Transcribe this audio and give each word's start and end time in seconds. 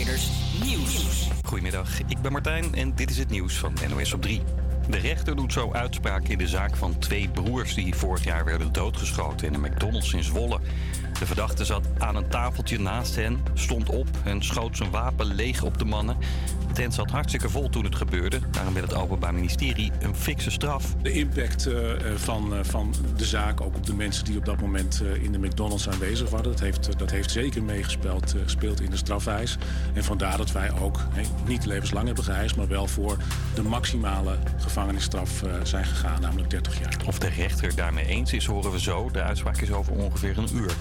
Nieuws. 0.00 1.28
Goedemiddag, 1.44 2.00
ik 2.06 2.20
ben 2.22 2.32
Martijn 2.32 2.74
en 2.74 2.94
dit 2.94 3.10
is 3.10 3.18
het 3.18 3.30
nieuws 3.30 3.54
van 3.54 3.74
NOS 3.88 4.12
op 4.12 4.22
3. 4.22 4.42
De 4.88 4.98
rechter 4.98 5.36
doet 5.36 5.52
zo 5.52 5.72
uitspraak 5.72 6.28
in 6.28 6.38
de 6.38 6.48
zaak 6.48 6.76
van 6.76 6.98
twee 6.98 7.28
broers 7.28 7.74
die 7.74 7.94
vorig 7.94 8.24
jaar 8.24 8.44
werden 8.44 8.72
doodgeschoten 8.72 9.46
in 9.46 9.54
een 9.54 9.60
McDonald's 9.60 10.12
in 10.12 10.22
Zwolle. 10.22 10.60
De 11.18 11.26
verdachte 11.26 11.64
zat 11.64 11.86
aan 11.98 12.16
een 12.16 12.28
tafeltje 12.28 12.80
naast 12.80 13.16
hen, 13.16 13.40
stond 13.54 13.88
op 13.88 14.06
en 14.24 14.44
schoot 14.44 14.76
zijn 14.76 14.90
wapen 14.90 15.26
leeg 15.26 15.62
op 15.62 15.78
de 15.78 15.84
mannen. 15.84 16.16
De 16.70 16.76
tent 16.76 16.94
zat 16.94 17.10
hartstikke 17.10 17.48
vol 17.48 17.68
toen 17.68 17.84
het 17.84 17.94
gebeurde. 17.94 18.38
Daarom 18.50 18.74
wil 18.74 18.82
het 18.82 18.94
Openbaar 18.94 19.34
Ministerie 19.34 19.92
een 20.00 20.14
fikse 20.14 20.50
straf. 20.50 20.94
De 21.02 21.12
impact 21.12 21.66
uh, 21.66 21.74
van, 22.16 22.52
uh, 22.52 22.58
van 22.62 22.94
de 23.16 23.24
zaak, 23.24 23.60
ook 23.60 23.76
op 23.76 23.86
de 23.86 23.94
mensen 23.94 24.24
die 24.24 24.36
op 24.36 24.44
dat 24.44 24.60
moment 24.60 25.02
uh, 25.02 25.22
in 25.22 25.32
de 25.32 25.38
McDonald's 25.38 25.88
aanwezig 25.88 26.30
waren, 26.30 26.50
dat 26.50 26.60
heeft, 26.60 26.98
dat 26.98 27.10
heeft 27.10 27.30
zeker 27.30 27.62
meegespeeld 27.62 28.34
gespeeld 28.44 28.80
in 28.80 28.90
de 28.90 28.96
strafeis. 28.96 29.58
En 29.94 30.04
vandaar 30.04 30.36
dat 30.36 30.52
wij 30.52 30.72
ook 30.80 30.98
hey, 31.12 31.24
niet 31.46 31.66
levenslang 31.66 32.06
hebben 32.06 32.24
geheist, 32.24 32.56
maar 32.56 32.68
wel 32.68 32.86
voor 32.86 33.16
de 33.54 33.62
maximale 33.62 34.36
gevangenisstraf 34.58 35.42
zijn 35.62 35.84
gegaan, 35.84 36.20
namelijk 36.20 36.50
30 36.50 36.80
jaar. 36.80 36.96
Of 37.06 37.18
de 37.18 37.28
rechter 37.28 37.74
daarmee 37.74 38.06
eens 38.06 38.32
is, 38.32 38.46
horen 38.46 38.72
we 38.72 38.80
zo. 38.80 39.10
De 39.10 39.22
uitspraak 39.22 39.60
is 39.60 39.72
over 39.72 39.92
ongeveer 39.92 40.38
een 40.38 40.48
uur. 40.56 40.72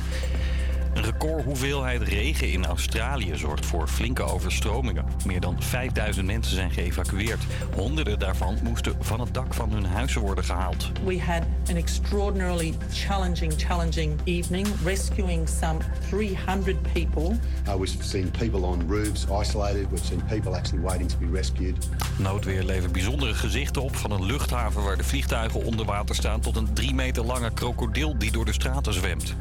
Een 1.00 1.06
record 1.06 1.44
hoeveelheid 1.44 2.02
regen 2.02 2.52
in 2.52 2.66
Australië 2.66 3.38
zorgt 3.38 3.66
voor 3.66 3.88
flinke 3.88 4.24
overstromingen. 4.24 5.06
Meer 5.26 5.40
dan 5.40 5.56
5000 5.60 6.26
mensen 6.26 6.56
zijn 6.56 6.72
geëvacueerd. 6.72 7.44
Honderden 7.76 8.20
daarvan 8.20 8.58
moesten 8.64 8.96
van 9.00 9.20
het 9.20 9.34
dak 9.34 9.54
van 9.54 9.72
hun 9.72 9.86
huizen 9.86 10.22
worden 10.22 10.44
gehaald. 10.44 10.92
We 11.06 11.20
had 11.20 11.44
an 11.70 11.76
extraordinarily 11.76 12.74
challenging, 12.92 13.54
challenging 13.58 14.20
evening, 14.24 14.68
rescuing 14.84 15.50
some 15.50 15.80
300 16.10 16.78
people. 16.94 17.36
Uh, 17.68 17.76
we've 17.76 18.04
seen 18.04 18.32
people 18.32 18.62
on 18.62 18.90
roofs 18.90 19.26
isolated. 19.42 19.90
We've 19.90 20.06
seen 20.06 20.24
people 20.26 20.56
actually 20.56 20.84
waiting 20.84 21.10
to 21.10 21.18
be 21.18 21.38
rescued. 21.38 21.90
Noodweer 22.18 22.64
levert 22.64 22.92
bijzondere 22.92 23.34
gezichten 23.34 23.82
op 23.82 23.96
van 23.96 24.12
een 24.12 24.26
luchthaven 24.26 24.84
waar 24.84 24.98
de 24.98 25.04
vliegtuigen 25.04 25.64
onder 25.64 25.86
water 25.86 26.16
staan 26.16 26.40
tot 26.40 26.56
een 26.56 26.74
3 26.74 26.94
meter 26.94 27.26
lange 27.26 27.52
krokodil 27.54 28.18
die 28.18 28.32
door 28.32 28.46
de 28.46 28.54
straten 28.54 28.94
zwemt. 28.94 29.36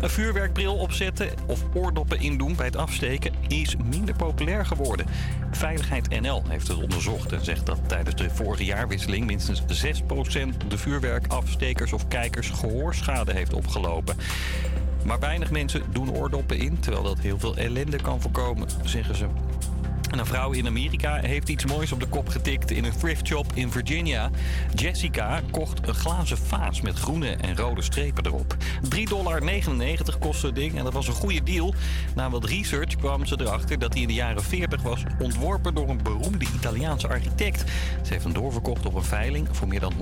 Een 0.00 0.10
vuurwerkbril 0.10 0.74
of 1.46 1.64
oordoppen 1.74 2.20
indoen 2.20 2.56
bij 2.56 2.66
het 2.66 2.76
afsteken 2.76 3.32
is 3.48 3.76
minder 3.76 4.14
populair 4.14 4.66
geworden. 4.66 5.06
Veiligheid 5.50 6.20
NL 6.20 6.42
heeft 6.48 6.68
het 6.68 6.76
onderzocht 6.76 7.32
en 7.32 7.44
zegt 7.44 7.66
dat 7.66 7.78
tijdens 7.86 8.16
de 8.16 8.30
vorige 8.30 8.64
jaarwisseling 8.64 9.26
minstens 9.26 9.62
6% 9.62 9.64
de 10.68 10.78
vuurwerkafstekers 10.78 11.92
of 11.92 12.08
kijkers 12.08 12.50
gehoorschade 12.50 13.32
heeft 13.32 13.52
opgelopen. 13.52 14.16
Maar 15.04 15.18
weinig 15.18 15.50
mensen 15.50 15.82
doen 15.92 16.16
oordoppen 16.16 16.58
in, 16.58 16.80
terwijl 16.80 17.04
dat 17.04 17.18
heel 17.18 17.38
veel 17.38 17.56
ellende 17.56 18.02
kan 18.02 18.20
voorkomen, 18.20 18.68
zeggen 18.84 19.16
ze. 19.16 19.26
En 20.10 20.18
een 20.18 20.26
vrouw 20.26 20.52
in 20.52 20.66
Amerika 20.66 21.14
heeft 21.14 21.48
iets 21.48 21.66
moois 21.66 21.92
op 21.92 22.00
de 22.00 22.06
kop 22.06 22.28
getikt 22.28 22.70
in 22.70 22.84
een 22.84 22.96
thrift 22.98 23.26
shop 23.26 23.46
in 23.54 23.70
Virginia. 23.70 24.30
Jessica 24.74 25.40
kocht 25.50 25.88
een 25.88 25.94
glazen 25.94 26.38
vaas 26.38 26.80
met 26.80 26.98
groene 26.98 27.30
en 27.30 27.56
rode 27.56 27.82
strepen 27.82 28.26
erop. 28.26 28.56
3,99 28.94 29.08
dollar 29.08 29.40
kostte 30.18 30.46
het 30.46 30.54
ding 30.54 30.78
en 30.78 30.84
dat 30.84 30.92
was 30.92 31.08
een 31.08 31.14
goede 31.14 31.42
deal. 31.42 31.74
Na 32.14 32.30
wat 32.30 32.44
research 32.44 32.96
kwam 32.96 33.26
ze 33.26 33.40
erachter 33.40 33.78
dat 33.78 33.92
hij 33.92 34.02
in 34.02 34.08
de 34.08 34.14
jaren 34.14 34.42
40 34.42 34.82
was 34.82 35.02
ontworpen 35.18 35.74
door 35.74 35.88
een 35.88 36.02
beroemde 36.02 36.46
Italiaanse 36.54 37.08
architect. 37.08 37.64
Ze 38.02 38.12
heeft 38.12 38.24
hem 38.24 38.32
doorverkocht 38.32 38.86
op 38.86 38.94
een 38.94 39.04
veiling 39.04 39.48
voor 39.50 39.68
meer 39.68 39.80
dan 39.80 39.92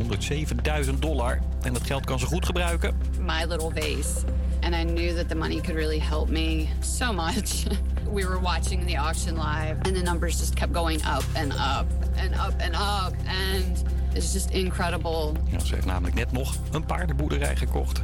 107.000 0.84 0.98
dollar. 0.98 1.40
En 1.62 1.72
dat 1.72 1.86
geld 1.86 2.04
kan 2.04 2.18
ze 2.18 2.26
goed 2.26 2.46
gebruiken. 2.46 2.96
My 3.20 3.44
little 3.44 3.70
vase. 3.74 4.47
And 4.68 4.76
I 4.76 4.84
knew 4.84 5.14
that 5.14 5.28
the 5.28 5.34
money 5.34 5.60
could 5.60 5.76
really 5.76 5.98
help 5.98 6.28
me 6.28 6.68
so 6.80 7.10
much. 7.12 7.64
we 8.16 8.26
were 8.26 8.38
watching 8.38 8.86
the 8.86 8.98
auction 8.98 9.36
live 9.36 9.76
and 9.86 9.96
the 9.96 10.02
numbers 10.02 10.38
just 10.38 10.54
kept 10.54 10.72
going 10.72 11.00
up 11.04 11.24
and 11.34 11.52
up 11.52 11.86
and 12.18 12.34
up 12.34 12.54
and 12.60 12.74
up 12.74 13.14
and 13.26 13.84
it's 14.14 14.32
just 14.32 14.50
incredible. 14.50 15.32
Ja, 15.50 15.58
ze 15.58 15.74
heeft 15.74 15.86
namelijk 15.86 16.14
net 16.14 16.32
nog 16.32 16.56
een 16.70 16.84
paardenboerderij 16.84 17.56
gekocht. 17.56 18.02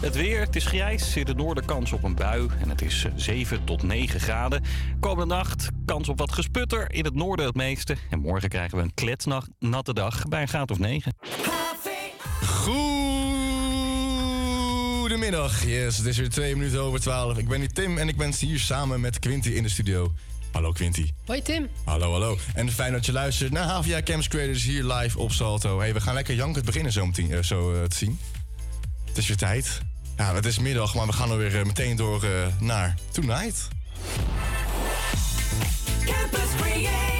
Het 0.00 0.16
weer, 0.16 0.40
het 0.40 0.56
is 0.56 0.66
grijs, 0.66 1.16
in 1.16 1.24
de 1.24 1.34
noorden 1.34 1.64
kans 1.64 1.92
op 1.92 2.02
een 2.02 2.14
bui 2.14 2.48
en 2.60 2.68
het 2.68 2.82
is 2.82 3.06
7 3.14 3.64
tot 3.64 3.82
9 3.82 4.20
graden. 4.20 4.62
Komende 5.00 5.34
nacht 5.34 5.68
kans 5.84 6.08
op 6.08 6.18
wat 6.18 6.32
gesputter, 6.32 6.92
in 6.92 7.04
het 7.04 7.14
noorden 7.14 7.46
het 7.46 7.54
meeste. 7.54 7.96
En 8.10 8.18
morgen 8.18 8.48
krijgen 8.48 8.78
we 8.78 8.84
een 8.84 8.94
kletsnatte 8.94 9.94
dag 9.94 10.22
bij 10.28 10.42
een 10.42 10.48
graad 10.48 10.70
of 10.70 10.78
9. 10.78 11.12
Goedemiddag, 15.06 15.64
yes, 15.64 15.96
het 15.96 16.06
is 16.06 16.16
weer 16.16 16.28
twee 16.28 16.56
minuten 16.56 16.80
over 16.80 17.00
twaalf. 17.00 17.38
Ik 17.38 17.48
ben 17.48 17.58
hier 17.58 17.72
Tim 17.72 17.98
en 17.98 18.08
ik 18.08 18.16
ben 18.16 18.34
hier 18.34 18.58
samen 18.58 19.00
met 19.00 19.18
Quinty 19.18 19.48
in 19.48 19.62
de 19.62 19.68
studio. 19.68 20.14
Hallo 20.52 20.72
Quinty. 20.72 21.12
Hoi 21.26 21.42
Tim. 21.42 21.68
Hallo, 21.84 22.10
hallo. 22.10 22.38
En 22.54 22.72
fijn 22.72 22.92
dat 22.92 23.06
je 23.06 23.12
luistert 23.12 23.52
naar 23.52 23.64
Havia 23.64 24.02
Camps 24.02 24.28
Creators 24.28 24.64
hier 24.64 24.84
live 24.84 25.18
op 25.18 25.32
Salto. 25.32 25.78
Hey, 25.78 25.94
we 25.94 26.00
gaan 26.00 26.14
lekker 26.14 26.34
jankend 26.34 26.64
beginnen 26.64 26.92
zo, 26.92 27.06
meteen, 27.06 27.30
uh, 27.30 27.42
zo 27.42 27.74
uh, 27.74 27.82
te 27.82 27.96
zien. 27.96 28.18
Het 29.04 29.18
is 29.18 29.26
weer 29.26 29.36
tijd. 29.36 29.80
Ja, 30.16 30.34
het 30.34 30.46
is 30.46 30.58
middag, 30.58 30.94
maar 30.94 31.06
we 31.06 31.12
gaan 31.12 31.30
er 31.30 31.38
weer 31.38 31.54
uh, 31.54 31.64
meteen 31.64 31.96
door 31.96 32.26
naar 32.60 32.94
Tonight. 33.12 33.68
Campus 36.04 36.40
Creators, 36.60 37.15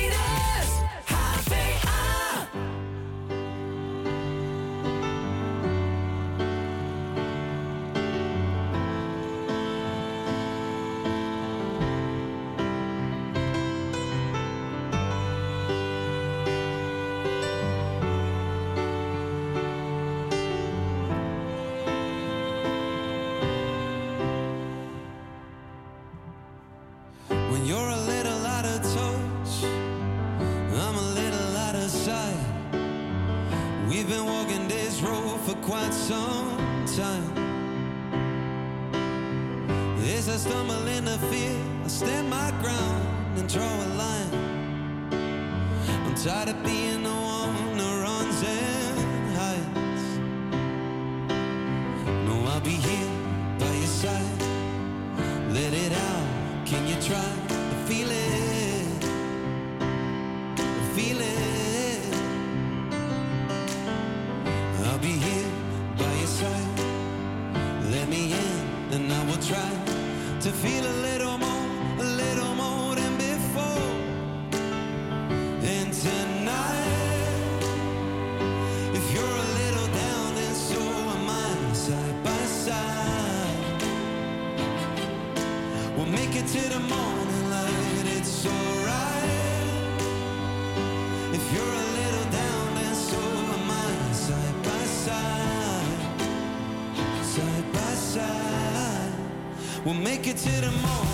make 100.26 100.34
it 100.34 100.38
to 100.38 100.60
the 100.60 100.72
morning 100.72 101.05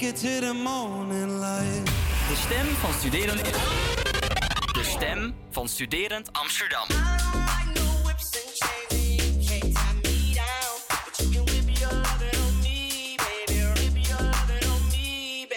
make 0.00 0.10
it 0.10 0.16
to 0.16 0.40
the 0.40 0.54
morning 0.54 1.40
light. 1.40 1.84
De 2.28 2.36
stem 2.36 2.66
van 2.66 2.92
studerend... 2.92 3.42
De 4.72 4.84
stem 4.84 5.34
van 5.50 5.68
studerend 5.68 6.32
Amsterdam. 6.32 6.86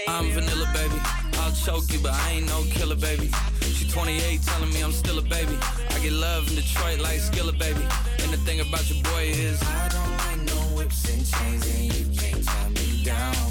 I'm 0.08 0.32
vanilla, 0.32 0.72
baby. 0.74 1.00
I'll 1.38 1.52
choke 1.52 1.94
you, 1.94 2.00
but 2.00 2.12
I 2.12 2.32
ain't 2.32 2.48
no 2.48 2.64
killer, 2.74 2.96
baby. 2.96 3.30
She 3.62 3.88
28, 3.88 4.42
telling 4.46 4.74
me 4.74 4.84
I'm 4.84 4.92
still 4.92 5.18
a 5.18 5.22
baby. 5.22 5.58
I 5.90 6.00
get 6.00 6.14
love 6.14 6.48
in 6.50 6.56
Detroit 6.56 7.00
like 7.00 7.22
Skilla, 7.22 7.58
baby. 7.58 7.86
And 8.24 8.32
the 8.32 8.38
thing 8.46 8.60
about 8.60 8.90
your 8.90 9.04
boy 9.04 9.24
is, 9.24 9.62
I 9.62 9.88
don't 9.90 10.18
like 10.18 10.56
no 10.56 10.62
whips 10.76 11.10
and 11.10 11.26
chains, 11.26 11.66
and 11.76 11.94
you 11.94 12.20
can't 12.20 12.44
tie 12.46 12.70
me 12.70 13.04
down. 13.04 13.51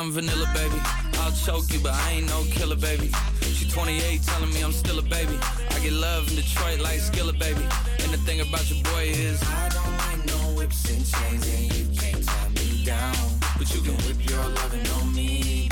I'm 0.00 0.12
vanilla, 0.12 0.50
baby. 0.54 0.80
I'll 1.18 1.30
choke 1.30 1.70
you, 1.70 1.78
but 1.78 1.92
I 1.92 2.12
ain't 2.12 2.26
no 2.30 2.42
killer, 2.44 2.74
baby. 2.74 3.12
She 3.42 3.68
28, 3.68 4.22
telling 4.22 4.50
me 4.54 4.62
I'm 4.62 4.72
still 4.72 4.98
a 4.98 5.02
baby. 5.02 5.36
I 5.68 5.78
get 5.80 5.92
love 5.92 6.26
in 6.30 6.36
Detroit 6.36 6.80
like 6.80 7.00
Skilla, 7.00 7.38
baby. 7.38 7.60
And 8.02 8.10
the 8.10 8.16
thing 8.24 8.40
about 8.40 8.70
your 8.70 8.82
boy 8.84 9.12
is, 9.12 9.42
I 9.42 9.68
don't 9.68 9.96
like 9.98 10.24
no 10.26 10.56
whips 10.56 10.88
and 10.88 11.04
chains, 11.04 11.46
and 11.54 11.76
you 11.76 12.00
can't 12.00 12.24
tie 12.24 12.48
me 12.48 12.82
down. 12.82 13.14
But 13.58 13.74
you 13.74 13.82
can 13.82 13.92
whip 14.06 14.26
your 14.26 14.42
lovin' 14.42 14.86
on 14.86 15.14
me. 15.14 15.68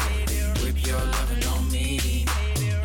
Whip 0.62 0.87
your 0.87 1.00
lovin' 1.00 1.45
on 1.45 1.73
me. 1.73 2.26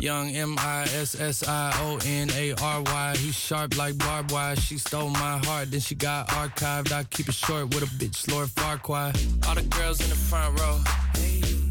Young 0.00 0.30
M 0.30 0.56
I 0.58 0.84
S 0.94 1.20
S 1.20 1.46
I 1.46 1.74
O 1.82 1.98
N 2.06 2.30
A 2.30 2.54
R 2.54 2.80
Y. 2.80 3.16
He's 3.18 3.34
sharp 3.34 3.76
like 3.76 3.98
barbed 3.98 4.32
wire. 4.32 4.56
She 4.56 4.78
stole 4.78 5.10
my 5.10 5.36
heart, 5.44 5.70
then 5.70 5.80
she 5.80 5.94
got 5.94 6.28
archived. 6.28 6.90
I 6.90 7.04
keep 7.04 7.28
it 7.28 7.34
short 7.34 7.66
with 7.74 7.82
a 7.82 7.92
bitch, 8.02 8.30
Lord 8.32 8.48
Farquhar. 8.48 9.12
All 9.46 9.54
the 9.54 9.62
girls 9.62 10.00
in 10.00 10.08
the 10.08 10.16
front 10.16 10.58
row. 10.58 10.80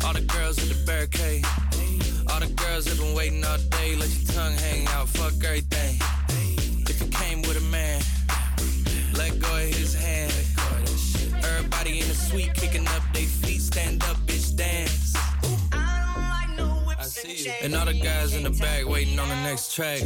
All 0.05 0.13
the 0.13 0.22
girls 0.22 0.62
in 0.62 0.69
the 0.69 0.86
barricade. 0.86 1.45
All 2.29 2.39
the 2.39 2.51
girls 2.55 2.86
have 2.88 2.98
been 2.98 3.15
waiting 3.15 3.43
all 3.45 3.57
day. 3.72 3.95
Let 3.95 4.10
your 4.10 4.33
tongue 4.33 4.53
hang 4.53 4.88
out. 4.88 5.07
Fuck 5.10 5.43
everything. 5.43 5.98
If 6.89 7.01
you 7.01 7.07
came 7.07 7.41
with 7.41 7.57
a 7.57 7.65
man, 7.72 8.01
let 9.15 9.39
go 9.39 9.55
of 9.55 9.62
his 9.62 9.93
hand. 9.93 10.31
Everybody 11.43 12.01
in 12.01 12.07
the 12.07 12.15
suite 12.15 12.53
kicking 12.53 12.88
up 12.88 13.03
their 13.13 13.24
feet. 13.24 13.62
Stand 13.62 14.03
up, 14.03 14.17
bitch, 14.27 14.55
dance. 14.55 15.13
I 15.72 17.03
see 17.03 17.45
you. 17.45 17.53
And 17.62 17.74
all 17.75 17.86
the 17.86 17.93
guys 17.93 18.36
in 18.36 18.43
the 18.43 18.50
back 18.50 18.86
waiting 18.86 19.19
on 19.19 19.29
the 19.29 19.41
next 19.43 19.74
track. 19.74 20.01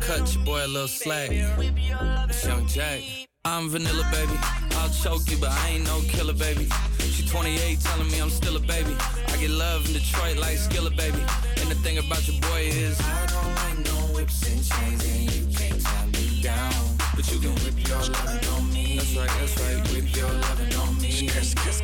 Cut 0.00 0.34
your 0.34 0.44
boy 0.44 0.64
a 0.64 0.68
little 0.68 0.88
slack. 0.88 1.30
It's 1.32 2.44
Young 2.44 2.66
Jack. 2.68 3.02
I'm 3.44 3.68
vanilla, 3.68 4.08
baby. 4.12 4.38
I'll 4.76 4.90
choke 4.90 5.28
you, 5.28 5.36
but 5.38 5.50
I 5.50 5.70
ain't 5.70 5.84
no 5.84 6.00
killer, 6.08 6.34
baby. 6.34 6.68
She 7.32 7.38
28, 7.38 7.80
telling 7.80 8.10
me 8.10 8.18
I'm 8.20 8.28
still 8.28 8.56
a 8.56 8.60
baby. 8.60 8.94
I 9.28 9.36
get 9.38 9.48
love 9.48 9.86
in 9.86 9.94
Detroit 9.94 10.36
like 10.36 10.58
Skilla, 10.58 10.94
baby. 10.94 11.16
And 11.62 11.70
the 11.70 11.74
thing 11.76 11.96
about 11.96 12.28
your 12.28 12.38
boy 12.42 12.60
is, 12.60 13.00
I 13.00 13.26
don't 13.26 13.54
like 13.54 13.78
no 13.86 14.14
whips 14.14 14.42
and 14.52 14.62
chains, 14.62 15.02
and 15.02 15.32
you 15.32 15.56
can't 15.56 15.80
tie 15.80 16.06
me 16.12 16.42
down. 16.42 16.74
But 17.16 17.32
you 17.32 17.38
can 17.38 17.54
whip 17.64 17.88
your 17.88 18.00
lovin' 18.00 18.48
on 18.52 18.72
me. 18.74 18.96
That's 18.98 19.16
right, 19.16 19.30
that's 19.40 19.58
right. 19.62 19.92
Whip 19.94 20.14
your 20.14 20.28
lovin' 20.28 20.74
on 20.76 21.00
me. 21.00 21.28
Kiss, 21.28 21.54
kiss. 21.54 21.80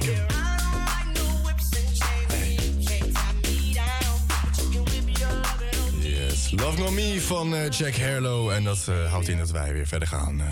Yes. 6.03 6.53
Love 6.53 6.79
No 6.79 6.91
Me 6.91 7.21
van 7.21 7.55
eh, 7.55 7.71
Jack 7.71 7.97
Harlow. 7.97 8.51
En 8.51 8.65
dat 8.65 8.87
eh, 8.89 9.11
houdt 9.11 9.29
in 9.29 9.39
dat 9.39 9.51
wij 9.51 9.73
weer 9.73 9.87
verder 9.87 10.09
gaan 10.09 10.41
eh, 10.41 10.47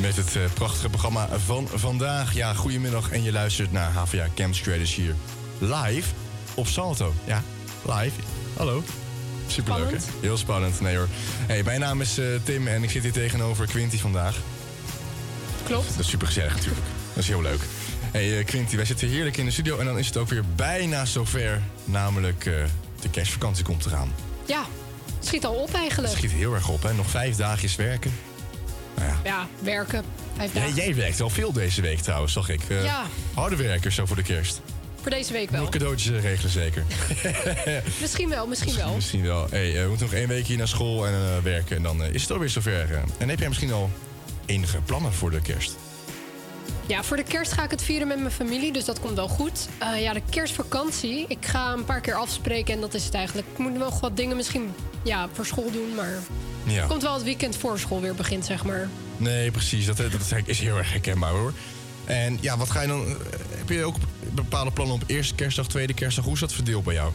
met 0.00 0.16
het 0.16 0.36
eh, 0.36 0.42
prachtige 0.54 0.88
programma 0.88 1.28
van 1.38 1.68
vandaag. 1.74 2.34
Ja, 2.34 2.54
goedemiddag 2.54 3.10
en 3.10 3.22
je 3.22 3.32
luistert 3.32 3.72
naar 3.72 3.92
HVA 3.92 4.26
Camps 4.34 4.60
Creators 4.60 4.94
hier 4.94 5.14
live 5.58 6.08
op 6.54 6.66
Salto. 6.66 7.14
Ja, 7.24 7.42
live. 7.82 8.20
Hallo. 8.56 8.82
Superleuk, 9.46 9.90
hè? 9.90 9.96
Heel 10.20 10.36
spannend. 10.36 10.80
Nee 10.80 10.96
hoor. 10.96 11.08
Hey, 11.46 11.62
mijn 11.62 11.80
naam 11.80 12.00
is 12.00 12.18
eh, 12.18 12.26
Tim 12.42 12.66
en 12.66 12.82
ik 12.82 12.90
zit 12.90 13.02
hier 13.02 13.12
tegenover 13.12 13.66
Quinty 13.66 13.98
vandaag. 13.98 14.36
Klopt. 15.62 15.88
Dat 15.88 15.98
is 15.98 16.08
super 16.08 16.26
gezellig 16.26 16.54
natuurlijk. 16.54 16.86
Dat 17.14 17.22
is 17.22 17.28
heel 17.28 17.42
leuk. 17.42 17.60
Hey 18.10 18.38
eh, 18.38 18.44
Quinty, 18.44 18.76
wij 18.76 18.84
zitten 18.84 19.08
heerlijk 19.08 19.36
in 19.36 19.44
de 19.44 19.50
studio 19.50 19.78
en 19.78 19.84
dan 19.84 19.98
is 19.98 20.06
het 20.06 20.16
ook 20.16 20.28
weer 20.28 20.44
bijna 20.56 21.04
zover. 21.04 21.62
Namelijk 21.84 22.44
de 23.00 23.10
kerstvakantie 23.10 23.64
komt 23.64 23.86
eraan. 23.86 24.12
Ja, 24.46 24.64
het 25.16 25.26
schiet 25.26 25.44
al 25.44 25.54
op 25.54 25.66
Het 25.66 25.76
eigenlijk. 25.76 26.12
schiet 26.12 26.32
heel 26.32 26.54
erg 26.54 26.68
op, 26.68 26.82
hè? 26.82 26.94
Nog 26.94 27.10
vijf 27.10 27.36
dagjes 27.36 27.76
werken. 27.76 28.12
Ja. 29.00 29.20
Ja, 29.24 29.48
werken. 29.58 30.04
Vijf 30.36 30.74
Jij, 30.74 30.94
werkt 30.94 31.18
wel 31.18 31.30
veel 31.30 31.52
deze 31.52 31.80
week 31.80 31.98
trouwens, 31.98 32.32
zag 32.32 32.48
ik. 32.48 32.60
Ja. 32.68 33.06
Harde 33.34 33.56
werkers 33.56 33.94
zo 33.94 34.06
voor 34.06 34.16
de 34.16 34.22
kerst. 34.22 34.60
Voor 35.00 35.10
deze 35.10 35.32
week 35.32 35.50
wel. 35.50 35.60
Nog 35.60 35.70
cadeautjes 35.70 36.16
eh, 36.16 36.22
regelen 36.22 36.50
zeker. 36.50 36.84
Misschien 38.00 38.28
wel, 38.28 38.46
misschien 38.46 38.76
wel. 38.76 38.94
Misschien 38.94 39.22
wel. 39.22 39.46
Hey, 39.50 39.76
eh, 39.76 39.82
we 39.82 39.88
moeten 39.88 40.06
nog 40.06 40.14
één 40.14 40.28
week 40.28 40.46
hier 40.46 40.56
naar 40.56 40.68
school 40.68 41.06
en 41.06 41.42
werken. 41.42 41.76
En 41.76 41.82
dan 41.82 42.04
is 42.04 42.22
het 42.22 42.30
alweer 42.30 42.48
zover. 42.48 43.02
En 43.18 43.28
heb 43.28 43.38
jij 43.38 43.48
misschien 43.48 43.72
al 43.72 43.90
enige 44.46 44.80
plannen 44.80 45.12
voor 45.12 45.30
de 45.30 45.40
kerst? 45.40 45.76
Ja, 46.90 47.02
voor 47.02 47.16
de 47.16 47.22
kerst 47.22 47.52
ga 47.52 47.64
ik 47.64 47.70
het 47.70 47.82
vieren 47.82 48.08
met 48.08 48.18
mijn 48.18 48.30
familie, 48.30 48.72
dus 48.72 48.84
dat 48.84 49.00
komt 49.00 49.14
wel 49.14 49.28
goed. 49.28 49.68
Eh, 49.78 50.02
ja, 50.02 50.12
de 50.12 50.22
kerstvakantie. 50.30 51.24
Ik 51.28 51.46
ga 51.46 51.72
een 51.72 51.84
paar 51.84 52.00
keer 52.00 52.14
afspreken 52.14 52.74
en 52.74 52.80
dat 52.80 52.94
is 52.94 53.04
het 53.04 53.14
eigenlijk. 53.14 53.48
Ik 53.52 53.58
moet 53.58 53.78
nog 53.78 54.00
wat 54.00 54.16
dingen 54.16 54.36
misschien 54.36 54.74
ja, 55.02 55.28
voor 55.32 55.46
school 55.46 55.70
doen, 55.70 55.94
maar... 55.94 56.18
Ja. 56.64 56.86
Komt 56.86 57.02
wel 57.02 57.14
het 57.14 57.22
weekend 57.22 57.56
voor 57.56 57.78
school 57.78 58.00
weer 58.00 58.14
begint, 58.14 58.44
zeg 58.44 58.64
maar. 58.64 58.88
Nee, 59.16 59.50
precies. 59.50 59.86
Dat, 59.86 59.96
dat 59.96 60.10
is, 60.44 60.60
heel 60.60 60.76
erg 60.76 60.90
herkenbaar 60.90 61.30
hoor. 61.30 61.52
En 62.04 62.38
ja, 62.40 62.56
wat 62.56 62.70
ga 62.70 62.80
je 62.82 62.88
dan... 62.88 63.06
eh, 63.06 63.14
Heb 63.56 63.68
je 63.68 63.84
ook 63.84 63.96
bepaalde 64.32 64.70
plannen 64.70 64.94
op 64.94 65.02
eerste 65.06 65.34
kerstdag, 65.34 65.66
tweede 65.68 65.94
kerstdag? 65.94 66.24
Hoe 66.24 66.34
is 66.34 66.40
dat 66.40 66.52
verdeeld 66.52 66.84
bij 66.84 66.94
jou? 66.94 67.12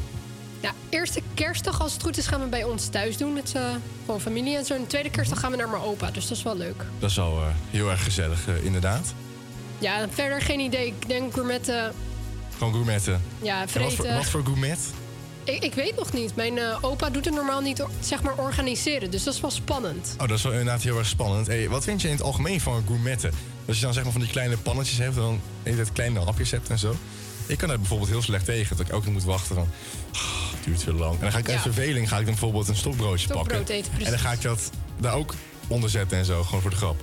Ja, 0.59 0.71
eerste 0.89 1.21
kerstdag, 1.33 1.81
als 1.81 1.93
het 1.93 2.03
goed 2.03 2.17
is, 2.17 2.27
gaan 2.27 2.41
we 2.41 2.47
bij 2.47 2.63
ons 2.63 2.87
thuis 2.87 3.17
doen 3.17 3.33
met 3.33 3.51
eh, 3.55 3.61
gewoon 4.05 4.21
familie 4.21 4.57
en 4.57 4.65
zo. 4.65 4.73
En 4.73 4.81
de 4.81 4.87
tweede 4.87 5.09
kerstdag 5.09 5.39
gaan 5.39 5.51
we 5.51 5.57
naar 5.57 5.69
mijn 5.69 5.81
opa, 5.83 6.11
dus 6.11 6.27
dat 6.27 6.37
is 6.37 6.43
wel 6.43 6.57
leuk. 6.57 6.85
Dat 6.99 7.09
is 7.09 7.19
al 7.19 7.39
heel 7.71 7.89
erg 7.89 8.03
gezellig, 8.03 8.39
inderdaad. 8.63 9.13
Ja, 9.79 10.07
verder 10.09 10.41
geen 10.41 10.59
idee. 10.59 10.85
Ik 10.87 11.07
denk 11.07 11.33
gourmetten, 11.33 11.93
Gewoon 12.57 12.73
gourmetten. 12.73 13.21
ja, 13.41 13.53
En 13.53 13.59
wat, 13.61 13.71
voor, 13.71 13.81
vreten. 13.91 14.15
wat 14.15 14.25
voor 14.25 14.43
gourmet? 14.45 14.79
Ik, 15.43 15.63
ik 15.63 15.73
weet 15.73 15.95
nog 15.95 16.13
niet. 16.13 16.35
Mijn 16.35 16.57
eh, 16.57 16.77
opa 16.81 17.09
doet 17.09 17.25
het 17.25 17.33
normaal 17.33 17.61
niet 17.61 17.83
zeg 17.99 18.21
maar 18.23 18.35
organiseren. 18.37 19.11
Dus 19.11 19.23
dat 19.23 19.33
is 19.33 19.41
wel 19.41 19.51
spannend. 19.51 20.15
Oh, 20.21 20.27
dat 20.27 20.37
is 20.37 20.43
wel 20.43 20.51
inderdaad 20.51 20.81
heel 20.81 20.97
erg 20.97 21.07
spannend. 21.07 21.47
Hey, 21.47 21.69
wat 21.69 21.83
vind 21.83 22.01
je 22.01 22.07
in 22.07 22.13
het 22.13 22.23
algemeen 22.23 22.61
van 22.61 22.83
gourmetten? 22.87 23.31
Als 23.67 23.77
je 23.77 23.83
dan 23.83 23.93
zeg 23.93 24.03
maar 24.03 24.11
van 24.11 24.21
die 24.21 24.29
kleine 24.29 24.57
pannetjes 24.57 24.97
hebt... 24.97 25.15
en 25.15 25.21
dan 25.21 25.39
tijd 25.63 25.91
kleine 25.91 26.19
hapjes 26.19 26.51
hebt 26.51 26.69
en 26.69 26.79
zo. 26.79 26.95
Ik 27.47 27.57
kan 27.57 27.67
daar 27.67 27.77
bijvoorbeeld 27.79 28.09
heel 28.09 28.21
slecht 28.21 28.45
tegen. 28.45 28.77
Dat 28.77 28.87
ik 28.87 28.93
ook 28.93 29.05
moet 29.05 29.23
wachten 29.23 29.55
van... 29.55 29.67
"Ah, 30.11 30.51
het 30.55 30.63
duurt 30.63 30.83
veel 30.83 30.93
lang. 30.93 31.13
En 31.13 31.19
dan 31.19 31.31
ga 31.31 31.37
ik 31.37 31.45
uit 31.47 31.55
Ja. 31.55 31.61
verveling 31.61 32.09
ga 32.09 32.15
ik 32.17 32.21
dan 32.25 32.33
bijvoorbeeld 32.33 32.67
een 32.67 32.75
stokbroodje 32.75 33.25
Stokbrood 33.25 33.57
pakken. 33.57 33.75
eten. 33.75 33.91
En 34.05 34.09
dan 34.09 34.19
ga 34.19 34.31
ik 34.31 34.41
dat 34.41 34.69
daar 34.99 35.13
ook 35.13 35.33
onder 35.67 35.89
zetten 35.89 36.17
en 36.17 36.25
zo. 36.25 36.43
Gewoon 36.43 36.61
voor 36.61 36.69
de 36.69 36.75
grap. 36.75 37.01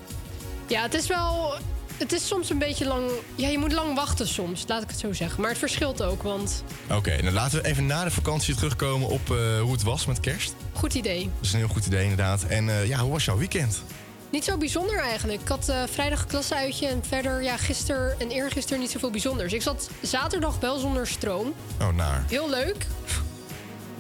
Ja, 0.67 0.83
het 0.83 0.95
is 0.95 1.07
wel... 1.07 1.55
Het 2.03 2.13
is 2.13 2.27
soms 2.27 2.51
een 2.51 2.59
beetje 2.59 2.87
lang... 2.87 3.11
Ja, 3.35 3.49
je 3.49 3.59
moet 3.59 3.73
lang 3.73 3.95
wachten 3.95 4.29
soms, 4.29 4.65
laat 4.67 4.83
ik 4.83 4.89
het 4.89 4.99
zo 4.99 5.13
zeggen. 5.13 5.41
Maar 5.41 5.51
het 5.51 5.59
verschilt 5.59 6.03
ook, 6.03 6.23
want... 6.23 6.65
Oké, 6.91 7.23
dan 7.23 7.33
laten 7.33 7.63
we 7.63 7.69
even 7.69 7.87
na 7.87 8.05
de 8.05 8.11
vakantie 8.11 8.55
terugkomen 8.55 9.09
op 9.09 9.31
eh, 9.31 9.61
hoe 9.61 9.73
het 9.73 9.83
was 9.83 10.07
met 10.07 10.21
kerst. 10.21 10.55
Goed 10.73 10.95
idee. 10.95 11.25
Dat 11.25 11.45
is 11.45 11.53
een 11.53 11.59
heel 11.59 11.69
goed 11.69 11.87
idee 11.87 12.03
inderdaad. 12.03 12.45
En 12.45 12.69
eh, 12.69 12.87
ja, 12.87 12.99
hoe 12.99 13.11
was 13.11 13.25
jouw 13.25 13.37
weekend? 13.37 13.83
Niet 14.31 14.45
zo 14.45 14.57
bijzonder 14.57 14.99
eigenlijk. 14.99 15.41
Ik 15.41 15.49
had 15.49 15.69
eh, 15.69 15.83
vrijdag 15.91 16.21
een 16.23 16.29
klasseuitje 16.29 16.87
en 16.87 17.03
verder, 17.09 17.43
ja, 17.43 17.57
gisteren 17.57 18.21
en 18.21 18.31
eergisteren 18.31 18.81
niet 18.81 18.91
zoveel 18.91 19.11
bijzonders. 19.11 19.53
Ik 19.53 19.63
zat 19.63 19.91
zaterdag 20.01 20.61
wel 20.61 20.79
zonder 20.79 21.07
stroom. 21.07 21.53
Oh, 21.81 21.95
naar. 21.95 22.25
Heel 22.29 22.51
leuk. 22.51 22.87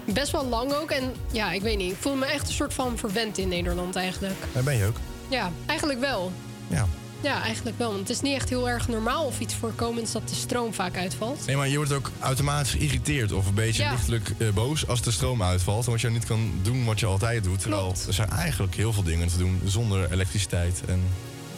Best 0.04 0.32
wel 0.32 0.47
lang 0.47 0.73
ook. 0.73 0.90
En 0.90 1.12
ja, 1.32 1.52
ik 1.52 1.62
weet 1.62 1.78
niet. 1.78 1.92
Ik 1.92 1.99
voel 2.00 2.14
me 2.14 2.26
echt 2.26 2.49
een 2.49 2.54
soort 2.54 2.75
van 2.75 2.99
verwend 2.99 3.38
in 3.38 3.49
Nederland 3.49 3.97
eigenlijk. 3.97 4.40
Daar 4.52 4.62
ben 4.62 4.76
je 4.76 4.87
ook. 4.87 4.97
Ja, 5.28 5.52
eigenlijk 5.66 6.00
wel. 6.00 6.32
Ja. 6.66 6.87
Ja, 7.22 7.42
eigenlijk 7.42 7.78
wel. 7.78 7.88
Want 7.88 8.00
het 8.00 8.10
is 8.10 8.20
niet 8.20 8.34
echt 8.34 8.48
heel 8.48 8.68
erg 8.68 8.88
normaal 8.88 9.24
of 9.24 9.40
iets 9.40 9.54
voorkomends 9.54 10.12
dat 10.12 10.28
de 10.28 10.34
stroom 10.34 10.74
vaak 10.74 10.96
uitvalt. 10.96 11.46
Nee, 11.46 11.56
maar 11.56 11.68
je 11.68 11.76
wordt 11.76 11.92
ook 11.92 12.10
automatisch 12.20 12.70
geïrriteerd 12.70 13.32
of 13.32 13.46
een 13.46 13.54
beetje 13.54 13.82
Ja. 13.82 13.90
lichtelijk 13.90 14.32
eh, 14.38 14.48
boos 14.50 14.86
als 14.88 15.02
de 15.02 15.10
stroom 15.10 15.42
uitvalt. 15.42 15.86
Omdat 15.86 16.00
je 16.00 16.10
niet 16.10 16.24
kan 16.26 16.52
doen 16.62 16.84
wat 16.84 17.00
je 17.00 17.06
altijd 17.06 17.44
doet. 17.44 17.60
Terwijl 17.60 17.82
Klopt. 17.82 18.06
er 18.06 18.12
zijn 18.14 18.30
eigenlijk 18.30 18.74
heel 18.74 18.92
veel 18.92 19.02
dingen 19.02 19.28
te 19.28 19.36
doen 19.38 19.60
zonder 19.64 20.12
elektriciteit. 20.12 20.80
En 20.88 21.02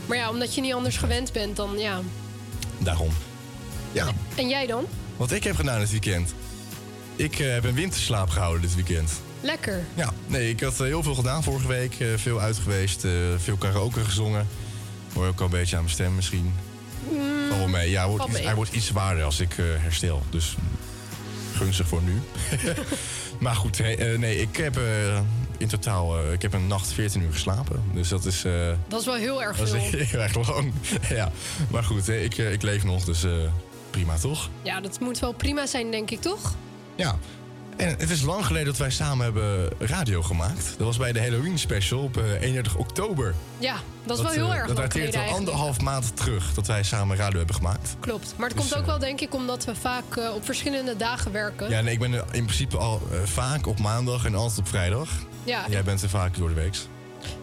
Maar 0.06 0.16
ja, 0.16 0.30
omdat 0.30 0.54
je 0.54 0.60
niet 0.60 0.74
anders 0.74 0.96
gewend 0.96 1.32
bent, 1.32 1.56
dan 1.56 1.78
ja. 1.78 2.00
Daarom. 2.78 3.10
Ja, 3.92 4.06
En 4.34 4.48
jij 4.48 4.66
dan? 4.66 4.84
wat 5.16 5.32
ik 5.32 5.44
heb 5.44 5.56
gedaan 5.56 5.78
dit 5.80 5.90
weekend. 5.90 6.34
Ik 7.16 7.38
eh, 7.38 7.52
heb 7.52 7.64
een 7.64 7.74
winterslaap 7.74 8.30
gehouden 8.30 8.60
dit 8.62 8.74
weekend. 8.74 9.10
Lekker. 9.40 9.84
Ja, 9.94 10.12
nee, 10.26 10.48
ik 10.50 10.60
had 10.60 10.80
eh, 10.80 10.86
heel 10.86 11.02
veel 11.02 11.14
gedaan 11.14 11.42
vorige 11.42 11.66
week. 11.68 11.96
veel 12.16 12.40
uit 12.40 12.56
geweest, 12.58 13.06
veel 13.36 13.56
karaoke 13.56 14.00
gezongen. 14.04 14.46
Hoor 15.14 15.26
ook 15.26 15.38
al 15.38 15.44
een 15.44 15.50
beetje 15.50 15.76
aan 15.76 15.82
mijn 15.82 15.94
stem 15.94 16.14
misschien. 16.14 16.54
Mm, 17.10 17.48
wel 17.48 17.68
mee. 17.68 17.90
Ja, 17.90 18.00
hij 18.00 18.08
wordt, 18.10 18.28
iets, 18.28 18.40
hij 18.40 18.54
wordt 18.54 18.72
iets 18.72 18.86
zwaarder 18.86 19.24
als 19.24 19.40
ik 19.40 19.58
eh, 19.58 19.64
herstel. 19.78 20.22
Dus 20.30 20.56
gunstig 21.56 21.88
voor 21.88 22.02
nu. 22.02 22.22
maar 23.44 23.54
goed, 23.54 23.78
nee, 23.78 23.96
eh, 23.96 24.18
nee 24.18 24.40
ik 24.40 24.56
heb 24.56 24.76
eh, 24.76 25.20
in 25.58 25.68
totaal 25.68 26.32
ik 26.32 26.42
heb 26.42 26.52
een 26.52 26.66
nacht 26.66 26.92
14 26.92 27.22
uur 27.22 27.32
geslapen. 27.32 27.82
Dus 27.92 28.08
dat 28.08 28.24
is, 28.24 28.44
Dat 28.88 29.00
is 29.00 29.06
wel 29.06 29.14
heel 29.14 29.42
erg 29.42 29.56
dat 29.56 29.70
veel. 29.70 29.98
is 30.00 30.10
heel 30.10 30.20
erg 30.20 30.48
lang. 30.48 30.72
ja, 31.08 31.30
maar 31.70 31.84
goed, 31.84 32.08
ik, 32.08 32.36
ik 32.36 32.62
leef 32.62 32.84
nog, 32.84 33.04
dus 33.04 33.26
prima 33.90 34.16
toch? 34.18 34.48
Ja, 34.62 34.80
dat 34.80 35.00
moet 35.00 35.18
wel 35.18 35.32
prima 35.32 35.66
zijn, 35.66 35.90
denk 35.90 36.10
ik, 36.10 36.20
toch? 36.20 36.54
Ja. 36.96 37.18
En 37.76 37.88
het 37.98 38.10
is 38.10 38.22
lang 38.22 38.46
geleden 38.46 38.66
dat 38.66 38.76
wij 38.76 38.90
samen 38.90 39.24
hebben 39.24 39.68
radio 39.78 40.22
gemaakt. 40.22 40.74
Dat 40.78 40.86
was 40.86 40.96
bij 40.96 41.12
de 41.12 41.20
Halloween 41.20 41.58
special 41.58 42.02
op 42.02 42.16
eh, 42.16 42.24
31 42.40 42.74
oktober. 42.76 43.34
Ja, 43.58 43.76
dat 44.04 44.16
is 44.18 44.22
wel 44.22 44.32
heel 44.32 44.52
eh, 44.52 44.56
erg 44.58 44.66
Dat 44.66 44.76
dateert 44.76 45.16
al 45.16 45.22
anderhalf 45.22 45.80
maand 45.80 46.16
terug 46.16 46.54
dat 46.54 46.66
wij 46.66 46.82
samen 46.82 47.16
radio 47.16 47.36
hebben 47.38 47.54
gemaakt. 47.56 47.96
Klopt. 48.00 48.34
Maar 48.36 48.48
het 48.48 48.56
Dus, 48.56 48.66
komt 48.66 48.74
ook 48.80 48.84
eh, 48.84 48.90
wel, 48.90 48.98
denk 48.98 49.20
ik, 49.20 49.34
omdat 49.34 49.64
we 49.64 49.74
vaak 49.74 50.16
eh, 50.16 50.34
op 50.34 50.44
verschillende 50.44 50.96
dagen 50.96 51.32
werken. 51.32 51.70
Ja, 51.70 51.80
nee, 51.80 51.92
ik 51.92 51.98
ben 51.98 52.12
er 52.12 52.24
in 52.30 52.44
principe 52.44 52.76
al 52.76 53.02
eh, 53.12 53.18
vaak 53.24 53.66
op 53.66 53.80
maandag 53.80 54.24
en 54.24 54.34
altijd 54.34 54.58
op 54.58 54.68
vrijdag. 54.68 55.08
Ja. 55.44 55.64
Jij 55.68 55.82
bent 55.84 56.02
er 56.02 56.08
vaak 56.08 56.36
door 56.36 56.48
de 56.48 56.54
week. 56.54 56.76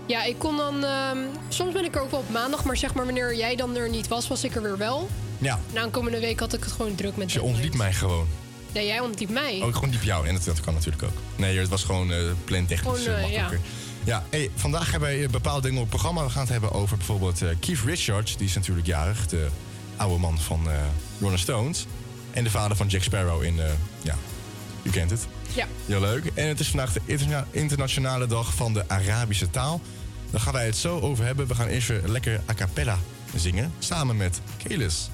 Ja, 0.06 0.24
ik 0.24 0.40
kon 0.40 0.58
dan... 0.58 0.84
ehm, 0.84 1.18
soms 1.50 1.74
ben 1.74 1.84
ik 1.86 1.96
er 1.96 2.02
ook 2.02 2.12
wel 2.12 2.20
op 2.20 2.30
maandag, 2.30 2.64
maar 2.64 2.78
zeg 2.78 2.94
maar 2.94 3.06
wanneer 3.06 3.36
jij 3.36 3.56
dan 3.56 3.76
er 3.76 3.90
niet 3.90 4.08
was, 4.08 4.28
was 4.28 4.44
ik 4.44 4.56
er 4.56 4.62
weer 4.62 4.78
wel. 4.78 5.10
Ja, 5.38 5.60
Na 5.74 5.84
een 5.84 5.92
komende 5.92 6.20
week 6.20 6.40
had 6.40 6.54
ik 6.54 6.64
het 6.64 6.72
gewoon 6.72 6.96
druk 6.96 7.16
met 7.16 7.26
dus 7.26 7.34
je 7.34 7.42
ontliep 7.42 7.74
mij 7.76 7.94
gewoon. 7.94 8.28
Nee, 8.74 8.86
jij 8.86 9.00
ontliep 9.00 9.30
mij. 9.30 9.60
Oh, 9.62 9.68
ik 9.68 9.74
gewoon 9.74 9.90
diep 9.90 10.04
jou. 10.04 10.28
En 10.28 10.34
dat, 10.34 10.44
dat 10.44 10.60
kan 10.60 10.74
natuurlijk 10.74 11.04
ook. 11.04 11.18
Nee, 11.36 11.58
het 11.60 11.70
was 11.70 11.84
gewoon 11.84 12.12
eh 12.14 12.18
plantechnisch 12.46 13.04
Gewoon, 13.04 13.16
eh, 13.16 13.24
eh, 13.24 13.32
ja. 13.32 13.40
makkelijker. 13.40 13.70
Ja, 14.04 14.24
hey, 14.30 14.50
vandaag 14.56 14.92
hebben 14.92 15.10
wij 15.10 15.24
eh, 15.24 15.30
bepaalde 15.30 15.62
dingen 15.62 15.78
op 15.78 15.82
het 15.84 15.90
programma. 15.90 16.24
We 16.24 16.30
gaan 16.30 16.42
het 16.42 16.52
hebben 16.52 16.72
over 16.72 16.98
bijvoorbeeld 16.98 17.40
Keith 17.60 17.80
Richards. 17.86 18.38
Die 18.38 18.48
is 18.48 18.56
natuurlijk 18.56 18.88
jarig. 18.88 19.28
De 19.28 19.48
oude 19.96 20.18
man 20.20 20.40
van 20.40 20.70
eh 20.70 20.76
Rolling 21.20 21.40
Stones. 21.40 21.86
En 22.32 22.44
de 22.44 22.50
vader 22.50 22.78
van 22.78 22.88
Jack 22.88 23.04
Sparrow 23.04 23.44
in... 23.44 23.60
ja, 24.02 24.16
u 24.84 24.90
kent 24.90 25.10
het. 25.10 25.28
Ja. 25.54 25.68
Heel 25.86 26.00
leuk. 26.00 26.26
En 26.34 26.48
het 26.48 26.60
is 26.60 26.68
vandaag 26.68 26.94
de 26.94 27.02
interna- 27.06 27.48
internationale 27.52 28.28
dag 28.28 28.54
van 28.54 28.74
de 28.74 28.84
Arabische 28.88 29.50
taal. 29.50 29.82
Daar 30.30 30.42
gaan 30.42 30.54
wij 30.54 30.66
het 30.66 30.78
zo 30.78 31.00
over 31.00 31.26
hebben. 31.26 31.48
We 31.48 31.56
gaan 31.56 31.68
eerst 31.68 31.88
weer 31.88 32.02
lekker 32.06 32.42
a 32.50 32.54
cappella 32.54 32.98
zingen. 33.36 33.74
Samen 33.80 34.18
met 34.18 34.42
Kelis. 34.64 35.10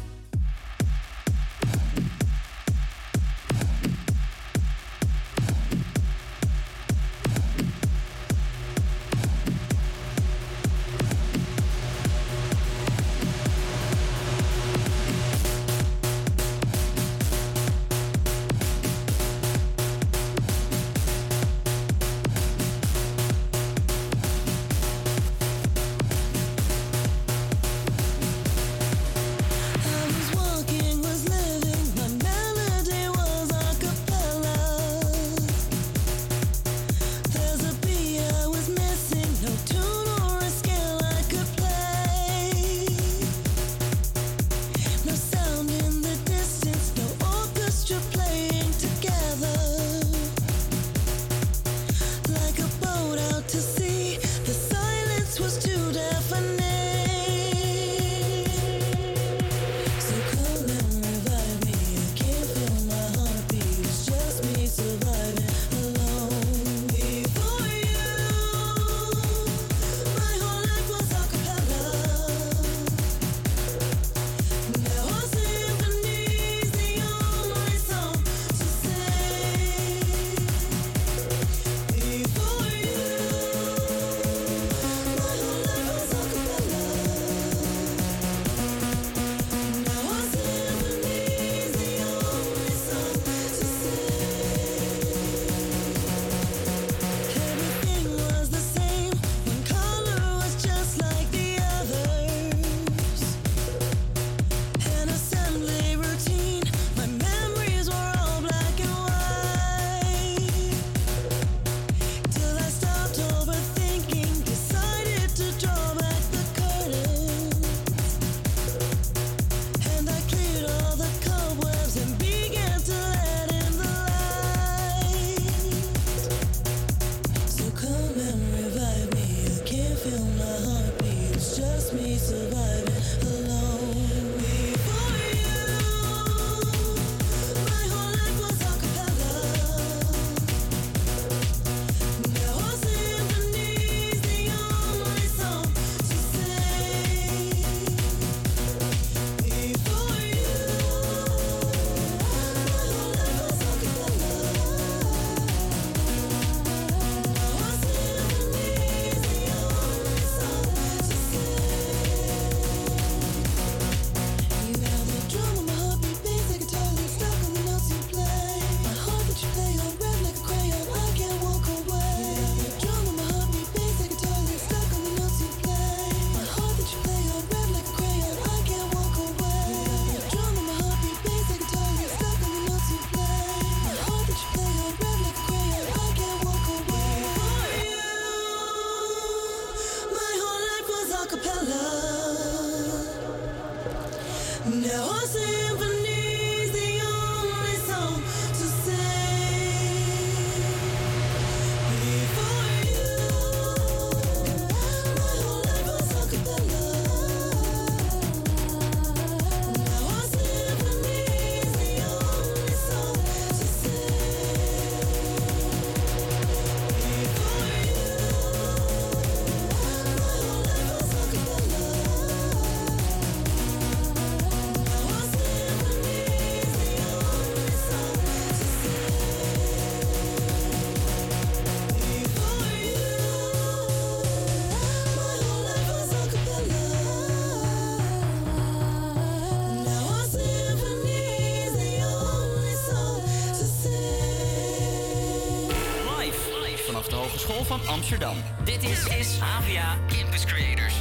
Van 247.68 247.88
Amsterdam. 247.88 248.36
Dit 248.64 248.84
is, 248.84 249.06
is 249.06 249.40
HVA 249.40 249.98
Campus 250.08 250.46
Creators. 250.46 250.97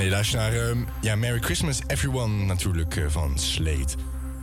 Nee, 0.00 0.08
je 0.08 0.14
luistert 0.14 0.42
naar 0.42 0.68
ehm, 0.68 0.78
ja, 1.00 1.16
Merry 1.16 1.40
Christmas 1.40 1.80
Everyone 1.86 2.44
natuurlijk 2.44 2.96
eh, 2.96 3.04
van 3.08 3.38
Slate. 3.38 3.96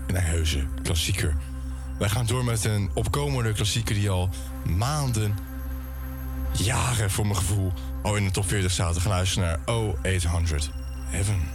Een 0.08 0.15
heuse 0.15 0.67
klassieker. 0.84 1.36
Wij 2.00 2.10
gaan 2.10 2.26
door 2.26 2.43
met 2.43 2.63
een 2.63 2.89
opkomende 2.93 3.54
klassieker 3.54 3.96
die 3.96 4.10
al 4.10 4.30
maanden, 4.78 5.36
jaren 6.54 7.12
voor 7.12 7.26
mijn 7.26 7.38
gevoel, 7.38 7.74
al 8.04 8.15
in 8.15 8.24
de 8.24 8.32
top 8.32 8.48
40 8.48 8.72
staat. 8.72 8.93
We 8.93 9.00
gaan 9.00 9.12
luisteren 9.12 9.60
naar 9.65 9.76
0800 10.04 10.70
Heaven. 11.06 11.34
Heaven 11.36 11.47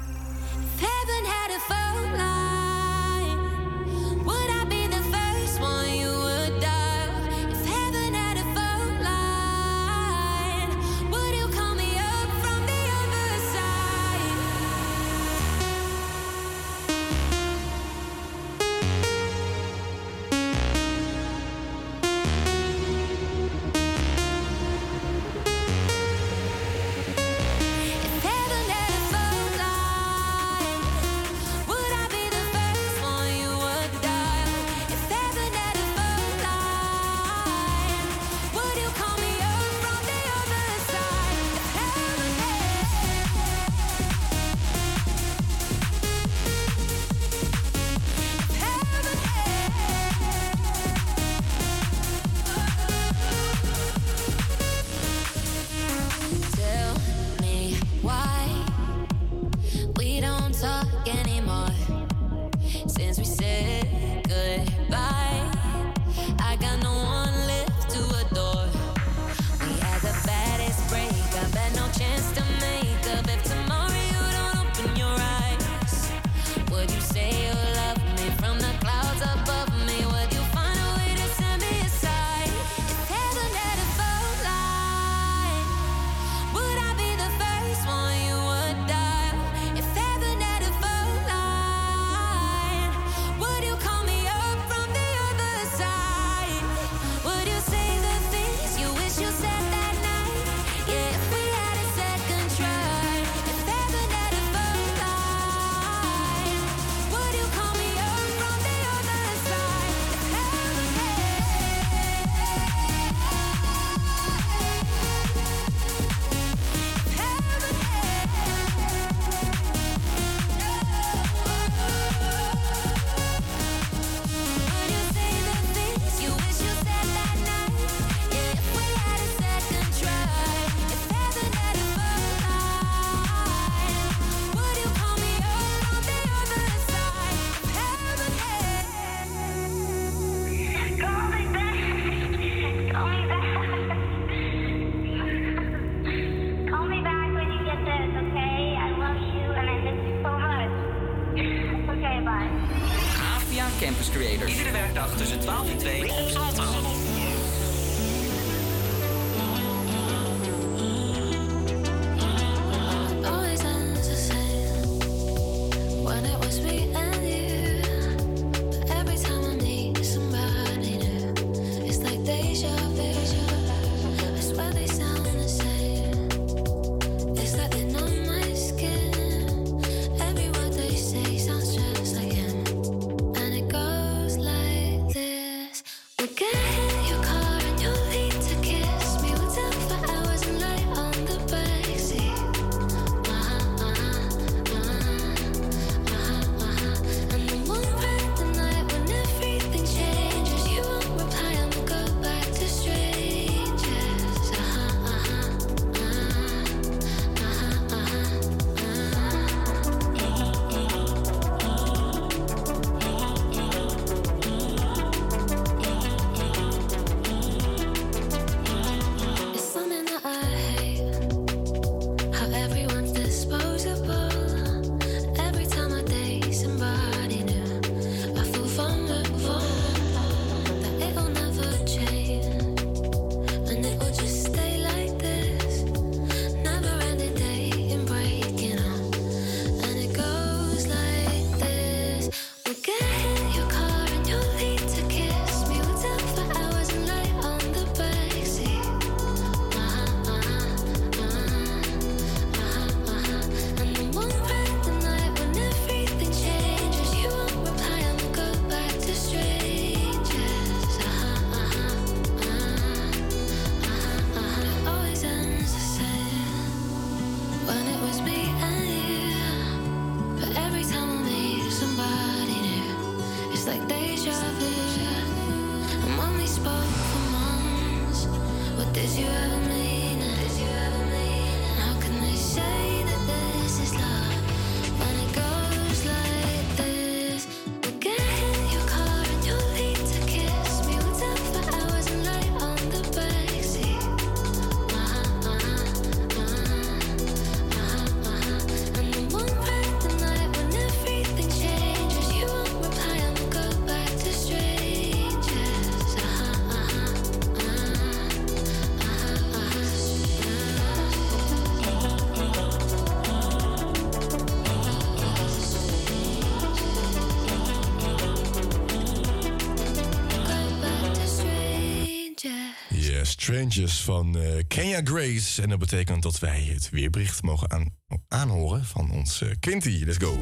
Van 323.81 324.37
eh, 324.37 324.63
Kenya 324.69 325.01
Grace. 325.05 325.63
En 325.63 325.69
dat 325.69 325.79
betekent 325.79 326.23
dat 326.23 326.39
wij 326.39 326.61
het 326.61 326.91
weerbericht 326.91 327.43
mogen 327.43 327.71
aan, 327.71 327.97
aanhoren 328.29 328.85
van 328.85 329.11
ons 329.11 329.41
eh, 329.41 329.49
Quinty. 329.61 330.03
Let's 330.05 330.17
go. 330.17 330.37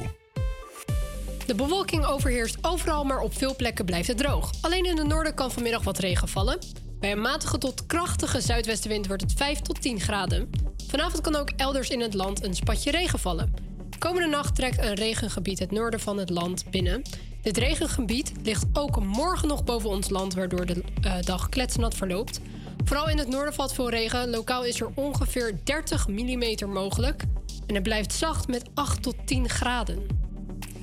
De 1.47 1.55
bewolking 1.55 2.05
overheerst 2.05 2.59
overal, 2.61 3.05
maar 3.05 3.21
op 3.21 3.37
veel 3.37 3.57
plekken 3.57 3.85
blijft 3.85 4.09
het 4.09 4.17
droog. 4.17 4.53
Alleen 4.61 4.85
in 4.85 4.99
het 4.99 5.07
noorden 5.07 5.35
kan 5.35 5.51
vanmiddag 5.53 5.83
wat 5.83 5.99
regen 5.99 6.29
vallen. 6.29 6.59
Bij 7.01 7.13
een 7.13 7.21
matige 7.21 7.59
tot 7.59 7.87
krachtige 7.87 8.41
zuidwestenwind 8.41 9.07
wordt 9.07 9.23
het 9.23 9.33
5 9.33 9.59
tot 9.59 9.83
10 9.83 10.01
graden. 10.01 10.51
Vanavond 10.87 11.21
kan 11.21 11.37
ook 11.37 11.51
elders 11.57 11.89
in 11.89 12.01
het 12.01 12.15
land 12.15 12.45
een 12.45 12.55
spatje 12.55 12.91
regen 12.91 13.19
vallen. 13.19 13.55
Komende 13.99 14.29
nacht 14.29 14.55
trekt 14.55 14.79
een 14.79 14.95
regengebied 14.95 15.59
het 15.59 15.71
noorden 15.71 16.01
van 16.01 16.19
het 16.19 16.31
land 16.31 16.65
binnen. 16.71 17.03
Dit 17.43 17.57
regengebied 17.57 18.33
ligt 18.43 18.65
ook 18.73 19.05
morgen 19.05 19.49
nog 19.49 19.65
boven 19.65 19.91
ons 19.91 20.09
land, 20.09 20.35
waardoor 20.35 20.67
de 20.67 20.85
eh, 21.01 21.15
dag 21.21 21.49
kletsnat 21.49 21.95
verloopt. 21.95 22.41
Vooral 22.85 23.09
in 23.09 23.19
het 23.19 23.29
noorden 23.29 23.55
valt 23.55 23.73
veel 23.73 23.91
regen. 23.91 24.31
Lokaal 24.31 24.65
is 24.65 24.81
er 24.81 24.91
ongeveer 24.95 25.59
30 25.65 26.09
mm 26.09 26.69
mogelijk. 26.69 27.23
En 27.67 27.75
het 27.75 27.83
blijft 27.83 28.13
zacht 28.13 28.49
met 28.49 28.63
8 28.75 29.03
tot 29.03 29.15
10 29.25 29.49
graden. 29.49 30.07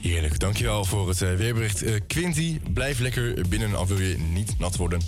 Heerlijk, 0.02 0.40
dankjewel 0.40 0.86
voor 0.86 1.08
het 1.10 1.22
eh, 1.22 1.34
weerbericht. 1.34 1.84
Eh, 1.84 1.94
Quinty, 2.08 2.60
blijf 2.74 3.00
lekker 3.00 3.48
binnen 3.50 3.76
al 3.76 3.88
wil 3.88 4.00
je 4.00 4.18
niet 4.18 4.60
nat 4.60 4.76
worden. 4.76 5.02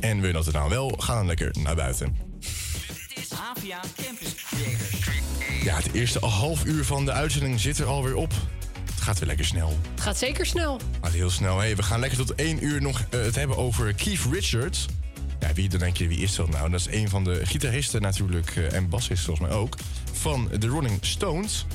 En 0.00 0.16
wil 0.16 0.26
je 0.26 0.32
dat 0.32 0.52
nou 0.52 0.70
wel, 0.70 0.94
ga 0.98 1.14
dan 1.14 1.26
lekker 1.26 1.54
naar 1.62 1.76
buiten. 1.76 2.16
Dit 3.08 3.18
is 3.18 3.30
Havia 3.30 3.80
Campus 4.04 4.34
Creators. 4.34 5.02
Ja, 5.62 5.76
het 5.76 5.92
eerste 5.92 6.26
half 6.26 6.64
uur 6.64 6.84
van 6.84 7.04
de 7.04 7.12
uitzending 7.12 7.60
zit 7.60 7.78
er 7.78 7.86
alweer 7.86 8.14
op. 8.14 8.32
Het 8.84 9.00
gaat 9.00 9.18
weer 9.18 9.28
lekker 9.28 9.46
snel. 9.46 9.78
Het 9.90 10.00
gaat 10.00 10.18
zeker 10.18 10.46
snel. 10.46 10.80
Maar 11.00 11.10
heel 11.10 11.30
snel. 11.30 11.58
Hey, 11.58 11.76
we 11.76 11.82
gaan 11.82 12.00
lekker 12.00 12.18
tot 12.18 12.34
één 12.34 12.64
uur 12.64 12.82
nog 12.82 13.00
eh, 13.10 13.20
het 13.20 13.34
hebben 13.34 13.56
over 13.56 13.94
Keith 13.94 14.20
Richards. 14.30 14.86
Ja, 15.42 15.52
wie 15.52 15.68
dan 15.68 15.78
denk 15.78 15.96
je, 15.96 16.08
wie 16.08 16.18
is 16.18 16.34
dat 16.34 16.48
nou? 16.50 16.70
Dat 16.70 16.80
is 16.80 16.86
een 16.90 17.08
van 17.08 17.24
de 17.24 17.46
gitaristen 17.46 18.02
natuurlijk, 18.02 18.56
eh, 18.56 18.72
en 18.72 18.88
bassist 18.88 19.24
volgens 19.24 19.48
mij 19.48 19.56
ook, 19.56 19.76
van 20.12 20.48
de 20.58 20.66
Rolling 20.66 20.98
Stones. 21.00 21.66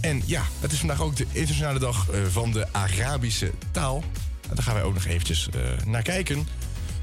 En 0.00 0.22
ja, 0.26 0.42
het 0.60 0.72
is 0.72 0.78
vandaag 0.78 1.00
ook 1.02 1.16
de 1.16 1.26
internationale 1.32 1.78
dag 1.78 2.10
eh, 2.10 2.20
van 2.30 2.52
de 2.52 2.66
Arabische 2.72 3.50
taal. 3.70 4.04
Daar 4.54 4.62
gaan 4.62 4.74
wij 4.74 4.82
ook 4.82 4.94
nog 4.94 5.04
eventjes 5.04 5.48
eh, 5.48 5.86
naar 5.86 6.02
kijken. 6.02 6.48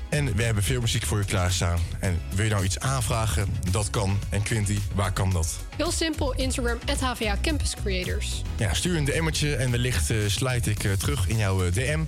En 0.10 0.36
we 0.36 0.44
hebben 0.44 0.64
veel 0.64 0.82
muziek 0.82 1.06
voor 1.06 1.18
je 1.18 1.26
klaarstaan. 1.26 1.80
En 2.00 2.20
wil 2.36 2.46
je 2.46 2.52
nou 2.52 2.64
iets 2.64 2.80
aanvragen? 2.80 3.48
Dat 3.72 3.90
kan. 3.90 4.20
En 4.30 4.44
Quinty, 4.44 4.80
waar 4.96 5.14
kan 5.14 5.32
dat? 5.32 5.58
Heel 5.76 5.92
simpel, 5.92 6.34
Instagram, 6.34 6.78
HVA 7.00 7.38
Campus 7.42 7.76
Creators. 7.84 8.42
Ja, 8.58 8.74
stuur 8.74 8.98
een 8.98 9.06
DM'tje 9.06 9.56
en 9.56 9.72
wellicht 9.72 10.10
eh 10.10 10.18
slijt 10.28 10.68
ik 10.68 10.80
terug 10.98 11.28
in 11.28 11.38
jouw 11.38 11.70
DM. 11.70 12.00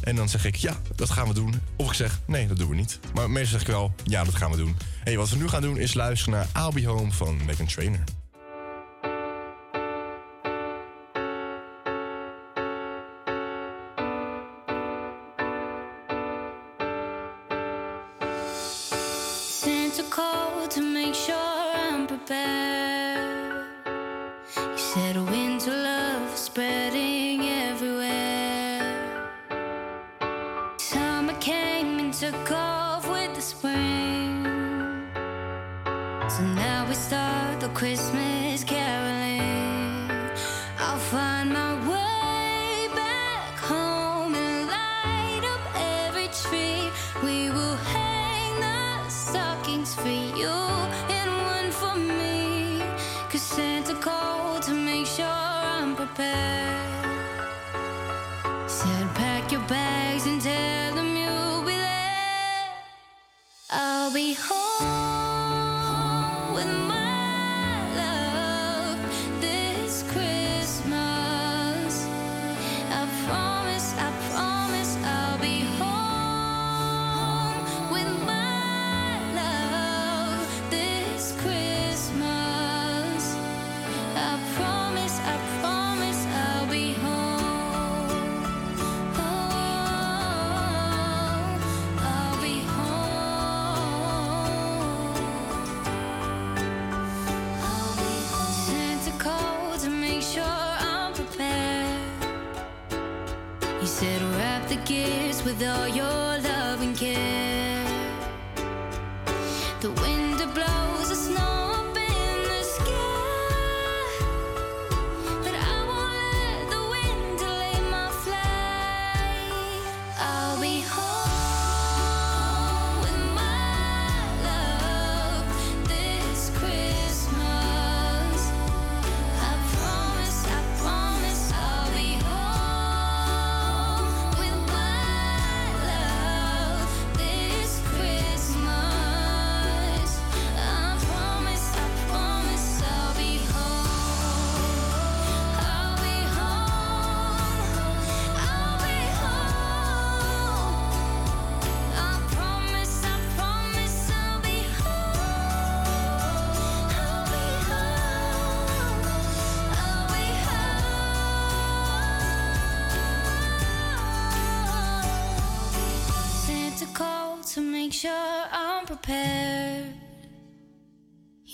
En 0.00 0.16
dan 0.16 0.28
zeg 0.28 0.44
ik, 0.44 0.54
ja, 0.54 0.76
dat 0.94 1.10
gaan 1.10 1.28
we 1.28 1.34
doen. 1.34 1.60
Of 1.76 1.88
ik 1.88 1.94
zeg, 1.94 2.20
nee, 2.26 2.46
dat 2.46 2.56
doen 2.56 2.68
we 2.68 2.74
niet. 2.74 3.00
Maar 3.14 3.30
meestal 3.30 3.58
zeg 3.58 3.60
ik 3.60 3.74
wel, 3.74 3.94
ja, 4.04 4.24
dat 4.24 4.34
gaan 4.34 4.50
we 4.50 4.56
doen. 4.56 4.76
hey, 5.04 5.16
wat 5.16 5.28
we 5.28 5.36
nu 5.36 5.48
gaan 5.48 5.62
doen 5.62 5.78
is 5.78 5.94
luisteren 5.94 6.46
naar 6.52 6.66
I'll 6.66 6.84
Home 6.84 7.12
van 7.12 7.40
Megan 7.46 7.66
Trainer. 7.66 8.04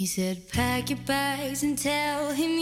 He 0.07 0.11
said, 0.11 0.49
pack 0.51 0.91
your 0.91 1.01
bags 1.01 1.65
and 1.65 1.77
tell 1.77 2.31
him 2.31 2.56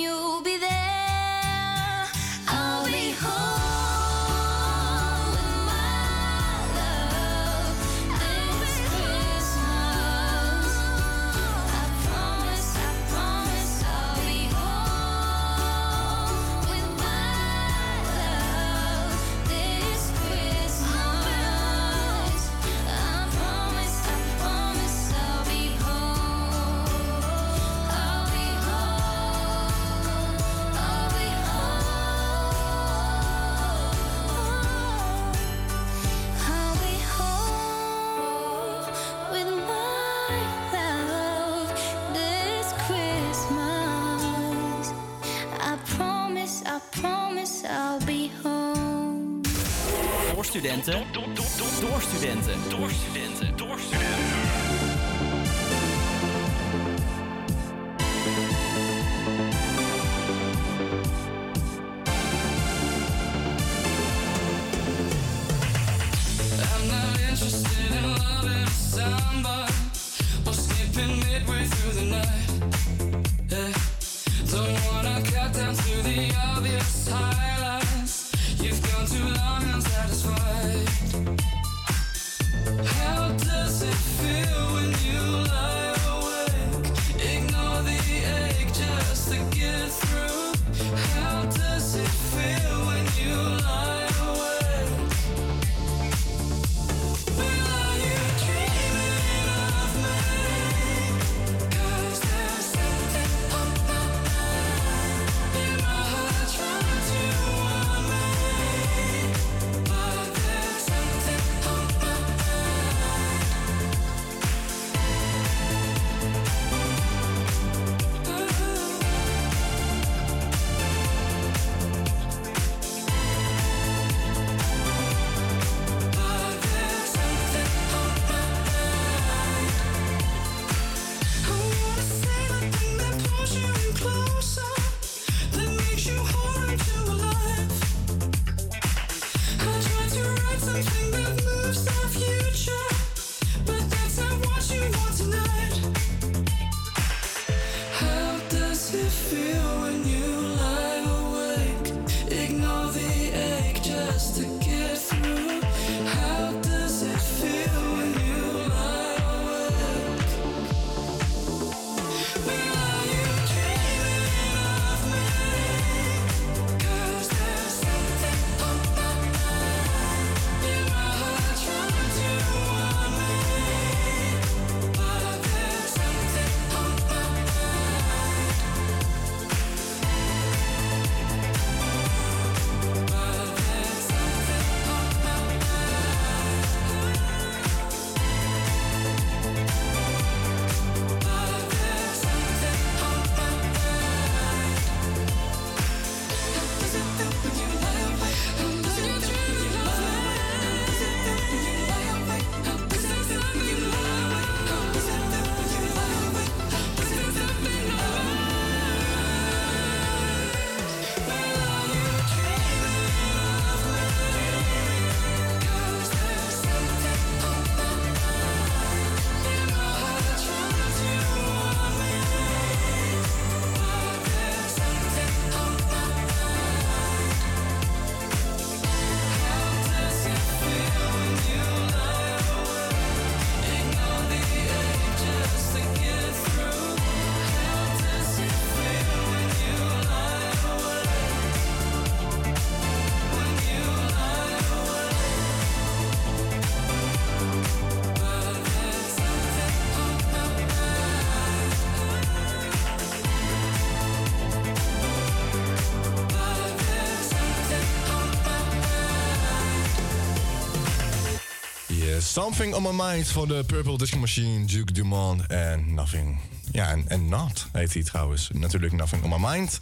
Something 262.35 262.75
on 262.75 262.83
my 262.83 263.05
mind 263.05 263.29
van 263.29 263.49
de 263.49 263.65
Purple 263.67 263.99
Disco 263.99 264.19
Machine, 264.19 264.65
Duke 264.65 264.93
Dumont 264.93 265.47
en 265.47 265.95
Nothing. 265.95 266.41
Ja, 266.73 266.91
en, 266.91 267.05
en 267.09 267.29
Not 267.29 267.67
heet 267.73 267.95
hij 267.95 268.03
trouwens. 268.03 268.51
Natuurlijk 268.53 268.93
Nothing 268.93 269.23
on 269.23 269.31
my 269.31 269.49
mind. 269.51 269.81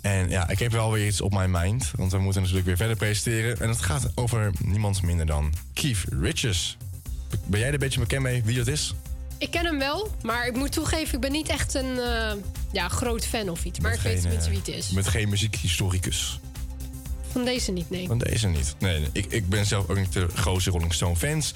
En 0.00 0.28
ja, 0.28 0.48
ik 0.48 0.58
heb 0.58 0.72
wel 0.72 0.92
weer 0.92 1.06
iets 1.06 1.20
op 1.20 1.32
mijn 1.32 1.50
mind. 1.50 1.90
Want 1.96 2.12
we 2.12 2.18
moeten 2.18 2.40
natuurlijk 2.40 2.66
weer 2.66 2.76
verder 2.76 2.96
presenteren. 2.96 3.60
En 3.60 3.68
het 3.68 3.80
gaat 3.80 4.10
over 4.14 4.50
niemand 4.58 5.02
minder 5.02 5.26
dan 5.26 5.52
Keith 5.72 6.04
Richards. 6.20 6.76
Ben 7.44 7.58
jij 7.58 7.68
er 7.68 7.74
een 7.74 7.80
beetje 7.80 8.00
bekend 8.00 8.22
mee 8.22 8.42
wie 8.44 8.56
dat 8.56 8.66
is? 8.66 8.94
Ik 9.38 9.50
ken 9.50 9.64
hem 9.64 9.78
wel, 9.78 10.10
maar 10.22 10.46
ik 10.46 10.56
moet 10.56 10.72
toegeven, 10.72 11.14
ik 11.14 11.20
ben 11.20 11.32
niet 11.32 11.48
echt 11.48 11.74
een 11.74 11.98
eh, 11.98 12.32
ja, 12.72 12.88
groot 12.88 13.26
fan 13.26 13.48
of 13.48 13.64
iets. 13.64 13.80
Maar 13.80 13.92
ik 13.92 14.00
weet 14.00 14.20
tenminste 14.20 14.50
eh, 14.50 14.56
wie 14.56 14.74
het 14.74 14.84
is. 14.84 14.90
Met 14.90 15.08
geen 15.08 15.28
muziekhistoricus. 15.28 16.40
Van 17.36 17.44
deze 17.44 17.72
niet, 17.72 17.90
nee. 17.90 18.06
Van 18.06 18.18
deze 18.18 18.48
niet. 18.48 18.74
Nee, 18.78 18.98
nee, 19.00 19.08
ik, 19.12 19.26
ik 19.28 19.48
ben 19.48 19.66
zelf 19.66 19.88
ook 19.88 19.96
niet 19.96 20.12
de 20.12 20.26
grootste 20.34 20.70
Rolling 20.70 20.94
Stone 20.94 21.16
fans. 21.16 21.54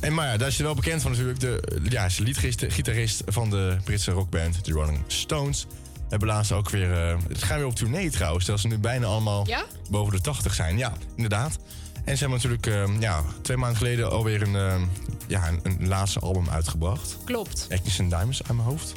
En 0.00 0.14
maar 0.14 0.26
ja, 0.26 0.36
daar 0.36 0.48
is 0.48 0.56
je 0.56 0.62
wel 0.62 0.74
bekend 0.74 1.02
van 1.02 1.10
natuurlijk. 1.10 1.40
De, 1.40 1.62
ja, 1.88 2.04
is 2.04 2.16
de 2.16 2.22
liedgitarist 2.22 3.22
van 3.26 3.50
de 3.50 3.76
Britse 3.84 4.10
rockband 4.10 4.64
The 4.64 4.72
Rolling 4.72 4.98
Stones. 5.06 5.66
Hebben 6.08 6.28
laatst 6.28 6.52
ook 6.52 6.70
weer... 6.70 6.92
eh 6.92 7.18
ze 7.38 7.46
gaan 7.46 7.56
weer 7.58 7.66
op 7.66 7.74
tournee 7.74 8.10
trouwens. 8.10 8.44
Terwijl 8.44 8.66
ze 8.66 8.74
nu 8.74 8.78
bijna 8.78 9.06
allemaal 9.06 9.46
Ja? 9.46 9.64
boven 9.90 10.12
de 10.12 10.20
80 10.20 10.54
zijn. 10.54 10.78
Ja, 10.78 10.92
inderdaad. 11.14 11.58
En 12.04 12.16
ze 12.16 12.26
hebben 12.26 12.40
natuurlijk 12.42 12.66
eh, 12.66 13.00
ja, 13.00 13.22
twee 13.42 13.56
maanden 13.56 13.76
geleden 13.78 14.10
alweer 14.10 14.42
een, 14.42 14.56
eh, 14.56 14.82
ja, 15.26 15.48
een, 15.48 15.60
een 15.62 15.88
laatste 15.88 16.20
album 16.20 16.48
uitgebracht. 16.50 17.16
Klopt. 17.24 17.66
Agnes 17.70 18.00
and 18.00 18.10
Diamonds 18.10 18.38
uit 18.42 18.56
mijn 18.56 18.68
hoofd. 18.68 18.92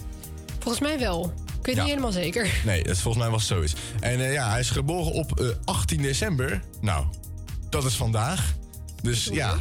Volgens 0.60 0.80
mij 0.80 1.00
wel. 1.00 1.34
Ik 1.60 1.66
weet 1.66 1.76
Ja. 1.76 1.82
niet 1.82 1.90
helemaal 1.92 2.12
zeker. 2.12 2.62
Nee, 2.66 2.84
dat, 2.84 2.98
volgens 2.98 3.24
mij 3.24 3.32
was 3.32 3.42
het 3.42 3.52
zoiets. 3.58 3.74
En 4.00 4.20
eh, 4.20 4.34
ja, 4.34 4.50
hij 4.50 4.60
is 4.60 4.70
geboren 4.70 5.12
op 5.12 5.40
eh, 5.40 5.48
18 5.66 6.02
december. 6.02 6.62
Nou, 6.82 7.06
dat 7.70 7.86
is 7.86 7.94
vandaag. 7.96 8.54
Dus 9.02 9.30
ja, 9.32 9.56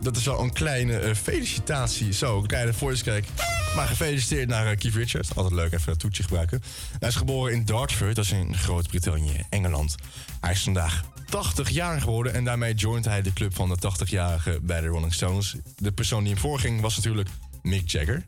dat 0.00 0.16
is 0.16 0.24
wel 0.24 0.40
een 0.40 0.52
kleine 0.52 0.98
eh, 0.98 1.14
felicitatie. 1.14 2.12
Zo, 2.12 2.38
een 2.38 2.46
kleine 2.46 2.72
crack. 3.02 3.24
Maar 3.76 3.86
gefeliciteerd 3.86 4.48
naar 4.48 4.66
eh, 4.70 4.76
Keith 4.76 4.94
Richards. 4.94 5.34
Altijd 5.34 5.54
leuk 5.54 5.72
even 5.72 5.86
dat 5.86 5.98
toetje 5.98 6.22
gebruiken. 6.22 6.62
Hij 6.98 7.08
is 7.08 7.14
geboren 7.14 7.52
in 7.52 7.64
Dartford, 7.64 8.14
dat 8.16 8.24
is 8.24 8.30
in 8.30 8.56
Groot-Brittannië, 8.56 9.44
Engeland. 9.50 9.94
Hij 10.40 10.52
is 10.52 10.62
vandaag 10.62 11.04
80 11.30 11.70
jaar 11.70 12.00
geworden 12.00 12.34
en 12.34 12.44
daarmee 12.44 12.74
joint 12.74 13.04
hij 13.04 13.22
de 13.22 13.32
club 13.32 13.54
van 13.54 13.68
de 13.68 13.76
80-jarigen 13.76 14.60
bij 14.62 14.80
de 14.80 14.86
Rolling 14.86 15.14
Stones. 15.14 15.54
De 15.76 15.92
persoon 15.92 16.22
die 16.24 16.32
hem 16.32 16.40
voorging 16.42 16.80
was 16.80 16.96
natuurlijk 16.96 17.28
Mick 17.62 17.88
Jagger. 17.90 18.24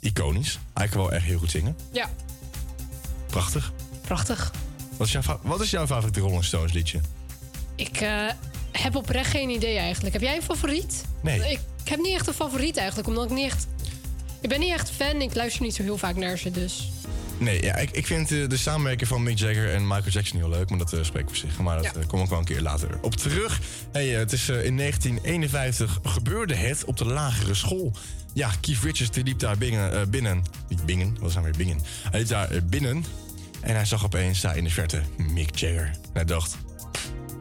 Iconisch. 0.00 0.58
Hij 0.74 0.88
kan 0.88 1.00
wel 1.00 1.12
echt 1.12 1.24
heel 1.24 1.38
goed 1.38 1.50
zingen. 1.50 1.76
Ja, 1.92 2.08
Prachtig. 3.40 3.72
prachtig. 4.00 4.52
Wat 4.96 5.06
is 5.06 5.12
jouw, 5.12 5.22
wat 5.42 5.60
is 5.60 5.70
jouw 5.70 5.86
favoriete 5.86 6.20
Rolling 6.20 6.44
Stones 6.44 6.72
liedje? 6.72 7.00
Ik 7.74 7.96
eh, 8.00 8.26
heb 8.72 8.96
oprecht 8.96 9.30
geen 9.30 9.48
idee 9.48 9.76
eigenlijk. 9.78 10.12
Heb 10.12 10.22
jij 10.22 10.36
een 10.36 10.42
favoriet? 10.42 11.04
Nee. 11.22 11.38
Ik, 11.38 11.60
ik 11.82 11.88
heb 11.88 11.98
niet 12.00 12.14
echt 12.14 12.26
een 12.26 12.34
favoriet 12.34 12.76
eigenlijk, 12.76 13.08
omdat 13.08 13.24
ik 13.24 13.30
niet 13.30 13.44
echt... 13.44 13.66
Ik 14.40 14.48
ben 14.48 14.60
niet 14.60 14.72
echt 14.72 14.90
fan, 14.90 15.20
ik 15.20 15.34
luister 15.34 15.62
niet 15.62 15.74
zo 15.74 15.82
heel 15.82 15.98
vaak 15.98 16.16
naar 16.16 16.38
ze, 16.38 16.50
dus... 16.50 16.88
Nee, 17.38 17.62
ja, 17.62 17.76
ik, 17.76 17.90
ik 17.90 18.06
vind 18.06 18.32
eh, 18.32 18.48
de 18.48 18.56
samenwerking 18.56 19.08
van 19.08 19.22
Mick 19.22 19.38
Jagger 19.38 19.72
en 19.74 19.82
Michael 19.86 20.10
Jackson 20.10 20.38
heel 20.38 20.48
leuk, 20.48 20.68
maar 20.70 20.78
dat 20.78 20.92
uh, 20.92 21.02
spreekt 21.02 21.28
voor 21.28 21.36
zich. 21.36 21.58
Maar 21.58 21.76
dat 21.82 21.84
Ja. 21.84 22.06
kom 22.06 22.22
ik 22.22 22.28
wel 22.28 22.38
een 22.38 22.44
keer 22.44 22.60
later 22.60 22.98
op 23.02 23.14
terug. 23.16 23.60
Hey, 23.92 24.08
het 24.08 24.32
is 24.32 24.48
in 24.48 24.76
1951 24.76 25.98
gebeurde 26.02 26.54
het 26.54 26.84
op 26.84 26.96
de 26.96 27.04
lagere 27.04 27.54
school. 27.54 27.92
Ja, 28.32 28.50
Keith 28.60 28.82
Richards 28.82 29.10
die 29.10 29.24
liep 29.24 29.38
daar 29.38 29.58
binnen, 29.58 30.00
eh, 30.00 30.06
binnen. 30.06 30.42
Niet 30.68 30.86
bingen, 30.86 31.16
was 31.20 31.34
dan 31.34 31.42
weer 31.42 31.54
bingen. 31.56 31.80
Hij 32.10 32.20
liep 32.20 32.28
daar 32.28 32.48
binnen 32.64 33.04
en 33.64 33.74
hij 33.74 33.84
zag 33.84 34.04
opeens 34.04 34.40
daar 34.40 34.56
in 34.56 34.64
de 34.64 34.70
verte 34.70 35.02
Mick 35.16 35.56
Jagger. 35.56 35.86
En 35.86 36.10
hij 36.12 36.24
dacht, 36.24 36.56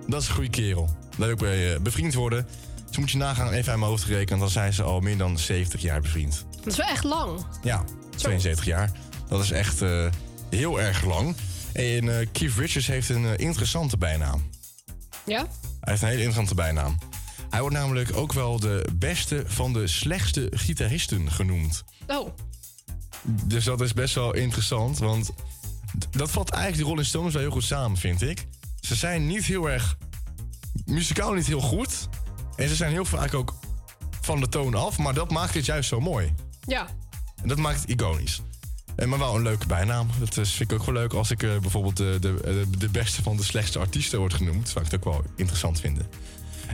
dat 0.07 0.21
is 0.21 0.27
een 0.27 0.33
goede 0.33 0.49
kerel. 0.49 0.85
Daar 0.85 1.27
wil 1.27 1.29
ik 1.29 1.41
mee 1.41 1.73
eh, 1.73 1.79
bevriend 1.79 2.13
worden. 2.13 2.47
Dus 2.87 2.97
moet 2.97 3.11
je 3.11 3.17
nagaan, 3.17 3.51
even 3.51 3.71
uit 3.71 3.79
mijn 3.79 3.91
hoofd 3.91 4.03
gerekend, 4.03 4.39
dan 4.39 4.49
zijn 4.49 4.73
ze 4.73 4.83
al 4.83 4.99
meer 4.99 5.17
dan 5.17 5.37
70 5.39 5.81
jaar 5.81 6.01
bevriend. 6.01 6.45
Dat 6.55 6.67
is 6.67 6.77
wel 6.77 6.87
echt 6.87 7.03
lang. 7.03 7.45
Ja, 7.63 7.83
72 8.15 8.65
jaar. 8.65 8.91
Dat 9.27 9.43
is 9.43 9.51
echt 9.51 9.81
eh, 9.81 10.05
heel 10.49 10.81
erg 10.81 11.03
lang. 11.05 11.35
En 11.73 12.19
eh, 12.19 12.27
Keith 12.31 12.53
Richards 12.57 12.87
heeft 12.87 13.09
een 13.09 13.37
interessante 13.37 13.97
bijnaam. 13.97 14.49
Ja? 15.25 15.37
Hij 15.39 15.47
heeft 15.79 16.01
een 16.01 16.07
hele 16.07 16.23
interessante 16.23 16.55
bijnaam. 16.55 16.97
Hij 17.49 17.61
wordt 17.61 17.75
namelijk 17.75 18.15
ook 18.15 18.33
wel 18.33 18.59
de 18.59 18.85
beste 18.93 19.43
van 19.47 19.73
de 19.73 19.87
slechtste 19.87 20.47
gitaristen 20.51 21.31
genoemd. 21.31 21.83
Oh, 22.07 22.29
Dus 23.45 23.63
dat 23.63 23.81
is 23.81 23.93
best 23.93 24.15
wel 24.15 24.33
interessant, 24.33 24.97
want 24.97 25.31
dat 26.11 26.31
valt 26.31 26.49
eigenlijk 26.49 26.83
de 26.83 26.89
Rolling 26.89 27.07
Stones 27.07 27.33
wel 27.33 27.41
heel 27.41 27.51
goed 27.51 27.63
samen, 27.63 27.97
vind 27.97 28.21
ik. 28.21 28.47
Ze 28.79 28.95
zijn 28.95 29.27
niet 29.27 29.45
heel 29.45 29.69
erg 29.69 29.97
muzikaal 30.85 31.33
niet 31.33 31.47
heel 31.47 31.61
goed. 31.61 32.07
En 32.55 32.69
ze 32.69 32.75
zijn 32.75 32.91
heel 32.91 33.05
vaak 33.05 33.33
ook 33.33 33.53
van 34.21 34.39
de 34.39 34.47
toon 34.47 34.73
af, 34.75 34.97
maar 34.97 35.13
dat 35.13 35.31
maakt 35.31 35.53
het 35.53 35.65
juist 35.65 35.89
zo 35.89 35.99
mooi. 35.99 36.33
ja. 36.65 36.87
En 37.41 37.49
dat 37.49 37.57
maakt 37.57 37.81
het 37.81 37.89
iconisch. 37.89 38.41
En 38.95 39.09
maar 39.09 39.19
wel 39.19 39.35
een 39.35 39.41
leuke 39.41 39.67
bijnaam. 39.67 40.07
Dat 40.19 40.37
is, 40.37 40.51
vind 40.51 40.71
ik 40.71 40.79
ook 40.79 40.85
wel 40.85 40.95
leuk 40.95 41.13
als 41.13 41.31
ik 41.31 41.43
eh, 41.43 41.57
bijvoorbeeld 41.57 41.97
de, 41.97 42.17
de, 42.21 42.65
de, 42.77 42.89
beste 42.89 43.23
van 43.23 43.37
de 43.37 43.43
slechtste 43.43 43.79
artiesten 43.79 44.19
wordt 44.19 44.33
genoemd. 44.33 44.69
Zou 44.69 44.85
ik 44.85 44.91
het 44.91 44.99
ook 44.99 45.13
wel 45.13 45.23
interessant 45.35 45.79
vinden. 45.79 46.07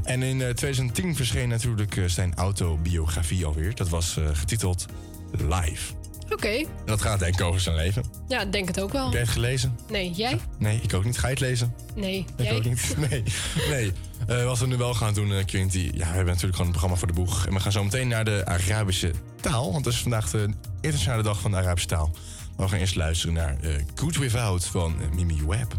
En 0.03 0.23
in 0.23 0.41
eh, 0.41 0.49
2010 0.49 1.15
verscheen 1.15 1.49
natuurlijk 1.49 1.97
eh, 1.97 2.05
zijn 2.05 2.35
autobiografie 2.35 3.45
alweer. 3.45 3.75
Dat 3.75 3.89
was 3.89 4.17
eh, 4.17 4.27
getiteld 4.33 4.85
Live. 5.31 5.93
Oké. 6.31 6.47
En 6.49 6.65
dat 6.85 7.01
gaat 7.01 7.19
denk 7.19 7.33
ik 7.39 7.41
over 7.45 7.61
zijn 7.61 7.75
leven. 7.75 8.03
Ja, 8.27 8.41
ik 8.41 8.51
denk 8.51 8.67
het 8.67 8.81
ook 8.81 8.91
wel. 8.91 9.03
Heb 9.03 9.11
jij 9.13 9.21
het 9.21 9.29
gelezen? 9.29 9.75
Nee, 9.89 10.11
jij? 10.11 10.39
Nee, 10.57 10.79
ik 10.81 10.93
ook 10.93 11.05
niet. 11.05 11.17
Ga 11.17 11.27
je 11.27 11.33
het 11.33 11.41
lezen? 11.41 11.73
Nee, 11.95 12.25
Ik 12.37 12.45
jij? 12.45 12.55
ook 12.55 12.63
niet. 12.63 12.95
Nee. 13.09 13.23
nee. 13.69 13.91
Eh, 14.27 14.45
wat 14.45 14.59
we 14.59 14.67
nu 14.67 14.77
wel 14.77 14.93
gaan 14.93 15.13
doen, 15.13 15.33
eh, 15.33 15.45
Quinty. 15.45 15.77
Ja, 15.79 15.91
we 15.91 16.03
hebben 16.03 16.25
natuurlijk 16.25 16.55
gewoon 16.55 16.65
een 16.65 16.71
programma 16.71 16.95
voor 16.97 17.07
de 17.07 17.13
boeg. 17.13 17.45
En 17.45 17.53
we 17.53 17.59
gaan 17.59 17.71
zo 17.71 17.83
meteen 17.83 18.07
naar 18.07 18.25
de 18.25 18.45
Arabische 18.45 19.11
taal. 19.41 19.71
Want 19.71 19.85
het 19.85 19.93
is 19.93 20.01
vandaag 20.01 20.29
de 20.29 20.49
internationale 20.75 21.23
dag 21.23 21.39
van 21.39 21.51
de 21.51 21.57
Arabische 21.57 21.87
taal. 21.87 22.11
Maar 22.57 22.65
we 22.65 22.71
gaan 22.71 22.81
eerst 22.81 22.95
luisteren 22.95 23.33
naar 23.35 23.57
eh, 23.61 23.73
Good 23.95 24.17
Without 24.17 24.65
van 24.65 24.95
Mimi 25.15 25.45
Webb. 25.47 25.73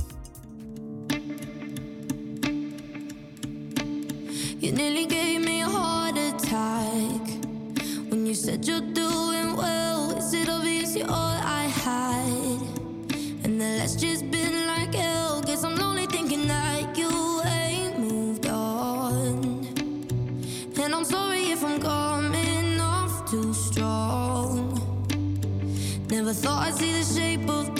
You 4.59 4.73
nearly 4.73 5.07
gave 5.09 5.39
me 5.39 5.63
a 5.65 5.69
heart 5.71 6.19
attack 6.19 7.27
when 8.09 8.25
you 8.27 8.35
said 8.35 8.67
well. 8.67 8.77
Is 8.77 9.20
obvious 10.91 10.97
you're 10.97 11.11
all 11.11 11.37
I 11.43 11.65
had? 11.65 12.61
And 13.45 13.61
the 13.61 13.79
last 13.79 14.01
just 14.01 14.31
been 14.31 14.67
like 14.67 14.95
hell. 14.95 15.41
Guess 15.43 15.65
I'm 15.65 15.77
lonely 15.77 16.07
thinking 16.07 16.47
that 16.49 16.97
you 16.97 17.43
ain't 17.45 17.99
moved 17.99 18.47
on. 18.47 19.67
And 20.83 20.95
I'm 20.95 21.05
sorry 21.05 21.51
if 21.51 21.65
I'm 21.65 21.81
coming 21.81 22.81
off 22.81 23.31
too 23.31 23.53
strong. 23.55 24.79
Never 26.11 26.33
thought 26.33 26.69
I'd 26.69 26.75
see 26.75 26.93
the 26.93 27.05
shape 27.05 27.49
of 27.49 27.75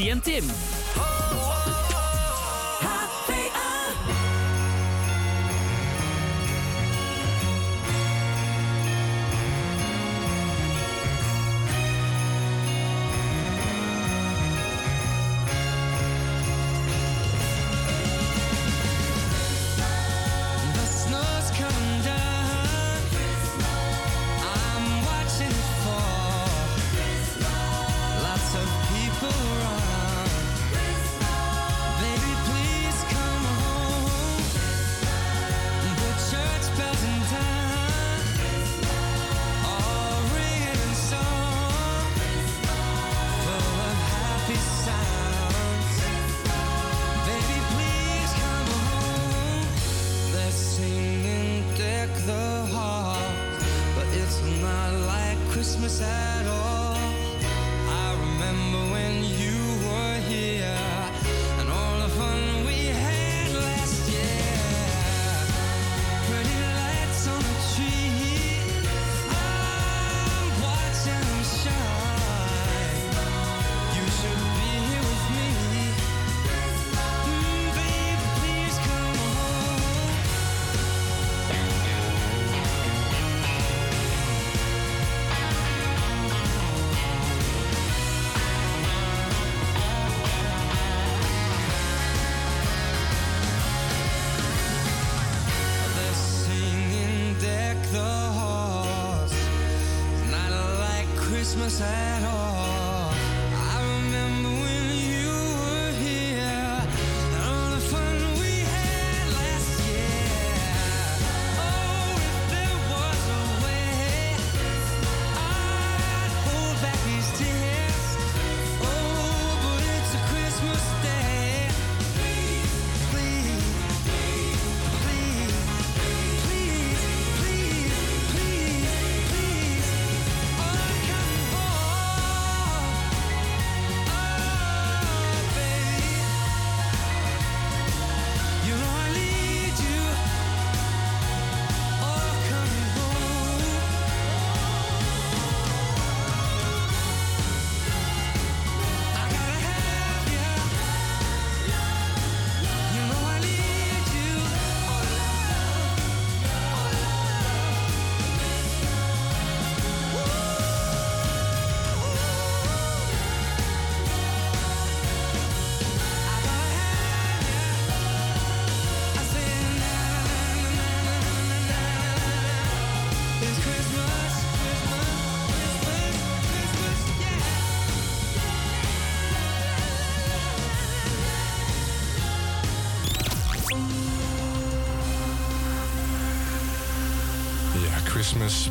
TNT. 0.00 0.69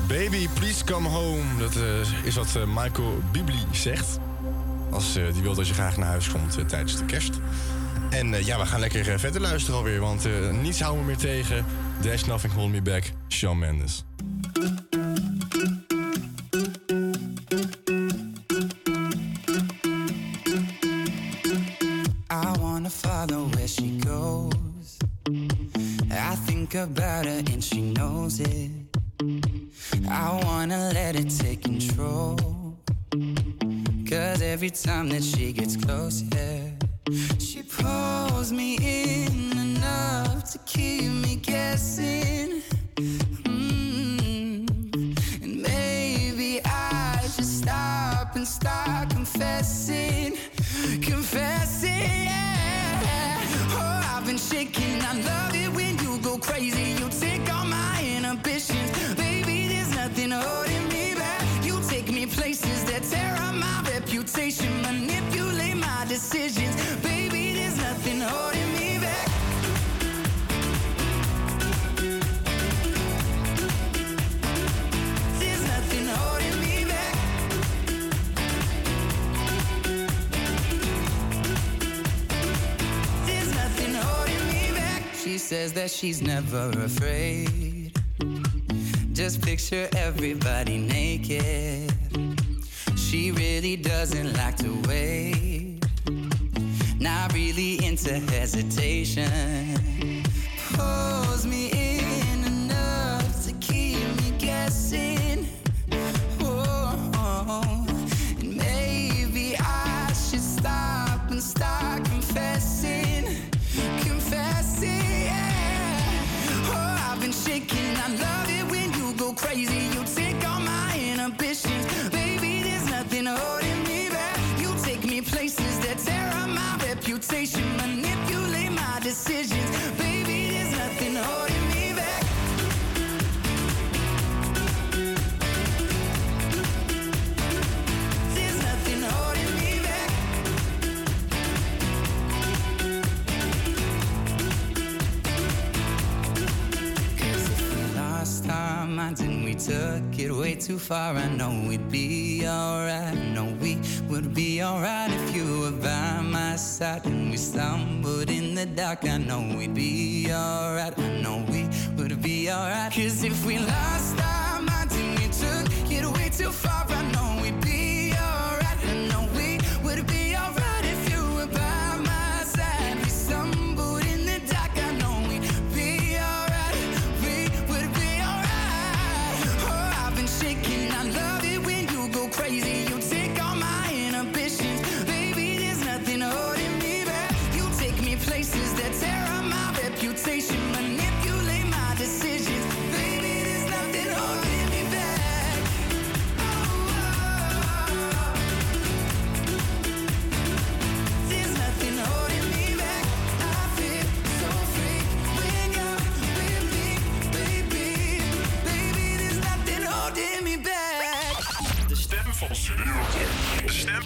Baby, 0.08 0.48
please 0.54 0.84
come 0.84 1.08
home. 1.08 1.44
Dat 1.58 1.76
eh, 1.76 2.24
is 2.24 2.36
wat 2.36 2.56
eh, 2.56 2.64
Michael 2.66 3.22
Bibli 3.32 3.66
zegt. 3.72 4.20
Als 4.92 5.14
hij 5.14 5.32
die 5.32 5.42
wil 5.42 5.56
dat 5.56 5.68
je 5.68 5.74
graag 5.74 5.98
naar 5.98 6.08
huis 6.08 6.30
komt 6.30 6.70
tijdens 6.70 6.98
de 6.98 7.06
kerst. 7.06 7.40
En 8.10 8.46
ja, 8.46 8.60
we 8.60 8.66
gaan 8.66 8.80
lekker 8.80 9.20
verder 9.20 9.42
luisteren 9.42 9.78
alweer. 9.80 10.00
Want 10.00 10.28
niets 10.62 10.80
houden 10.80 11.02
we 11.02 11.08
meer 11.08 11.18
tegen. 11.18 11.66
There's 12.02 12.26
nothing 12.26 12.54
holding 12.54 12.74
me 12.74 12.92
back. 12.92 13.12
Shawn 13.28 13.60
Mendes. 13.60 14.04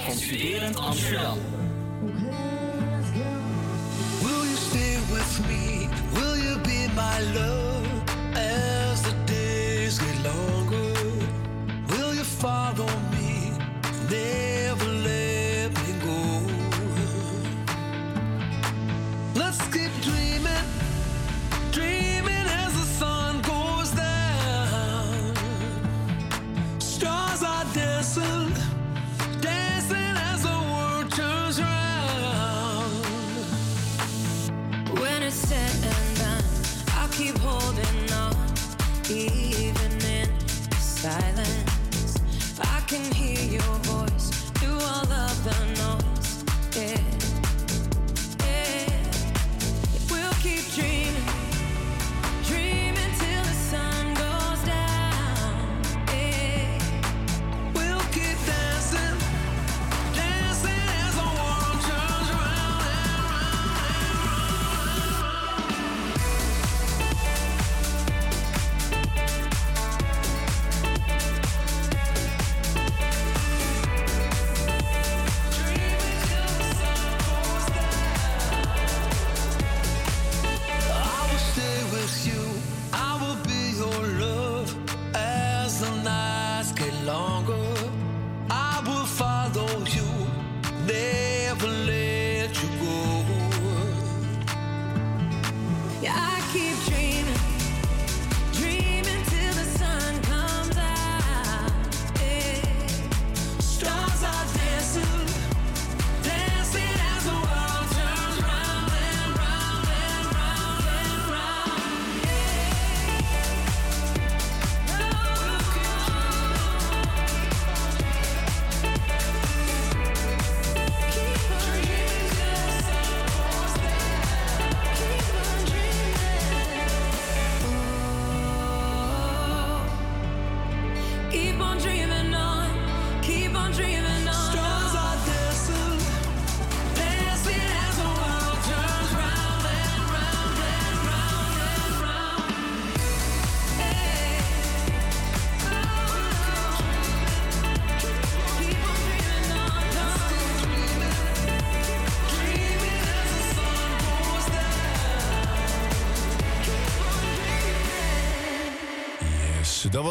Van 0.03 0.17
Studerend 0.17 0.79
Amsterdam. 0.79 1.37
Will 4.21 4.45
you 4.45 4.55
stay 4.55 4.97
with 5.11 5.47
me? 5.47 5.89
Will 6.13 6.37
you 6.37 6.57
be 6.59 6.87
my 6.95 7.19
love 7.33 7.62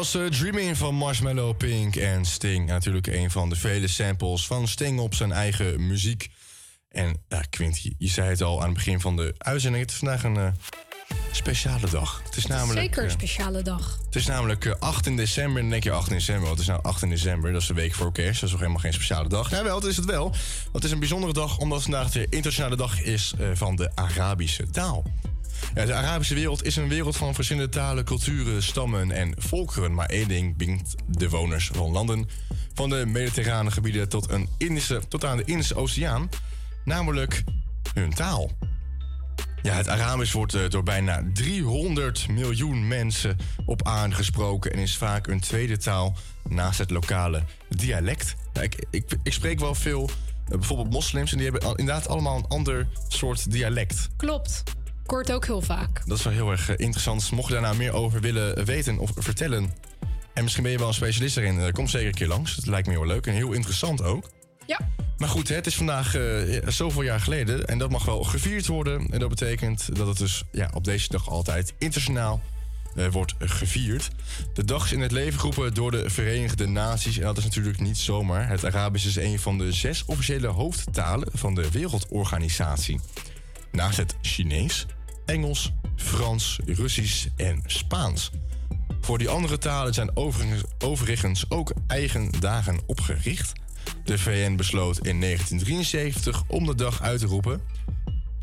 was 0.03 0.15
eh, 0.21 0.27
Dreaming 0.27 0.77
van 0.77 0.95
Marshmallow, 0.95 1.57
Pink 1.57 1.95
en 1.95 2.25
Sting. 2.25 2.67
Natuurlijk 2.67 3.07
een 3.07 3.31
van 3.31 3.49
de 3.49 3.55
vele 3.55 3.87
samples 3.87 4.47
van 4.47 4.67
Sting 4.67 4.99
op 4.99 5.13
zijn 5.13 5.31
eigen 5.31 5.87
muziek. 5.87 6.29
En 6.89 7.23
ja, 7.27 7.41
Quint, 7.49 7.81
je 7.81 8.07
zei 8.07 8.29
het 8.29 8.41
al 8.41 8.59
aan 8.59 8.65
het 8.65 8.73
begin 8.73 8.99
van 8.99 9.15
de 9.15 9.35
uitzending. 9.37 9.83
Het 9.83 9.91
is 9.91 9.97
vandaag 9.97 10.23
een 10.23 10.53
speciale 11.31 11.89
dag. 11.89 12.21
Het 12.23 12.35
is 12.35 12.45
namelijk, 12.45 12.79
Zeker 12.79 13.03
een 13.03 13.09
eh, 13.09 13.15
speciale 13.15 13.61
dag. 13.61 13.99
het 14.05 14.15
is 14.15 14.25
namelijk 14.25 14.65
eh, 14.65 14.73
18 14.79 15.15
december. 15.15 15.55
En 15.55 15.61
dan 15.61 15.69
denk 15.71 15.83
je 15.83 15.91
18 15.91 16.13
december. 16.13 16.49
Wat 16.49 16.59
is 16.59 16.67
nou 16.67 16.83
18 16.83 17.09
december? 17.09 17.51
Dat 17.51 17.61
is 17.61 17.67
de 17.67 17.73
week 17.73 17.93
voor 17.93 18.11
kerst. 18.11 18.33
Dat 18.33 18.43
is 18.43 18.51
nog 18.51 18.59
helemaal 18.59 18.81
geen 18.81 18.93
speciale 18.93 19.29
dag. 19.29 19.49
Ja, 19.49 19.63
wel, 19.63 19.79
dat 19.79 19.89
is 19.89 19.95
het 19.95 20.05
wel. 20.05 20.29
Want 20.29 20.73
het 20.73 20.83
is 20.83 20.91
een 20.91 20.99
bijzondere 20.99 21.33
dag 21.33 21.57
omdat 21.57 21.81
vandaag 21.81 22.11
de 22.11 22.27
internationale 22.29 22.75
dag 22.75 23.01
is 23.01 23.33
eh, 23.39 23.47
van 23.53 23.75
de 23.75 23.91
Arabische 23.95 24.69
taal. 24.69 25.03
Ja, 25.73 25.85
de 25.85 25.93
Arabische 25.93 26.33
wereld 26.33 26.63
is 26.63 26.75
een 26.75 26.87
wereld 26.87 27.17
van 27.17 27.35
verschillende 27.35 27.69
talen, 27.69 28.03
culturen, 28.03 28.63
stammen 28.63 29.11
en 29.11 29.33
volkeren. 29.37 29.93
Maar 29.93 30.05
één 30.05 30.27
ding 30.27 30.57
bindt 30.57 30.95
de 31.07 31.29
woners 31.29 31.69
van 31.73 31.91
landen 31.91 32.29
van 32.73 32.89
de 32.89 33.05
mediterrane 33.05 33.71
gebieden 33.71 34.09
tot, 34.09 34.29
een 34.29 34.49
Indische, 34.57 35.01
tot 35.07 35.25
aan 35.25 35.37
de 35.37 35.43
Indische 35.43 35.75
Oceaan, 35.75 36.29
namelijk 36.83 37.43
hun 37.93 38.13
taal. 38.13 38.51
Ja, 39.61 39.73
het 39.73 39.87
Arabisch 39.87 40.33
wordt 40.33 40.53
eh, 40.53 40.69
door 40.69 40.83
bijna 40.83 41.23
300 41.33 42.27
miljoen 42.29 42.87
mensen 42.87 43.37
op 43.65 43.87
aarde 43.87 44.15
gesproken 44.15 44.73
en 44.73 44.79
is 44.79 44.97
vaak 44.97 45.27
een 45.27 45.39
tweede 45.39 45.77
taal 45.77 46.17
naast 46.49 46.79
het 46.79 46.89
lokale 46.89 47.43
dialect. 47.69 48.35
Ik, 48.61 48.85
ik, 48.89 49.17
ik 49.23 49.33
spreek 49.33 49.59
wel 49.59 49.75
veel, 49.75 50.09
eh, 50.47 50.57
bijvoorbeeld 50.57 50.91
moslims, 50.91 51.31
en 51.31 51.37
die 51.37 51.49
hebben 51.49 51.69
inderdaad 51.69 52.07
allemaal 52.07 52.37
een 52.37 52.47
ander 52.47 52.87
soort 53.07 53.51
dialect. 53.51 54.09
Klopt. 54.17 54.63
Het 55.07 55.31
ook 55.31 55.45
heel 55.45 55.61
vaak. 55.61 56.01
Dat 56.05 56.17
is 56.17 56.23
wel 56.23 56.33
heel 56.33 56.51
erg 56.51 56.69
eh, 56.69 56.75
interessant. 56.77 57.31
Mocht 57.31 57.47
je 57.47 57.53
daar 57.53 57.61
nou 57.61 57.75
meer 57.75 57.93
over 57.93 58.21
willen 58.21 58.65
weten 58.65 58.97
of 58.97 59.11
vertellen, 59.15 59.73
en 60.33 60.43
misschien 60.43 60.63
ben 60.63 60.71
je 60.71 60.77
wel 60.77 60.87
een 60.87 60.93
specialist 60.93 61.37
erin, 61.37 61.59
eh, 61.59 61.71
kom 61.71 61.87
zeker 61.87 62.07
een 62.07 62.13
keer 62.13 62.27
langs. 62.27 62.55
Dat 62.55 62.65
lijkt 62.65 62.87
me 62.87 62.93
heel 62.93 63.05
leuk 63.05 63.27
en 63.27 63.33
heel 63.33 63.51
interessant 63.51 64.03
ook. 64.03 64.29
Ja. 64.65 64.79
Maar 65.17 65.29
goed, 65.29 65.49
het 65.49 65.65
is 65.65 65.75
vandaag 65.75 66.15
eh, 66.15 66.53
ja, 66.53 66.71
zoveel 66.71 67.01
jaar 67.01 67.19
geleden 67.19 67.65
en 67.65 67.77
dat 67.77 67.91
mag 67.91 68.05
wel 68.05 68.23
gevierd 68.23 68.67
worden. 68.67 69.07
En 69.11 69.19
dat 69.19 69.29
betekent 69.29 69.95
dat 69.95 70.07
het 70.07 70.17
dus 70.17 70.43
ja, 70.51 70.69
op 70.73 70.83
deze 70.83 71.07
dag 71.09 71.29
altijd 71.29 71.73
internationaal 71.77 72.41
eh, 72.95 73.07
wordt 73.07 73.33
gevierd. 73.39 74.09
De 74.53 74.65
dag 74.65 74.85
is 74.85 74.91
in 74.91 75.01
het 75.01 75.11
leven 75.11 75.39
geroepen 75.39 75.73
door 75.73 75.91
de 75.91 76.09
Verenigde 76.09 76.67
Naties. 76.67 77.17
En 77.17 77.23
dat 77.23 77.37
is 77.37 77.43
natuurlijk 77.43 77.79
niet 77.79 77.97
zomaar. 77.97 78.49
Het 78.49 78.65
Arabisch 78.65 79.05
is 79.05 79.15
een 79.15 79.39
van 79.39 79.57
de 79.57 79.71
zes 79.71 80.05
officiële 80.05 80.47
hoofdtalen 80.47 81.27
van 81.33 81.55
de 81.55 81.71
Wereldorganisatie. 81.71 82.99
Naast 83.73 83.97
het 83.97 84.15
Chinees, 84.21 84.85
Engels, 85.25 85.73
Frans, 85.95 86.59
Russisch 86.65 87.27
en 87.35 87.63
Spaans. 87.65 88.31
Voor 89.01 89.17
die 89.17 89.29
andere 89.29 89.57
talen 89.57 89.93
zijn 89.93 90.11
overigens, 90.79 91.49
ook 91.49 91.73
eigen 91.87 92.31
dagen 92.39 92.79
opgericht. 92.85 93.51
De 94.03 94.17
VN 94.17 94.55
besloot 94.55 94.97
in 94.97 95.19
1973 95.21 96.43
om 96.47 96.65
de 96.65 96.75
dag 96.75 97.01
uit 97.01 97.19
te 97.19 97.25
roepen 97.25 97.61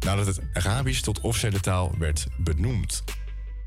nadat 0.01 0.26
het 0.26 0.41
Arabisch 0.53 1.01
tot 1.01 1.20
officiële 1.20 1.61
taal 1.61 1.95
werd 1.99 2.26
benoemd. 2.39 3.05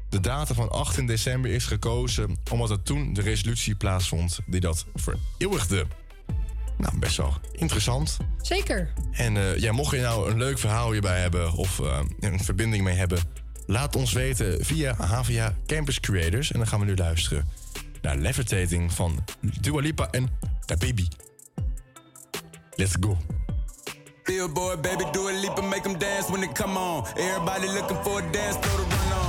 De 0.09 0.20
datum 0.20 0.55
van 0.55 0.70
18 0.70 1.07
december 1.07 1.51
is 1.51 1.66
gekozen 1.66 2.38
omdat 2.51 2.70
er 2.70 2.84
toen 2.84 3.14
de 3.14 3.22
resolutie 3.22 3.76
plaatsvond 3.76 4.39
die 4.45 4.59
dat 4.59 4.86
vereeuwigde. 4.95 5.86
Nou, 6.78 6.97
best 6.99 7.17
wel 7.17 7.34
interessant. 7.51 8.17
Zeker. 8.41 8.93
En 9.11 9.38
eh, 9.38 9.57
ja, 9.57 9.71
mocht 9.71 9.95
je 9.95 10.01
nou 10.01 10.32
een 10.32 10.38
leuk 10.38 10.59
verhaal 10.59 10.91
hierbij 10.91 11.19
hebben 11.19 11.53
of 11.53 11.80
eh, 11.80 11.99
een 12.19 12.43
verbinding 12.43 12.84
mee 12.84 12.95
hebben, 12.95 13.19
laat 13.65 13.95
ons 13.95 14.13
weten 14.13 14.65
via 14.65 14.95
HVA 14.95 15.55
Campus 15.65 15.99
Creators. 15.99 16.51
En 16.51 16.57
dan 16.57 16.67
gaan 16.67 16.80
we 16.80 16.86
nu 16.86 16.95
luisteren 16.95 17.49
naar 18.01 18.17
Levitating 18.17 18.93
van 18.93 19.24
Dua 19.61 19.80
Lipa 19.82 20.07
en 20.11 20.30
Da 20.65 20.76
Baby. 20.78 21.07
Let's 22.76 22.95
go. 22.99 23.17
Billboard, 24.24 24.82
baby, 24.82 25.03
do 25.11 25.28
a 25.28 25.32
leap 25.32 25.57
and 25.57 25.69
make 25.69 25.82
them 25.82 25.97
dance 25.97 26.32
when 26.32 26.43
it 26.43 26.53
come 26.53 26.78
on. 26.78 27.05
Everybody 27.15 27.67
looking 27.67 27.97
for 28.03 28.21
a 28.21 28.32
dance, 28.32 28.57
throw 28.57 28.78
the 28.78 28.95
run 28.95 29.13
on. 29.13 29.22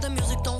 The 0.00 0.08
music 0.08 0.42
don't 0.42 0.59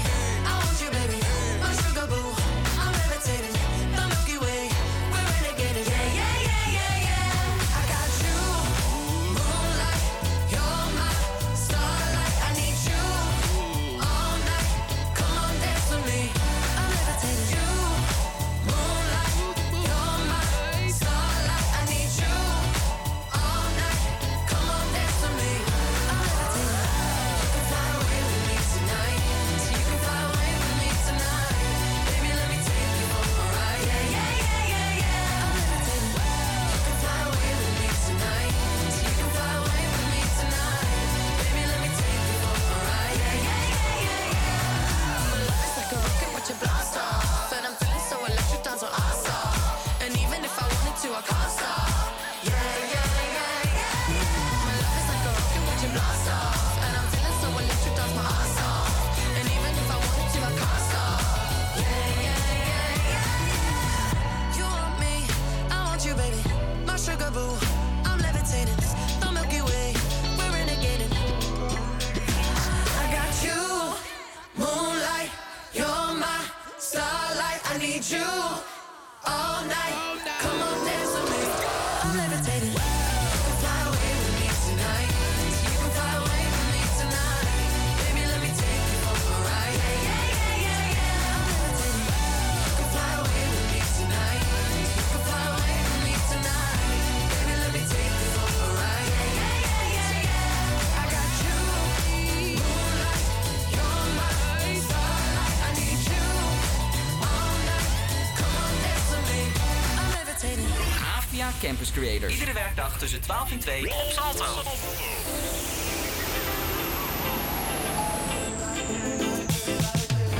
AVIA 111.91 112.19
Campus 112.19 112.19
Creators. 112.19 112.33
Iedere 112.33 112.53
werkdag 112.53 112.97
tussen 112.97 113.21
12 113.21 113.51
en 113.51 113.59
2 113.59 113.83
op 113.85 114.11
Salto. 114.11 114.45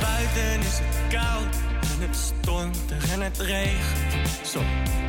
Buiten 0.00 0.60
is 0.60 0.78
het 0.78 1.14
koud 1.14 1.54
en 1.80 2.08
het 2.08 2.16
stormt 2.16 2.92
en 3.12 3.20
het 3.20 3.38
regent. 3.38 4.46
Zo, 4.46 4.60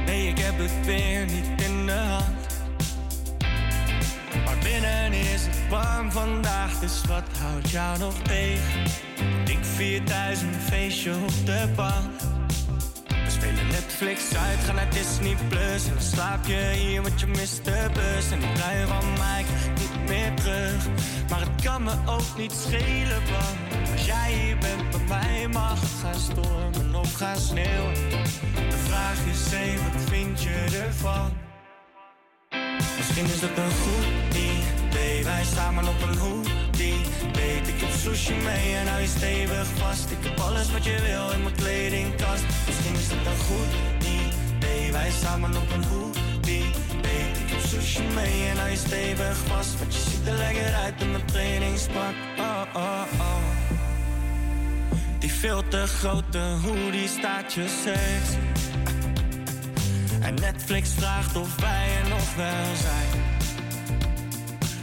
nee, 0.05 0.27
ik 0.27 0.37
heb 0.37 0.57
het 0.57 0.85
weer 0.85 1.25
niet 1.25 1.61
in 1.61 1.85
de 1.85 1.91
hand. 1.91 2.51
Maar 4.45 4.57
binnen 4.63 5.13
is 5.13 5.45
het 5.45 5.69
warm 5.69 6.11
vandaag, 6.11 6.79
dus 6.79 7.01
wat 7.07 7.37
houdt 7.39 7.69
jou 7.69 7.99
nog 7.99 8.21
tegen? 8.21 8.81
Ik 9.45 9.59
vier 9.61 10.03
thuis 10.03 10.41
een 10.41 10.61
feestje 10.61 11.11
op 11.11 11.45
de 11.45 11.71
bank. 11.75 12.12
Netflix 14.03 14.35
uit, 14.37 14.59
gaan 14.59 14.75
naar 14.75 14.89
Disney 14.89 15.35
Plus. 15.49 15.87
En 15.87 15.93
dan 15.93 16.03
slaap 16.03 16.45
je 16.45 16.71
hier, 16.75 17.01
want 17.01 17.19
je 17.19 17.27
mist 17.27 17.65
de 17.65 17.89
bus. 17.93 18.31
En 18.31 18.39
die 18.39 18.51
trui 18.51 18.87
van 18.87 19.13
mij 19.17 19.45
niet 19.79 20.09
meer 20.09 20.33
terug. 20.33 20.87
Maar 21.29 21.39
het 21.39 21.61
kan 21.63 21.83
me 21.83 21.91
ook 22.05 22.37
niet 22.37 22.51
schelen, 22.51 23.21
want 23.31 23.91
als 23.91 24.05
jij 24.05 24.33
hier 24.33 24.57
bent 24.57 24.89
bij 24.89 24.99
mij, 25.07 25.47
mag 25.47 25.79
het 25.79 25.89
gaan 26.01 26.19
stormen 26.19 26.95
of 26.95 27.13
gaan 27.13 27.37
sneeuwen. 27.37 27.93
De 28.69 28.77
vraag 28.87 29.25
is, 29.31 29.51
hé, 29.51 29.75
wat 29.83 30.01
vind 30.09 30.43
je 30.43 30.89
van. 30.97 31.31
Misschien 32.97 33.25
is 33.25 33.41
het 33.41 33.57
een 33.57 33.75
goed 33.83 34.35
idee. 34.35 35.23
Wij 35.23 35.43
samen 35.55 35.87
op 35.87 36.01
een 36.01 36.17
hoodie. 36.17 37.01
Weet 37.33 37.67
ik 37.67 37.79
heb 37.79 37.91
sushi 37.91 38.33
mee 38.33 38.75
en 38.75 38.87
hou 38.87 39.01
je 39.01 39.07
stevig 39.07 39.67
vast. 39.77 40.11
Ik 40.11 40.17
heb 40.21 40.39
alles 40.39 40.71
wat 40.71 40.83
je 40.83 40.97
wil 41.01 41.31
in 41.31 41.43
mijn 41.43 41.55
kledingkast. 41.55 42.43
Misschien 42.65 42.95
is 42.95 43.07
het 43.11 43.25
een 43.25 43.37
goed. 43.45 43.92
Wij 44.93 45.11
samen 45.11 45.55
op 45.57 45.71
een 45.71 45.83
hoodie. 45.83 46.71
Weet 47.01 47.37
ik 47.37 47.49
heb 47.49 47.59
sushi 47.59 48.03
mee 48.13 48.49
en 48.49 48.57
hou 48.57 48.69
je 48.69 48.75
stevig 48.75 49.37
vast. 49.37 49.79
Want 49.79 49.93
je 49.93 49.99
ziet 49.99 50.27
er 50.27 50.37
lekker 50.37 50.73
uit 50.73 51.01
in 51.01 51.11
mijn 51.11 51.25
trainingspak. 51.25 52.13
Oh, 52.37 52.61
oh, 52.73 53.01
oh. 53.19 53.43
Die 55.19 55.31
veel 55.31 55.67
te 55.67 55.87
grote 55.87 56.39
hoodie 56.39 57.07
staat 57.07 57.53
je 57.53 57.67
sexy. 57.83 58.37
En 60.21 60.33
Netflix 60.33 60.89
vraagt 60.89 61.35
of 61.35 61.55
wij 61.55 61.87
er 62.03 62.09
nog 62.09 62.35
wel 62.35 62.75
zijn. 62.75 63.21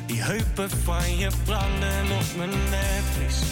Die 0.06 0.22
heupen 0.22 0.70
van 0.70 1.16
je 1.16 1.30
branden 1.44 2.02
op 2.02 2.36
mijn 2.36 2.70
Netflix. 2.70 3.42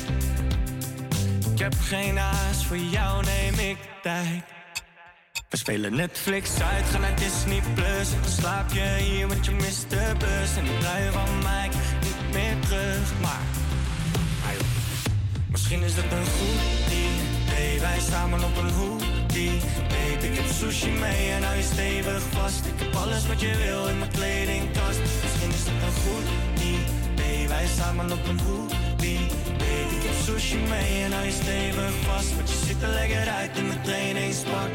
Ik 1.52 1.58
heb 1.58 1.74
geen 1.80 2.16
haast, 2.16 2.64
voor 2.64 2.76
jou 2.76 3.24
neem 3.24 3.58
ik 3.58 3.78
tijd. 4.02 4.57
We 5.48 5.56
spelen 5.56 5.94
Netflix 5.94 6.60
uit, 6.60 6.84
gaan 6.84 7.14
Disney 7.16 7.62
Plus. 7.74 8.12
En 8.12 8.30
slaap 8.30 8.72
je 8.72 8.96
hier, 9.02 9.28
want 9.28 9.44
je 9.44 9.50
mist 9.50 9.90
de 9.90 10.12
bus. 10.18 10.56
En 10.56 10.64
die 10.64 10.78
trui 10.78 11.10
van 11.12 11.38
mij 11.42 11.68
niet 12.02 12.32
meer 12.32 12.56
terug. 12.68 13.20
Maar, 13.20 13.42
joh, 14.52 14.66
misschien 15.50 15.82
is 15.82 15.94
het 15.94 16.12
een 16.12 16.26
goed 16.38 16.60
idee. 16.86 17.80
Wij 17.80 17.98
samen 18.10 18.44
op 18.44 18.56
een 18.56 18.70
hoodie. 18.70 19.60
Babe, 19.88 20.26
ik 20.26 20.36
heb 20.36 20.46
sushi 20.46 20.90
mee 20.90 21.30
en 21.30 21.42
hou 21.42 21.56
je 21.56 21.62
stevig 21.62 22.22
vast. 22.30 22.66
Ik 22.66 22.78
heb 22.84 22.94
alles 22.94 23.26
wat 23.26 23.40
je 23.40 23.56
wil 23.56 23.86
in 23.86 23.98
mijn 23.98 24.10
kledingkast. 24.10 25.00
Misschien 25.22 25.50
is 25.50 25.64
het 25.68 25.82
een 25.86 25.98
goed 26.04 26.26
idee. 26.54 27.48
Wij 27.48 27.66
samen 27.66 28.12
op 28.12 28.26
een 28.28 28.40
hoodie. 28.40 29.26
Babe, 29.58 29.94
ik 29.96 30.02
heb 30.08 30.16
sushi 30.24 30.56
mee 30.56 31.04
en 31.04 31.12
hou 31.12 31.24
je 31.24 31.32
stevig 31.32 31.92
vast. 32.06 32.34
Want 32.34 32.48
je 32.50 32.56
ziet 32.66 32.82
er 32.82 32.88
lekker 32.88 33.28
uit 33.28 33.56
in 33.56 33.66
mijn 33.66 33.82
trainingspak. 33.82 34.70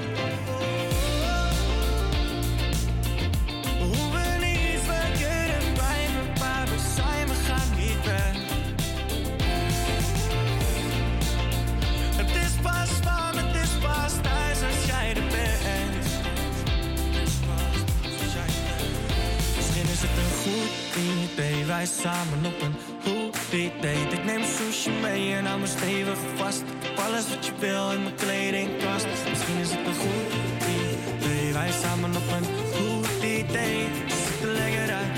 Idee, 21.33 21.65
wij 21.65 21.85
samen 21.85 22.45
op 22.45 22.61
een 22.61 22.75
goed 23.03 23.81
date. 23.81 24.15
Ik 24.15 24.23
neem 24.25 24.43
sushi 24.43 24.91
mee 25.01 25.33
en 25.33 25.45
hou 25.45 25.59
me 25.59 25.67
stevig 25.67 26.17
vast. 26.35 26.63
Heb 26.79 26.99
alles 26.99 27.29
wat 27.29 27.45
je 27.45 27.51
wil 27.59 27.91
in 27.91 28.03
mijn 28.03 28.15
kledingkast. 28.15 29.05
Misschien 29.29 29.57
is 29.57 29.69
het 29.71 29.87
een 29.87 29.95
goed 29.95 30.31
idee, 30.77 31.53
wij 31.53 31.71
samen 31.71 32.15
op 32.15 32.31
een 32.31 32.47
goed 32.73 33.23
idee. 33.23 33.77
Je 33.79 34.15
ziet 34.25 34.41
er 34.41 34.53
lekker 34.53 34.95
uit. 34.95 35.17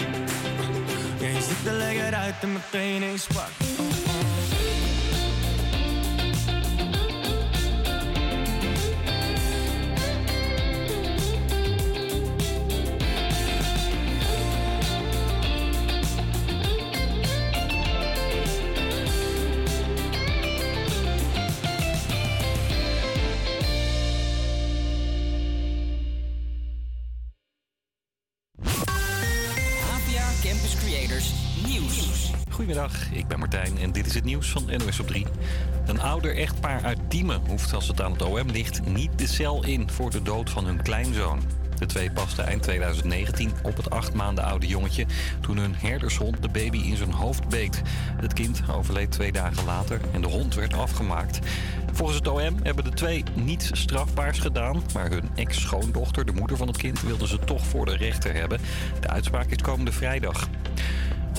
Ja, 1.19 1.27
je 1.27 1.41
ziet 1.41 1.67
er 1.67 1.73
lekker 1.73 2.13
uit 2.13 2.35
in 2.41 2.51
mijn 2.51 2.63
trainingspak. 2.71 3.49
Nieuws. 31.15 32.31
Goedemiddag, 32.49 33.11
ik 33.11 33.27
ben 33.27 33.39
Martijn 33.39 33.77
en 33.77 33.91
dit 33.91 34.05
is 34.05 34.13
het 34.13 34.23
nieuws 34.23 34.49
van 34.49 34.65
NOS 34.65 34.99
op 34.99 35.07
3. 35.07 35.25
Een 35.85 36.01
ouder 36.01 36.37
echtpaar 36.37 36.83
uit 36.83 36.97
Diemen 37.07 37.41
hoeft 37.47 37.73
als 37.73 37.87
het 37.87 38.01
aan 38.01 38.11
het 38.11 38.21
OM 38.21 38.49
ligt 38.49 38.85
niet 38.85 39.17
de 39.17 39.27
cel 39.27 39.65
in 39.65 39.89
voor 39.89 40.11
de 40.11 40.21
dood 40.21 40.49
van 40.49 40.65
hun 40.65 40.81
kleinzoon. 40.81 41.41
De 41.77 41.85
twee 41.85 42.11
pasten 42.11 42.45
eind 42.45 42.63
2019 42.63 43.51
op 43.63 43.77
het 43.77 43.89
acht 43.89 44.13
maanden 44.13 44.43
oude 44.43 44.67
jongetje 44.67 45.05
toen 45.41 45.57
hun 45.57 45.75
herdershond 45.75 46.41
de 46.41 46.49
baby 46.49 46.77
in 46.77 46.97
zijn 46.97 47.11
hoofd 47.11 47.49
beet. 47.49 47.81
Het 48.21 48.33
kind 48.33 48.61
overleed 48.71 49.11
twee 49.11 49.31
dagen 49.31 49.65
later 49.65 49.99
en 50.13 50.21
de 50.21 50.27
hond 50.27 50.55
werd 50.55 50.73
afgemaakt. 50.73 51.39
Volgens 51.91 52.17
het 52.17 52.27
OM 52.27 52.57
hebben 52.63 52.83
de 52.83 52.93
twee 52.93 53.23
niets 53.33 53.69
strafbaars 53.71 54.39
gedaan, 54.39 54.83
maar 54.93 55.09
hun 55.09 55.29
ex-schoondochter, 55.35 56.25
de 56.25 56.33
moeder 56.33 56.57
van 56.57 56.67
het 56.67 56.77
kind, 56.77 57.01
wilden 57.01 57.27
ze 57.27 57.39
toch 57.39 57.65
voor 57.65 57.85
de 57.85 57.95
rechter 57.95 58.33
hebben. 58.33 58.59
De 58.99 59.07
uitspraak 59.07 59.49
is 59.49 59.61
komende 59.61 59.91
vrijdag. 59.91 60.47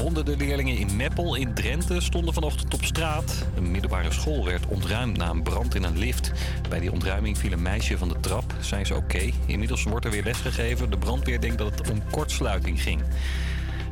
Honderden 0.00 0.36
leerlingen 0.36 0.76
in 0.76 0.96
Meppel 0.96 1.34
in 1.34 1.54
Drenthe 1.54 2.00
stonden 2.00 2.34
vanochtend 2.34 2.74
op 2.74 2.84
straat. 2.84 3.46
Een 3.56 3.70
middelbare 3.70 4.12
school 4.12 4.44
werd 4.44 4.66
ontruimd 4.66 5.16
na 5.16 5.30
een 5.30 5.42
brand 5.42 5.74
in 5.74 5.82
een 5.82 5.98
lift. 5.98 6.32
Bij 6.68 6.80
die 6.80 6.92
ontruiming 6.92 7.38
viel 7.38 7.52
een 7.52 7.62
meisje 7.62 7.98
van 7.98 8.08
de 8.08 8.20
trap. 8.20 8.54
Zijn 8.60 8.86
ze 8.86 8.94
oké? 8.94 9.30
Inmiddels 9.46 9.82
wordt 9.82 10.04
er 10.04 10.10
weer 10.10 10.24
lesgegeven. 10.24 10.90
De 10.90 10.98
brandweer 10.98 11.40
denkt 11.40 11.58
dat 11.58 11.78
het 11.78 11.90
om 11.90 12.02
kortsluiting 12.10 12.82
ging. 12.82 13.02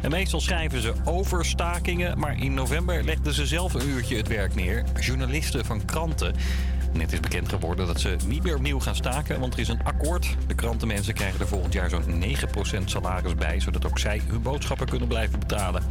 Meestal 0.09 0.41
schrijven 0.41 0.81
ze 0.81 0.93
over 1.05 1.45
stakingen, 1.45 2.19
maar 2.19 2.43
in 2.43 2.55
november 2.55 3.05
legden 3.05 3.35
ze 3.35 3.47
zelf 3.47 3.75
een 3.75 3.89
uurtje 3.89 4.17
het 4.17 4.29
werk 4.29 4.55
neer. 4.55 4.85
Journalisten 5.01 5.65
van 5.65 5.85
kranten. 5.85 6.35
Net 6.95 7.13
is 7.13 7.21
bekend 7.21 7.49
geworden 7.49 7.87
dat 7.87 8.01
ze 8.01 8.17
niet 8.27 8.43
meer 8.43 8.57
opnieuw 8.57 8.81
gaan 8.81 8.95
staken, 8.95 9.41
want 9.41 9.55
er 9.55 9.61
is 9.61 9.69
een 9.69 9.85
akkoord. 9.85 10.37
De 10.47 10.55
krantenmensen 10.55 11.15
krijgen 11.15 11.41
er 11.41 11.49
volgend 11.49 11.73
jaar 11.73 11.91
zo'n 11.91 12.23
9% 12.23 12.85
salaris 12.85 13.35
bij, 13.35 13.61
zodat 13.61 13.87
ook 13.87 13.99
zij 13.99 14.21
hun 14.27 14.43
boodschappen 14.43 14.87
kunnen 14.87 15.09
blijven 15.09 15.39
betalen. 15.39 15.83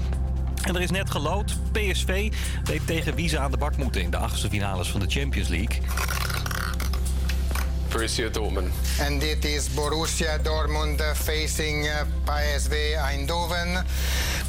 En 0.64 0.76
er 0.76 0.82
is 0.82 0.92
net 0.92 1.10
gelood. 1.10 1.58
PSV 1.72 2.34
weet 2.64 2.88
tegen 2.88 3.16
wie 3.16 3.30
ze 3.30 3.40
aan 3.40 3.52
de 3.52 3.58
bak 3.58 3.78
moeten 3.78 4.02
in 4.02 4.12
de 4.12 4.18
achtste 4.18 4.50
finales 4.50 4.92
van 4.92 5.00
de 5.00 5.10
Champions 5.10 5.48
League. 5.48 5.82
Borussia 7.94 8.30
Dortmund. 8.30 8.72
And 9.00 9.24
it 9.24 9.46
is 9.46 9.70
Borussia 9.70 10.40
Dortmund 10.44 11.00
facing 11.16 11.86
uh, 11.86 12.06
PSV 12.26 12.98
Eindhoven. 12.98 13.86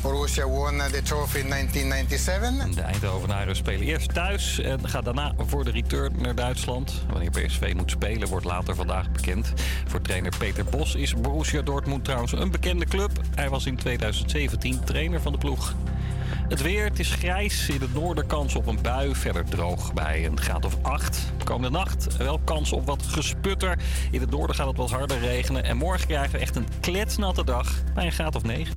Borussia 0.03 0.49
won 0.49 0.79
the 0.79 1.03
trophy 1.03 1.41
in 1.41 1.49
1997. 1.49 2.75
De 2.75 2.81
Eindhovenaren 2.81 3.57
spelen 3.57 3.87
eerst 3.87 4.15
thuis 4.15 4.61
en 4.61 4.89
gaan 4.89 5.05
daarna 5.05 5.33
voor 5.47 5.65
de 5.65 5.71
return 5.71 6.13
naar 6.19 6.35
Duitsland. 6.35 6.93
Wanneer 7.11 7.31
PSV 7.31 7.73
moet 7.77 7.91
spelen 7.91 8.29
wordt 8.29 8.45
later 8.47 8.75
vandaag 8.75 9.11
bekend. 9.11 9.53
Voor 9.87 10.01
trainer 10.01 10.33
Peter 10.39 10.65
Bos 10.65 10.95
is 10.95 11.15
Borussia 11.15 11.63
Dortmund 11.63 12.05
trouwens 12.05 12.33
een 12.33 12.51
bekende 12.51 12.85
club. 12.85 13.11
Hij 13.35 13.49
was 13.49 13.67
in 13.67 13.77
2017 13.77 14.85
trainer 14.85 15.21
van 15.21 15.33
de 15.33 15.39
ploeg. 15.39 15.75
Het 16.49 16.63
weer, 16.63 16.85
het 16.85 16.99
is 16.99 17.11
grijs. 17.11 17.69
In 17.69 17.81
het 17.81 17.95
noorden 17.95 18.27
kans 18.27 18.55
op 18.55 18.67
een 18.67 18.79
bui. 18.83 19.15
Verder 19.15 19.45
droog 19.45 19.93
bij 19.93 20.27
een 20.27 20.41
graad 20.41 20.65
of 20.65 20.77
8. 20.83 21.33
Komende 21.45 21.79
nacht 21.79 22.17
wel 22.17 22.41
kans 22.45 22.73
op 22.73 22.87
wat 22.87 23.03
gesputter. 23.03 23.79
In 24.11 24.21
het 24.21 24.31
noorden 24.31 24.57
gaat 24.57 24.67
het 24.67 24.77
wat 24.77 24.91
harder 24.91 25.19
regenen. 25.19 25.65
En 25.65 25.77
morgen 25.77 26.07
krijgen 26.07 26.33
we 26.33 26.39
echt 26.39 26.57
een 26.57 26.67
kletsnatte 26.81 27.45
dag 27.45 27.73
bij 27.95 28.07
een 28.07 28.13
graad 28.13 28.37
of 28.37 28.43
9. 28.43 28.77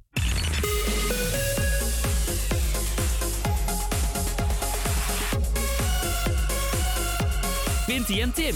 Winty 7.88 8.22
en 8.22 8.34
Tim. 8.34 8.56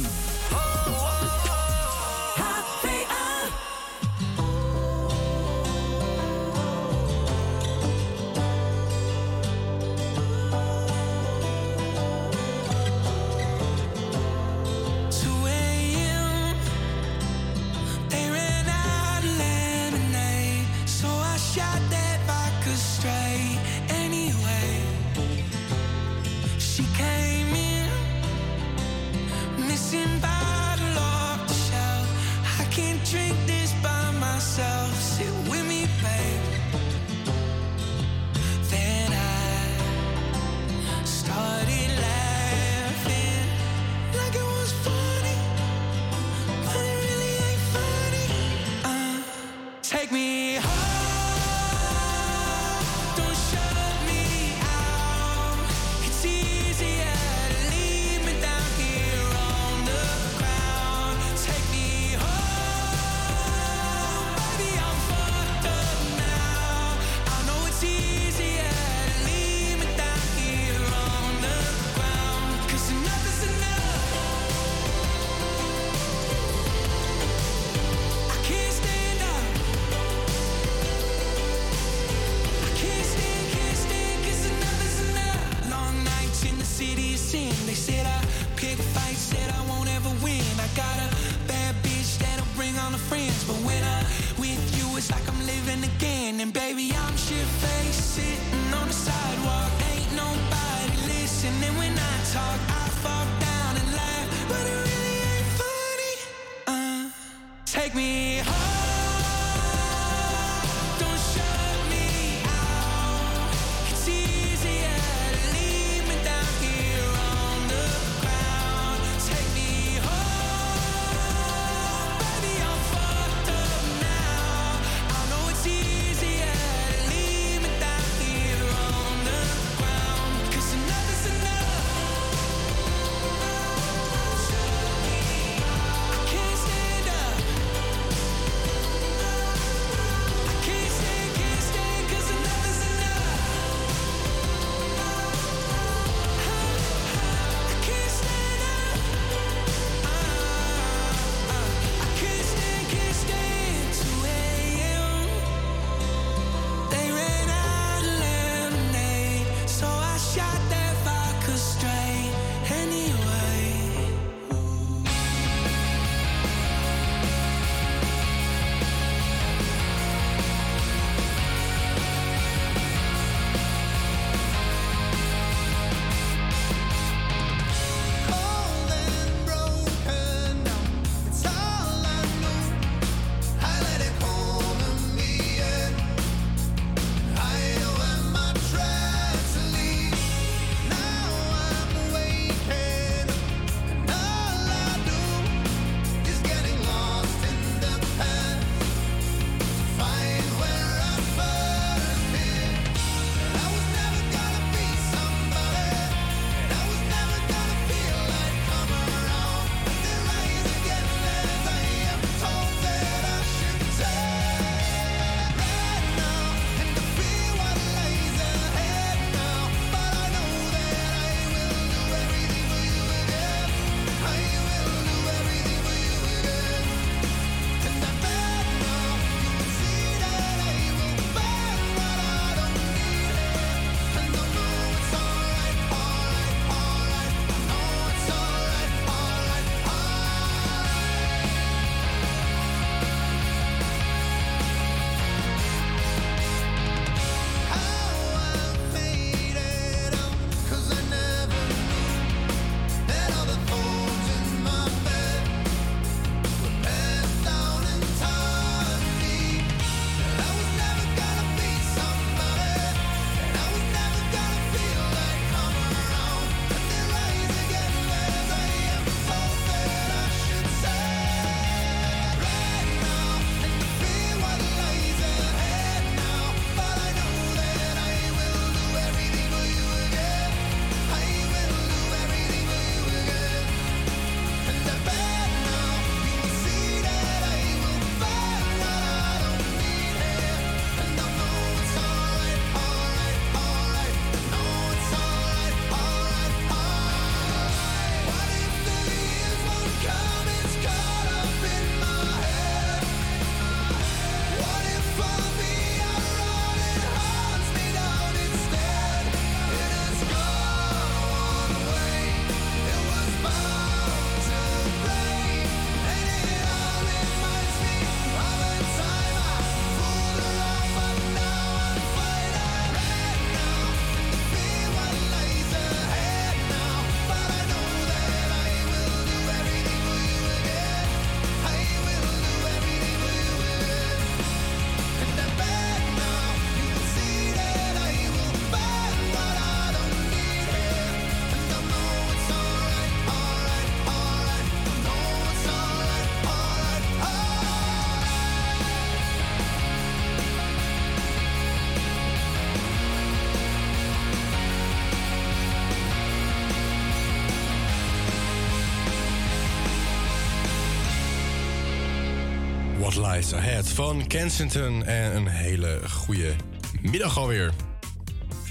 Lies 363.32 363.54
van 363.84 364.28
Kensington. 364.28 365.06
En 365.06 365.36
een 365.36 365.48
hele 365.48 366.02
goede 366.10 366.56
middag 367.02 367.38
alweer. 367.38 367.74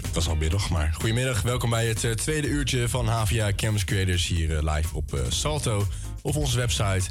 Het 0.03 0.15
was 0.15 0.29
al 0.29 0.37
middag, 0.37 0.71
maar 0.71 0.93
goedemiddag. 0.95 1.43
Welkom 1.43 1.71
bij 1.71 1.87
het 1.87 2.05
eh, 2.05 2.11
tweede 2.11 2.49
uurtje 2.49 2.89
van 2.89 3.07
Havia 3.07 3.53
Campus 3.57 3.85
Creators 3.85 4.27
hier 4.27 4.57
eh, 4.57 4.75
live 4.75 4.97
op 4.97 5.15
eh, 5.15 5.21
Salto. 5.29 5.87
Of 6.23 6.37
onze 6.37 6.57
website 6.57 7.03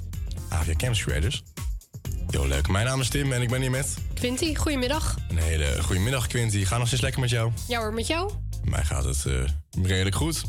Havia 0.49 0.75
Campus 0.75 1.03
Creators. 1.03 1.43
Heel 2.29 2.47
leuk. 2.47 2.67
Mijn 2.67 2.85
naam 2.85 2.99
is 2.99 3.09
Tim 3.09 3.31
en 3.31 3.41
ik 3.41 3.49
ben 3.49 3.61
hier 3.61 3.71
met... 3.71 3.97
Quinty, 4.13 4.55
goedemiddag. 4.55 5.17
Een 5.29 5.37
hele 5.37 5.83
goedemiddag, 5.83 6.27
Quinty. 6.27 6.65
Gaat 6.65 6.77
nog 6.77 6.87
steeds 6.87 7.01
lekker 7.01 7.21
met 7.21 7.29
jou? 7.29 7.51
Ja 7.67 7.79
hoor, 7.79 7.93
met 7.93 8.07
jou? 8.07 8.31
Mij 8.63 8.83
gaat 8.83 9.03
het 9.03 9.25
redelijk 9.83 10.15
goed. 10.15 10.43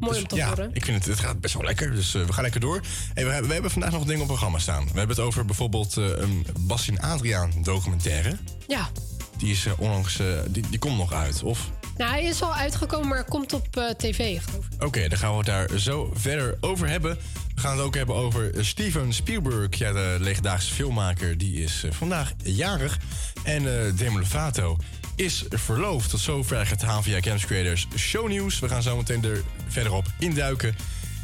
Mooi 0.00 0.12
dus 0.12 0.22
om 0.22 0.28
te 0.28 0.36
ja, 0.36 0.48
horen. 0.48 0.70
Ik 0.72 0.84
vind 0.84 0.98
het, 0.98 1.06
het 1.06 1.26
gaat 1.26 1.40
best 1.40 1.54
wel 1.54 1.64
lekker, 1.64 1.94
dus 1.94 2.14
eh, 2.14 2.22
we 2.22 2.32
gaan 2.32 2.42
lekker 2.42 2.60
door. 2.60 2.80
We, 3.14 3.22
we, 3.46 3.52
hebben 3.52 3.70
vandaag 3.70 3.92
nog 3.92 4.04
dingen 4.04 4.20
op 4.20 4.26
programma 4.26 4.58
staan. 4.58 4.82
We 4.84 4.98
hebben 4.98 5.16
het 5.16 5.26
over 5.26 5.44
bijvoorbeeld 5.44 5.96
uh, 5.96 6.06
een 6.06 6.46
Bassin 6.60 7.00
Adriaan 7.00 7.52
documentaire. 7.62 8.36
Ja. 8.66 8.88
Die 9.36 9.50
is 9.50 9.66
eh, 9.66 9.72
onlangs, 9.80 10.18
die, 10.48 10.64
die 10.70 10.78
komt 10.78 10.96
nog 10.96 11.12
uit, 11.12 11.42
of? 11.42 11.70
Nou, 11.96 12.10
hij 12.10 12.24
is 12.24 12.42
al 12.42 12.54
uitgekomen, 12.54 13.08
maar 13.08 13.24
komt 13.24 13.52
op 13.52 13.76
uh, 13.76 13.88
tv, 13.88 14.42
geloof 14.42 14.64
ik. 14.64 14.84
Oké, 14.84 15.08
dan 15.08 15.18
gaan 15.18 15.30
we 15.30 15.36
het 15.36 15.46
daar 15.46 15.78
zo 15.78 16.10
verder 16.14 16.56
over 16.60 16.88
hebben. 16.88 17.18
We 17.54 17.60
gaan 17.60 17.76
het 17.76 17.86
ook 17.86 17.94
hebben 17.94 18.14
over 18.14 18.64
Steven 18.64 19.12
Spielberg. 19.12 19.78
Ja, 19.78 19.92
de 19.92 20.16
legendarische 20.20 20.74
filmmaker, 20.74 21.38
die 21.38 21.62
is 21.62 21.84
vandaag 21.90 22.32
jarig. 22.42 22.98
En 23.42 23.62
uh, 23.62 23.72
Demi 23.94 24.18
Lovato, 24.18 24.76
is 25.20 25.44
verloofd. 25.48 26.10
Tot 26.10 26.20
zover 26.20 26.68
het 26.68 26.82
HVA 26.82 27.20
Campus 27.20 27.46
Creators 27.46 27.86
shownieuws. 27.96 28.58
We 28.58 28.68
gaan 28.68 28.82
zo 28.82 28.96
meteen 28.96 29.24
er 29.24 29.42
verder 29.68 29.92
op 29.92 30.06
induiken. 30.18 30.76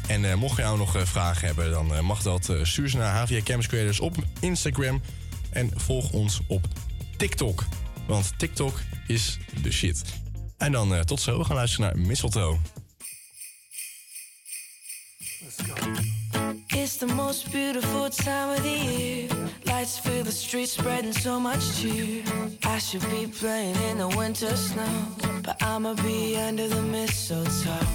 En 0.07 0.25
eh, 0.25 0.35
mocht 0.35 0.57
je 0.57 0.63
nou 0.63 0.77
nog 0.77 0.95
eh, 0.95 1.05
vragen 1.05 1.47
hebben, 1.47 1.71
dan 1.71 1.95
eh, 1.95 2.01
mag 2.01 2.21
dat. 2.21 2.51
Stuur 2.61 2.89
ze 2.89 2.97
naar 2.97 3.15
HVA 3.15 3.41
Campus 3.43 3.67
Creators 3.67 3.99
op 3.99 4.15
Instagram. 4.39 5.01
En 5.49 5.71
volg 5.75 6.11
ons 6.11 6.39
op 6.47 6.67
TikTok. 7.17 7.63
Want 8.07 8.33
TikTok 8.37 8.79
is 9.07 9.37
de 9.61 9.71
shit. 9.71 10.03
En 10.57 10.71
dan 10.71 11.05
tot 11.05 11.21
zo. 11.21 11.37
We 11.37 11.45
gaan 11.45 11.55
luisteren 11.55 11.97
naar 11.97 12.05
Mistletoe. 12.05 12.57
It's 16.79 16.97
the 16.97 17.07
most 17.07 17.51
beautiful 17.51 18.07
time 18.07 18.55
of 18.55 18.61
the 18.61 18.69
year. 18.69 19.29
Lights 19.65 19.97
fill 19.97 20.23
the 20.23 20.31
streets, 20.31 20.73
spreading 20.73 21.11
so 21.11 21.39
much 21.39 21.81
cheer. 21.81 22.23
I 22.65 22.77
should 22.77 23.01
be 23.09 23.25
playing 23.25 23.75
in 23.89 23.97
the 23.97 24.07
winter 24.09 24.55
snow, 24.55 24.95
but 25.43 25.57
I'ma 25.63 25.95
be 25.95 26.37
under 26.37 26.67
the 26.67 26.83
mistletoe. 26.83 27.87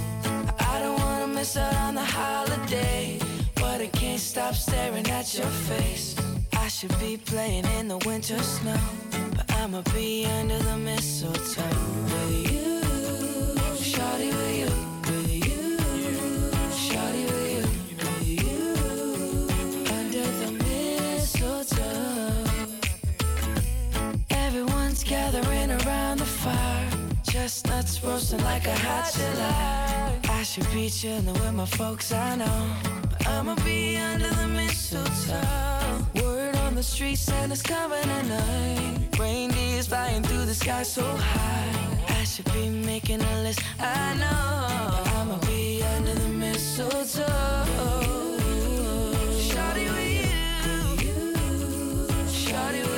I 0.58 0.80
don't 0.80 0.98
wanna 0.98 1.28
miss 1.28 1.56
out 1.56 1.76
on 1.76 1.94
the 1.94 2.04
holiday, 2.04 3.20
but 3.54 3.80
I 3.80 3.86
can't 3.86 4.20
stop 4.20 4.54
staring 4.54 5.08
at 5.08 5.32
your 5.38 5.52
face. 5.70 6.16
I 6.54 6.66
should 6.66 6.98
be 6.98 7.16
playing 7.16 7.66
in 7.78 7.86
the 7.86 7.98
winter 7.98 8.42
snow, 8.42 8.80
but 9.36 9.48
I'ma 9.58 9.82
be 9.94 10.26
under 10.26 10.58
the 10.58 10.76
mistletoe 10.76 11.78
with 12.10 12.50
you. 12.50 12.80
Shawty 13.78 14.30
with 14.38 14.58
you, 14.60 14.81
Everyone's 24.92 25.10
gathering 25.10 25.70
around 25.70 26.18
the 26.18 26.26
fire. 26.26 26.90
Chestnuts 27.22 28.04
roasting 28.04 28.44
like 28.44 28.66
a 28.66 28.74
hot 28.74 29.10
July. 29.14 30.20
I 30.28 30.42
should 30.42 30.70
be 30.70 30.90
chilling 30.90 31.32
with 31.32 31.54
my 31.54 31.64
folks, 31.64 32.12
I 32.12 32.36
know. 32.36 32.66
But 33.08 33.26
I'ma 33.26 33.54
be 33.64 33.96
under 33.96 34.28
the 34.28 34.48
mistletoe. 34.48 36.04
Word 36.22 36.56
on 36.56 36.74
the 36.74 36.82
street, 36.82 37.16
Santa's 37.16 37.62
coming 37.62 38.02
tonight. 38.02 39.18
Reindeer's 39.18 39.86
flying 39.86 40.22
through 40.24 40.44
the 40.44 40.54
sky 40.54 40.82
so 40.82 41.04
high. 41.04 41.72
I 42.20 42.24
should 42.24 42.52
be 42.52 42.68
making 42.68 43.22
a 43.22 43.42
list, 43.42 43.62
I 43.80 44.12
know. 44.20 44.66
But 44.90 45.08
I'ma 45.16 45.38
be 45.46 45.82
under 45.96 46.12
the 46.12 46.28
mistletoe. 46.28 47.24
Shawty 49.48 49.86
with 49.94 50.12
you. 51.00 51.16
Shawty 52.28 52.82
with 52.82 52.86
you. 52.86 52.91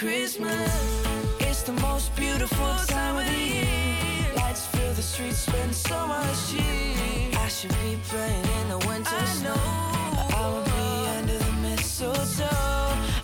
Christmas. 0.00 1.04
It's 1.40 1.60
the 1.62 1.74
most 1.74 2.16
beautiful 2.16 2.74
time 2.86 3.18
of 3.18 3.26
the 3.26 3.38
year. 3.38 4.32
Lights 4.34 4.64
fill 4.68 4.94
the 4.94 5.02
streets, 5.02 5.40
spend 5.40 5.74
so 5.74 6.06
much 6.06 6.50
cheer. 6.50 7.30
I 7.36 7.48
should 7.48 7.76
be 7.84 7.98
playing 8.08 8.46
in 8.60 8.68
the 8.70 8.78
winter 8.88 9.26
snow. 9.26 9.60
But 10.16 10.34
I 10.34 10.48
will 10.48 10.64
be 10.64 11.08
under 11.18 11.36
the 11.36 11.52
mistletoe. 11.60 12.48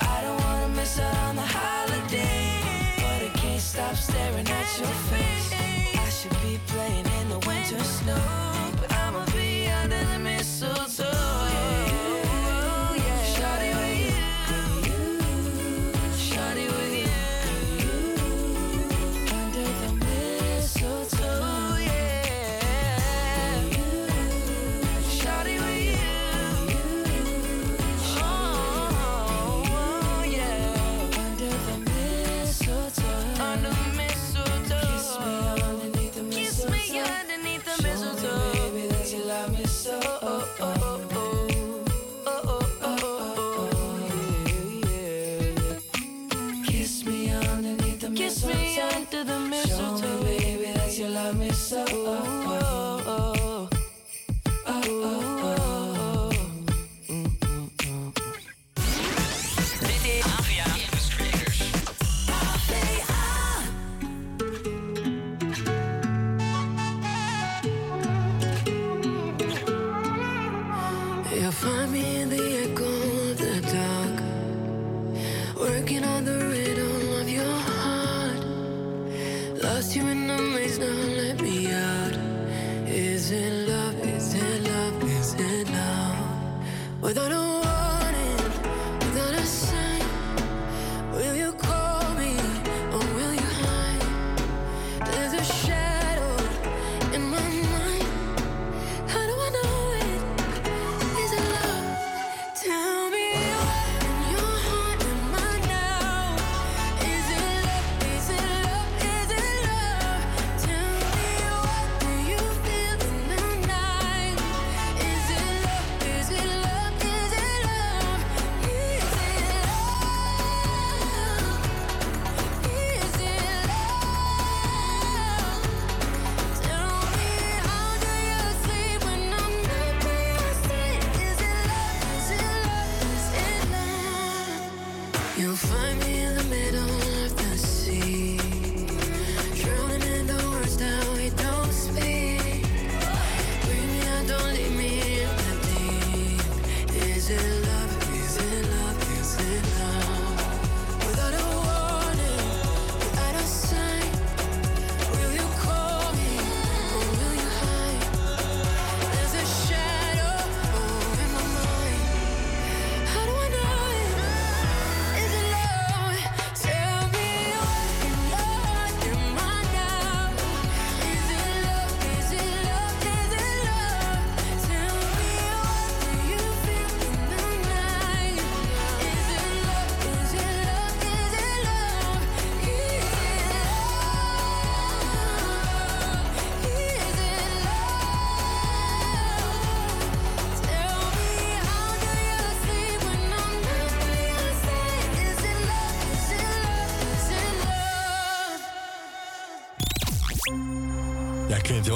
I 0.03 0.21
don't 0.21 0.39
wanna 0.45 0.69
miss 0.77 0.99
out 1.01 1.17
on 1.29 1.37
the 1.37 1.49
holiday. 1.61 2.61
But 2.99 3.23
I 3.25 3.31
can't 3.41 3.63
stop 3.63 3.97
staring 3.97 4.47
at 4.47 4.79
your 4.79 4.95
face. 5.09 5.55
I 5.97 6.09
should 6.11 6.37
be 6.43 6.61
playing 6.67 7.06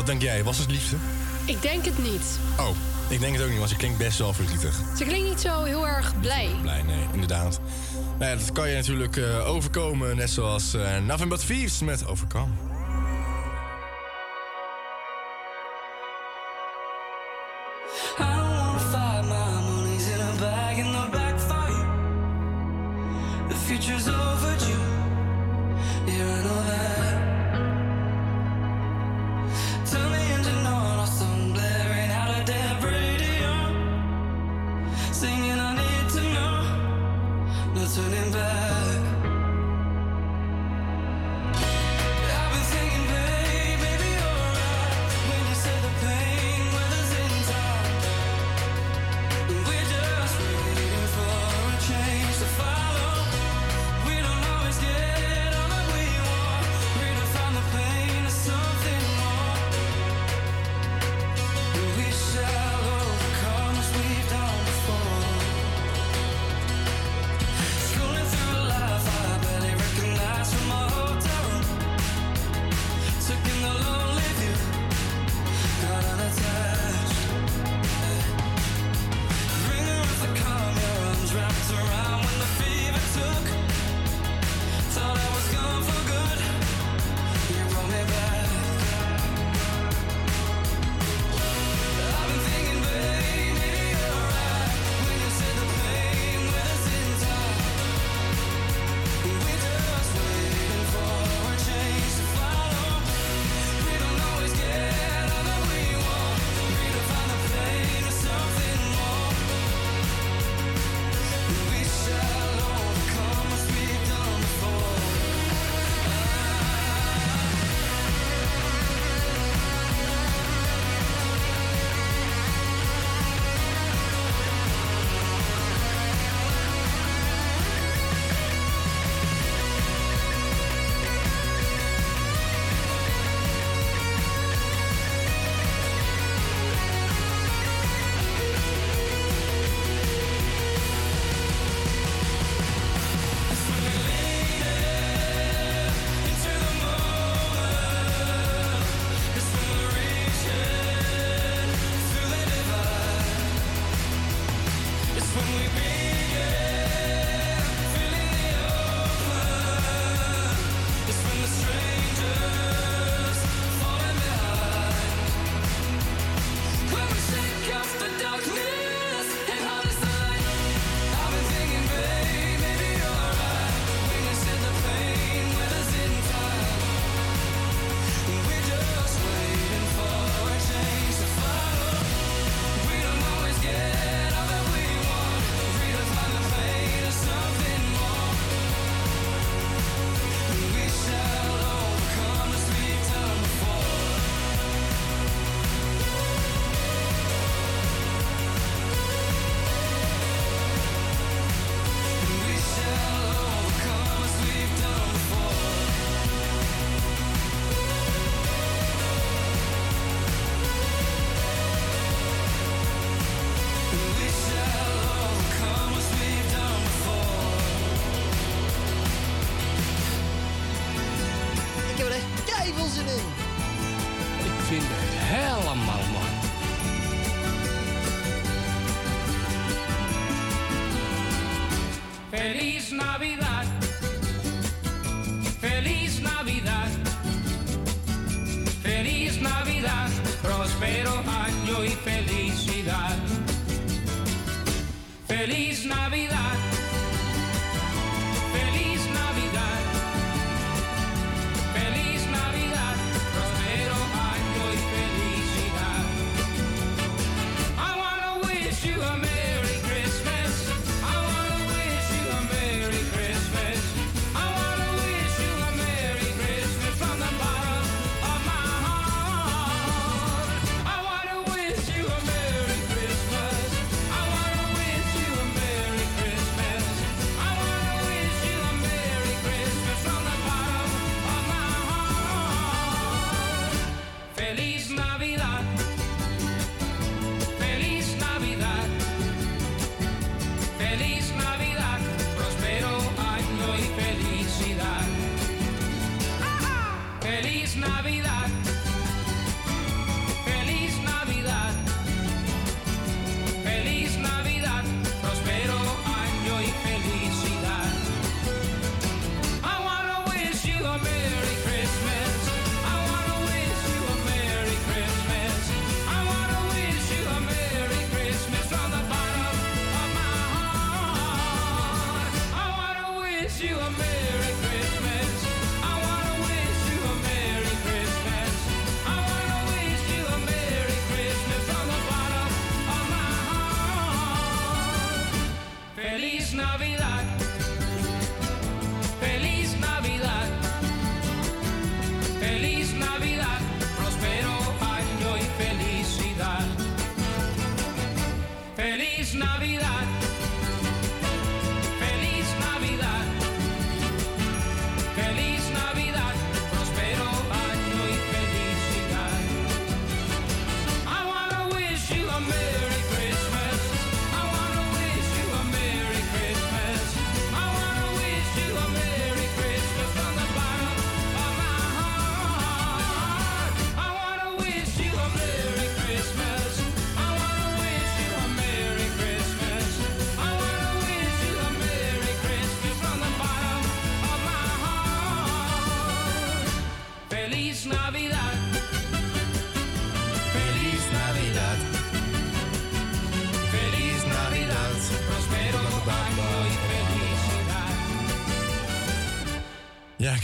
Wat 0.00 0.08
denk 0.08 0.22
jij? 0.22 0.44
Was 0.44 0.58
het 0.58 0.70
liefste? 0.70 0.96
Ik 1.44 1.62
denk 1.62 1.84
het 1.84 1.98
niet. 1.98 2.38
Oh, 2.58 2.68
ik 3.08 3.20
denk 3.20 3.32
het 3.34 3.42
ook 3.42 3.48
niet, 3.48 3.58
want 3.58 3.70
ze 3.70 3.76
klinkt 3.76 3.98
best 3.98 4.18
wel 4.18 4.32
verdrietig. 4.32 4.80
Ze 4.96 5.04
klinkt 5.04 5.28
niet 5.28 5.40
zo 5.40 5.64
heel 5.64 5.88
erg 5.88 6.20
blij. 6.20 6.50
Blij, 6.62 6.82
nee, 6.82 7.06
inderdaad. 7.12 7.60
Nou 8.18 8.30
ja, 8.30 8.36
dat 8.36 8.52
kan 8.52 8.68
je 8.68 8.74
natuurlijk 8.74 9.16
eh, 9.16 9.48
overkomen, 9.48 10.16
net 10.16 10.30
zoals 10.30 10.74
eh, 10.74 10.96
uh, 10.96 11.02
Nothing 11.02 11.28
But 11.28 11.46
Thieves 11.46 11.80
met 11.80 12.06
Overcome. 12.06 12.52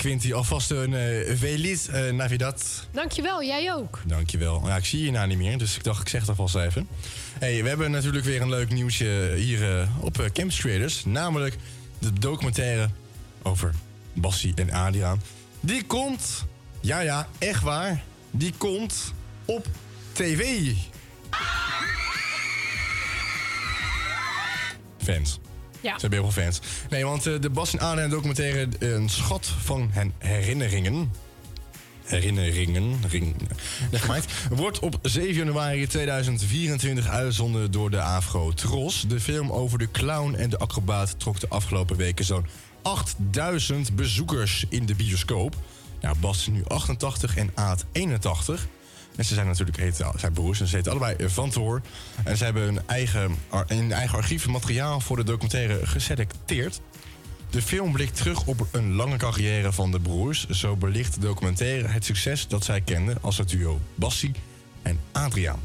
Quinty, 0.06 0.32
alvast 0.32 0.70
een 0.70 0.94
eh 0.94 1.36
Feliz 1.36 1.88
eh, 1.88 2.12
Navidad. 2.12 2.86
Dankjewel, 2.90 3.44
jij 3.44 3.74
ook. 3.74 4.02
Dankjewel. 4.06 4.62
Ja, 4.66 4.76
ik 4.76 4.84
zie 4.84 5.04
je 5.04 5.10
nou 5.10 5.26
niet 5.26 5.38
meer, 5.38 5.58
dus 5.58 5.76
ik 5.76 5.84
dacht 5.84 6.00
ik 6.00 6.08
zeg 6.08 6.20
het 6.20 6.28
alvast 6.28 6.54
even. 6.54 6.88
Hey, 7.38 7.62
we 7.62 7.68
hebben 7.68 7.90
natuurlijk 7.90 8.24
weer 8.24 8.40
een 8.40 8.48
leuk 8.48 8.70
nieuwsje 8.70 9.32
hier 9.36 9.80
eh, 9.80 9.88
op 10.00 10.20
uh, 10.20 10.26
Campus 10.26 10.58
Creators. 10.58 11.04
Namelijk 11.04 11.56
de 11.98 12.12
documentaire 12.12 12.88
over 13.42 13.74
Bassie 14.12 14.52
en 14.54 14.70
Adriaan. 14.70 15.22
Die 15.60 15.84
komt, 15.84 16.44
ja 16.80 17.00
ja, 17.00 17.28
echt 17.38 17.62
waar, 17.62 18.02
die 18.30 18.52
komt 18.58 19.12
op 19.44 19.66
tv. 20.12 20.72
Fans. 24.98 25.38
Ja. 25.86 25.94
Ze 25.94 26.00
hebben 26.00 26.18
heel 26.18 26.30
veel 26.30 26.42
fans. 26.42 26.60
Nee, 26.90 27.04
want 27.04 27.26
eh, 27.26 27.40
de 27.40 27.50
Bas 27.50 27.72
en 27.72 27.78
Adriaan 27.78 28.10
documentaire 28.10 28.68
eh, 28.80 28.90
Een 28.90 29.08
Schat 29.08 29.46
van 29.46 29.88
hen 29.92 30.12
herinneringen... 30.18 31.10
Herinneringen, 32.04 33.00
ring, 33.08 33.36
wordt 34.50 34.78
op 34.78 34.98
7 35.02 35.34
januari 35.34 35.86
2024 35.86 37.08
uitgezonden 37.08 37.70
door 37.70 37.90
de 37.90 38.00
Afro 38.02 38.52
Tros. 38.52 39.04
De 39.08 39.20
film 39.20 39.50
over 39.52 39.78
de 39.78 39.90
clown 39.90 40.34
en 40.34 40.50
de 40.50 40.58
acrobaat 40.58 41.20
trok 41.20 41.40
de 41.40 41.48
afgelopen 41.48 41.96
weken 41.96 42.24
zo'n 42.24 42.46
8000 42.82 43.96
bezoekers 43.96 44.64
in 44.68 44.86
de 44.86 44.94
bioscoop. 44.94 45.56
Nou, 46.00 46.16
Bas 46.18 46.38
is 46.38 46.46
nu 46.46 46.64
88 46.66 47.36
en 47.36 47.50
Aad 47.54 47.84
81. 47.92 48.66
En 49.16 49.24
ze 49.24 49.34
zijn 49.34 49.46
natuurlijk 49.46 49.94
zijn 50.16 50.32
broers 50.32 50.60
en 50.60 50.66
ze 50.66 50.76
heten 50.76 50.92
allebei 50.92 51.28
Van 51.28 51.50
Toor. 51.50 51.80
En 52.24 52.36
ze 52.36 52.44
hebben 52.44 52.62
hun 52.62 52.80
eigen, 52.86 53.36
een 53.66 53.92
eigen 53.92 54.18
archief 54.18 54.46
materiaal 54.46 55.00
voor 55.00 55.16
de 55.16 55.24
documentaire 55.24 55.86
geselecteerd. 55.86 56.80
De 57.50 57.62
film 57.62 57.92
blikt 57.92 58.16
terug 58.16 58.46
op 58.46 58.66
een 58.72 58.94
lange 58.94 59.16
carrière 59.16 59.72
van 59.72 59.90
de 59.90 60.00
broers. 60.00 60.48
Zo 60.48 60.76
belicht 60.76 61.14
de 61.14 61.20
documentaire 61.20 61.88
het 61.88 62.04
succes 62.04 62.48
dat 62.48 62.64
zij 62.64 62.80
kenden 62.80 63.18
als 63.20 63.38
het 63.38 63.48
duo 63.48 63.80
Bassie 63.94 64.32
en 64.82 65.00
Adriaan. 65.12 65.60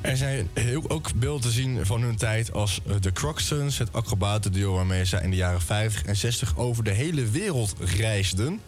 Er 0.00 0.16
zijn 0.16 0.48
ook 0.88 1.14
beelden 1.14 1.42
te 1.42 1.50
zien 1.50 1.86
van 1.86 2.02
hun 2.02 2.16
tijd 2.16 2.52
als 2.52 2.80
eh, 2.86 2.94
de 3.00 3.12
Crocsons, 3.12 3.78
het 3.78 3.92
acrobatenduo 3.92 4.74
waarmee 4.74 5.04
zij 5.04 5.22
in 5.22 5.30
de 5.30 5.36
jaren 5.36 5.60
50 5.60 6.04
en 6.04 6.16
60 6.16 6.56
over 6.56 6.84
de 6.84 6.90
hele 6.90 7.24
wereld 7.24 7.74
reisden. 7.78 8.60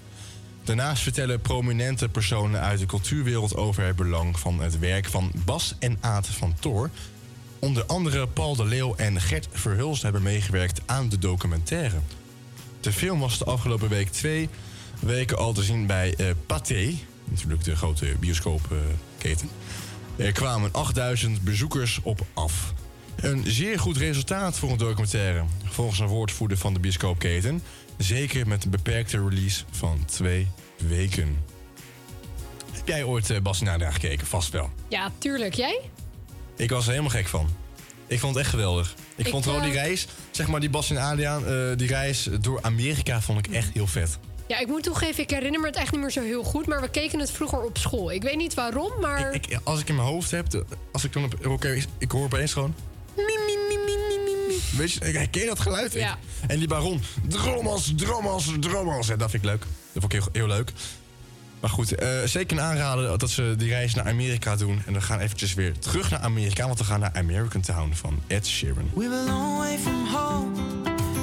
Daarnaast 0.71 1.03
vertellen 1.03 1.41
prominente 1.41 2.09
personen 2.09 2.61
uit 2.61 2.79
de 2.79 2.87
cultuurwereld 2.87 3.57
over 3.57 3.85
het 3.85 3.97
belang 3.97 4.39
van 4.39 4.61
het 4.61 4.79
werk 4.79 5.07
van 5.07 5.33
Bas 5.45 5.75
en 5.79 5.99
Aad 6.01 6.27
van 6.27 6.55
Toor. 6.61 6.91
Onder 7.59 7.85
andere 7.85 8.27
Paul 8.27 8.57
de 8.57 8.65
Leeuw 8.65 8.95
en 8.95 9.21
Gert 9.21 9.49
Verhulst 9.53 10.03
hebben 10.03 10.23
meegewerkt 10.23 10.81
aan 10.87 11.09
de 11.09 11.19
documentaire. 11.19 11.97
De 12.81 12.93
film 12.93 13.21
was 13.21 13.39
de 13.39 13.45
afgelopen 13.45 13.89
week 13.89 14.09
twee 14.09 14.49
weken 15.01 15.39
al 15.39 15.53
te 15.53 15.63
zien 15.63 15.87
bij 15.87 16.15
eh 16.17 16.27
Pathé, 16.47 16.95
natuurlijk 17.25 17.65
de 17.65 17.77
grote 17.77 18.07
bioscoopketen. 18.21 19.49
er 20.17 20.33
kwamen 20.33 20.73
8000 20.73 21.43
bezoekers 21.43 22.01
op 22.03 22.27
af. 22.35 22.73
Een 23.17 23.45
zeer 23.47 23.79
goed 23.79 23.97
resultaat 23.97 24.59
voor 24.59 24.71
een 24.71 24.79
documentaire, 24.79 25.45
volgens 25.65 25.99
een 25.99 26.07
woordvoerder 26.07 26.57
van 26.57 26.75
de 26.75 26.81
bioscoopketen. 26.81 27.63
Zeker 28.01 28.47
met 28.47 28.65
een 28.65 28.71
beperkte 28.71 29.29
release 29.29 29.65
van 29.71 30.05
twee 30.05 30.49
weken. 30.77 31.45
Heb 32.73 32.89
jij 32.89 33.05
ooit 33.05 33.31
eh, 33.31 33.41
Bas 33.41 33.61
en 33.61 33.69
Adriaan 33.69 33.93
gekeken? 33.93 34.27
Vast 34.27 34.53
wel. 34.53 34.71
Ja, 34.89 35.13
tuurlijk. 35.19 35.55
Jij? 35.55 35.81
Ik 36.57 36.71
was 36.71 36.85
er 36.85 36.91
helemaal 36.91 37.11
gek 37.11 37.27
van. 37.27 37.49
Ik 38.07 38.19
vond 38.19 38.35
het 38.35 38.43
echt 38.43 38.51
geweldig. 38.51 38.95
Ik, 39.17 39.27
Ik, 39.27 39.33
vond 39.33 39.45
gewoon 39.45 39.63
die 39.63 39.71
eh, 39.71 39.83
reis, 39.83 40.07
zeg 40.31 40.49
maar 40.49 40.61
die 40.61 40.71
Bas 40.71 40.91
en 40.91 40.97
Adriaan, 40.97 41.47
eh, 41.47 41.77
die 41.77 41.89
reis 41.89 42.29
door 42.41 42.59
Amerika 42.63 43.21
vond 43.21 43.47
ik 43.47 43.55
echt 43.55 43.73
heel 43.73 43.87
vet. 43.87 44.19
Ja, 44.47 44.59
ik 44.59 44.67
moet 44.67 44.83
toegeven, 44.83 45.23
ik 45.23 45.31
herinner 45.31 45.61
me 45.61 45.67
het 45.67 45.77
echt 45.77 45.93
niet 45.93 46.01
meer 46.01 46.11
zo 46.11 46.23
heel 46.23 46.43
goed. 46.43 46.67
Maar 46.67 46.81
we 46.81 46.91
keken 46.91 47.19
het 47.19 47.31
vroeger 47.31 47.63
op 47.63 47.79
school. 47.79 48.13
Ik 48.13 48.23
weet 48.23 48.37
niet 48.37 48.55
waarom, 48.55 48.93
maar... 49.01 49.35
Ik, 49.35 49.59
als 49.65 49.81
ik 49.81 49.89
in 49.89 49.95
mijn 49.95 50.09
hoofd 50.09 50.31
heb, 50.31 50.65
als 50.93 51.05
ik 51.05 51.13
dan 51.13 51.25
op, 51.25 51.47
oké, 51.47 51.83
ik 51.99 52.11
hoor 52.11 52.25
opeens 52.25 52.53
gewoon... 52.53 52.75
Weet 54.77 54.93
je, 54.93 55.01
ik 55.01 55.15
herken 55.15 55.47
dat 55.47 55.61
geluid. 55.61 55.93
Ja. 55.93 56.19
En 56.47 56.59
die 56.59 56.69
baron, 56.69 57.03
drommels, 57.29 57.93
drommels, 57.97 58.53
drommels. 58.61 59.09
En 59.09 59.19
dat 59.19 59.31
vind 59.31 59.43
ik 59.43 59.49
leuk. 59.49 59.61
Dat 59.93 60.03
vond 60.03 60.13
ik 60.13 60.13
heel, 60.13 60.29
heel 60.33 60.47
leuk. 60.47 60.73
Maar 61.61 61.71
goed, 61.71 61.95
eh, 61.95 62.09
zeker 62.25 62.57
een 62.57 62.63
aanraden 62.63 63.19
dat 63.19 63.31
ze 63.31 63.55
die 63.59 63.69
reis 63.69 63.95
naar 63.95 64.09
Amerika 64.09 64.57
doen. 64.57 64.83
En 64.87 64.93
dan 64.93 65.03
gaan 65.03 65.19
eventjes 65.19 65.55
weer 65.55 65.79
terug 65.79 66.11
naar 66.11 66.21
Amerika, 66.21 66.67
want 66.67 66.79
we 66.79 66.85
gaan 66.85 67.01
naar 67.01 67.13
American 67.15 67.61
Town 67.61 67.93
van 67.95 68.23
Ed 68.27 68.47
Sheeran. 68.47 68.91
We're 68.95 69.15
a 69.15 69.25
long 69.25 69.59
way 69.59 69.79
from 69.79 70.07
home. 70.07 70.57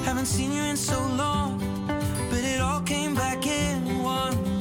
Haven't 0.05 0.27
seen 0.27 0.53
you 0.53 0.67
in 0.67 0.77
so 0.77 1.15
long. 1.15 1.61
But 2.29 2.39
it 2.39 2.59
all 2.59 2.81
came 2.83 3.13
back 3.13 3.45
in 3.45 4.01
one 4.03 4.56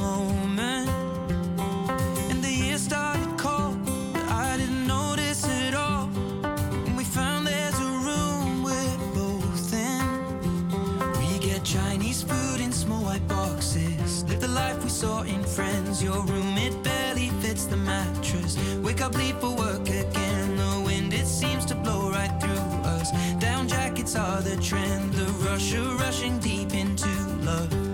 Friends. 15.97 16.03
Your 16.03 16.23
room, 16.25 16.57
it 16.59 16.83
barely 16.83 17.29
fits 17.41 17.67
the 17.67 17.77
mattress. 17.77 18.57
Wake 18.83 19.01
up, 19.01 19.15
leave 19.15 19.37
for 19.39 19.55
work 19.55 19.89
again. 19.89 20.57
The 20.57 20.83
wind, 20.85 21.13
it 21.13 21.27
seems 21.27 21.65
to 21.67 21.75
blow 21.75 22.11
right 22.11 22.33
through 22.41 22.91
us. 22.91 23.11
Down 23.39 23.69
jackets 23.69 24.17
are 24.17 24.41
the 24.41 24.57
trend. 24.57 25.13
The 25.13 25.27
rush 25.49 25.75
of 25.75 26.01
rushing 26.01 26.39
deep 26.39 26.75
into 26.75 27.09
love. 27.43 27.86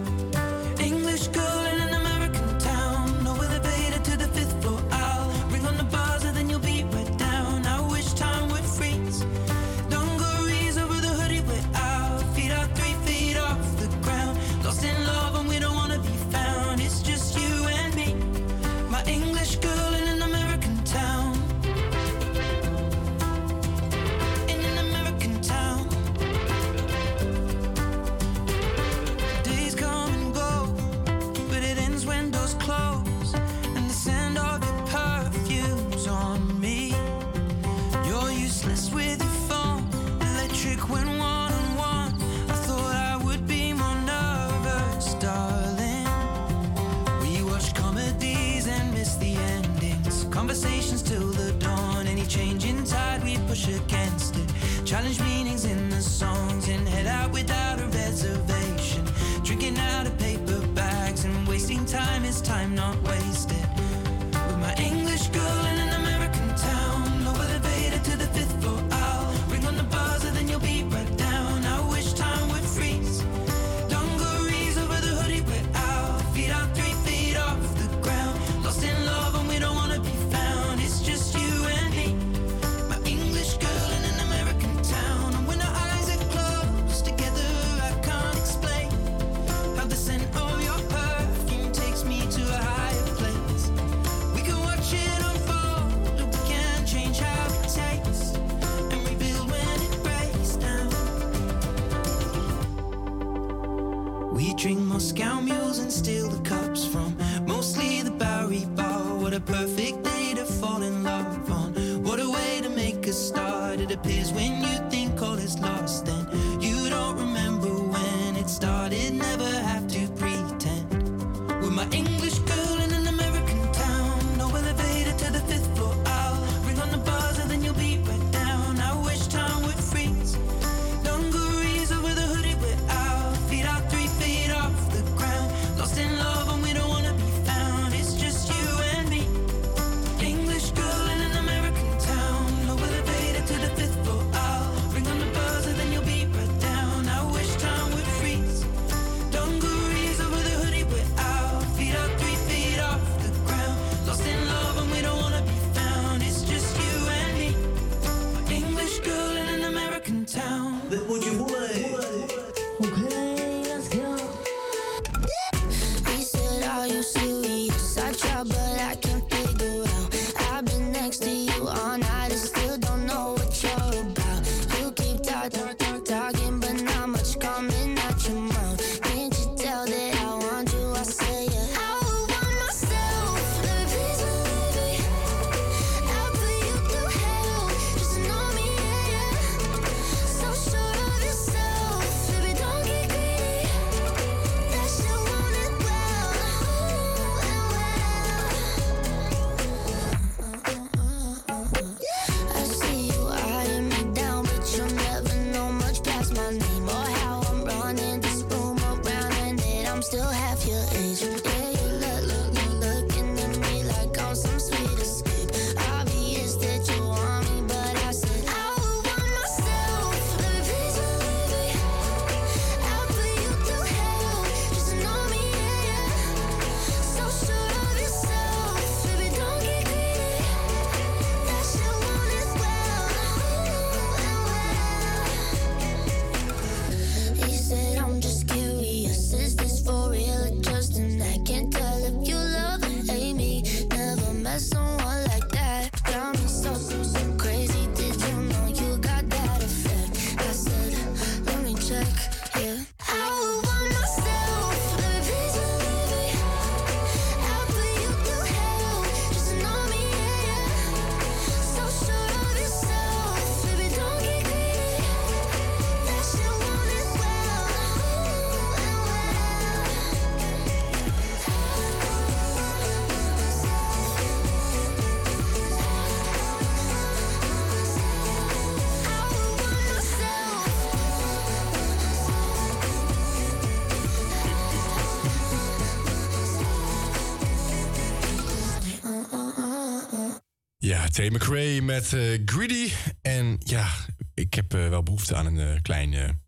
Tay 291.13 291.29
McRae 291.29 291.83
met 291.83 292.13
eh, 292.13 292.21
Greedy. 292.45 292.93
En 293.23 293.57
ja, 293.59 293.87
ik 294.35 294.55
heb 294.55 294.75
eh, 294.75 294.89
wel 294.89 295.03
behoefte 295.03 295.35
aan 295.35 295.47
een 295.47 295.59
eh, 295.59 295.83
klein 295.83 296.41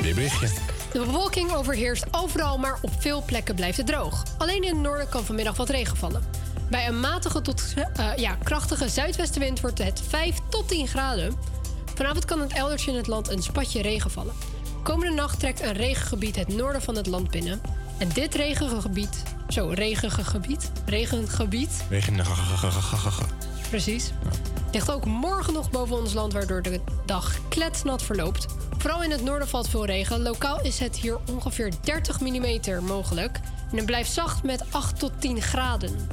weerberichtje. 0.00 0.48
De 0.92 0.98
bewolking 0.98 1.52
overheerst 1.52 2.04
overal, 2.10 2.58
maar 2.58 2.78
op 2.82 2.90
veel 2.98 3.22
plekken 3.24 3.54
blijft 3.54 3.76
het 3.76 3.86
droog. 3.86 4.22
Alleen 4.38 4.62
in 4.62 4.74
het 4.74 4.82
noorden 4.82 5.08
kan 5.08 5.24
vanmiddag 5.24 5.56
wat 5.56 5.68
regen 5.68 5.96
vallen. 5.96 6.22
Bij 6.70 6.88
een 6.88 7.00
matige 7.00 7.40
tot 7.40 7.74
ja, 8.16 8.36
krachtige 8.42 8.88
zuidwestenwind 8.88 9.60
wordt 9.60 9.78
het 9.78 10.02
5 10.08 10.36
tot 10.48 10.68
10 10.68 10.88
graden. 10.88 11.34
Vanavond 11.94 12.24
kan 12.24 12.40
het 12.40 12.52
elders 12.52 12.86
in 12.86 12.94
het 12.94 13.06
land 13.06 13.28
een 13.28 13.42
spatje 13.42 13.82
regen 13.82 14.10
vallen. 14.10 14.34
Komende 14.82 15.14
nacht 15.14 15.40
trekt 15.40 15.62
een 15.62 15.72
regengebied 15.72 16.36
het 16.36 16.48
noorden 16.48 16.82
van 16.82 16.96
het 16.96 17.06
land 17.06 17.30
binnen. 17.30 17.60
En 17.98 18.08
dit 18.08 18.34
regengebied, 18.34 19.22
zo 19.48 19.70
regenige 19.74 20.24
gebied, 20.24 20.70
regengebied, 20.86 21.70
Regen. 21.90 22.16
Precies. 23.68 24.12
Ligt 24.72 24.90
ook 24.90 25.04
morgen 25.04 25.52
nog 25.52 25.70
boven 25.70 25.96
ons 25.96 26.12
land, 26.12 26.32
waardoor 26.32 26.62
de 26.62 26.80
dag 27.06 27.38
kletsnat 27.48 28.02
verloopt. 28.02 28.46
Vooral 28.78 29.02
in 29.02 29.10
het 29.10 29.22
noorden 29.22 29.48
valt 29.48 29.68
veel 29.68 29.86
regen. 29.86 30.22
Lokaal 30.22 30.62
is 30.62 30.78
het 30.78 30.96
hier 30.96 31.18
ongeveer 31.30 31.72
30 31.80 32.20
mm 32.20 32.84
mogelijk. 32.84 33.40
En 33.70 33.76
het 33.76 33.86
blijft 33.86 34.12
zacht 34.12 34.42
met 34.42 34.62
8 34.70 34.98
tot 34.98 35.12
10 35.18 35.42
graden. 35.42 36.08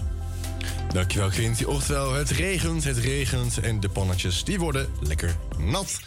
Dankjewel, 0.93 1.29
Quinty. 1.29 1.63
Oftewel, 1.63 2.13
het 2.13 2.29
regent, 2.29 2.83
het 2.83 2.97
regent. 2.97 3.59
En 3.59 3.79
de 3.79 3.89
pannetjes, 3.89 4.43
die 4.43 4.59
worden 4.59 4.87
lekker 5.01 5.35
nat. 5.57 5.99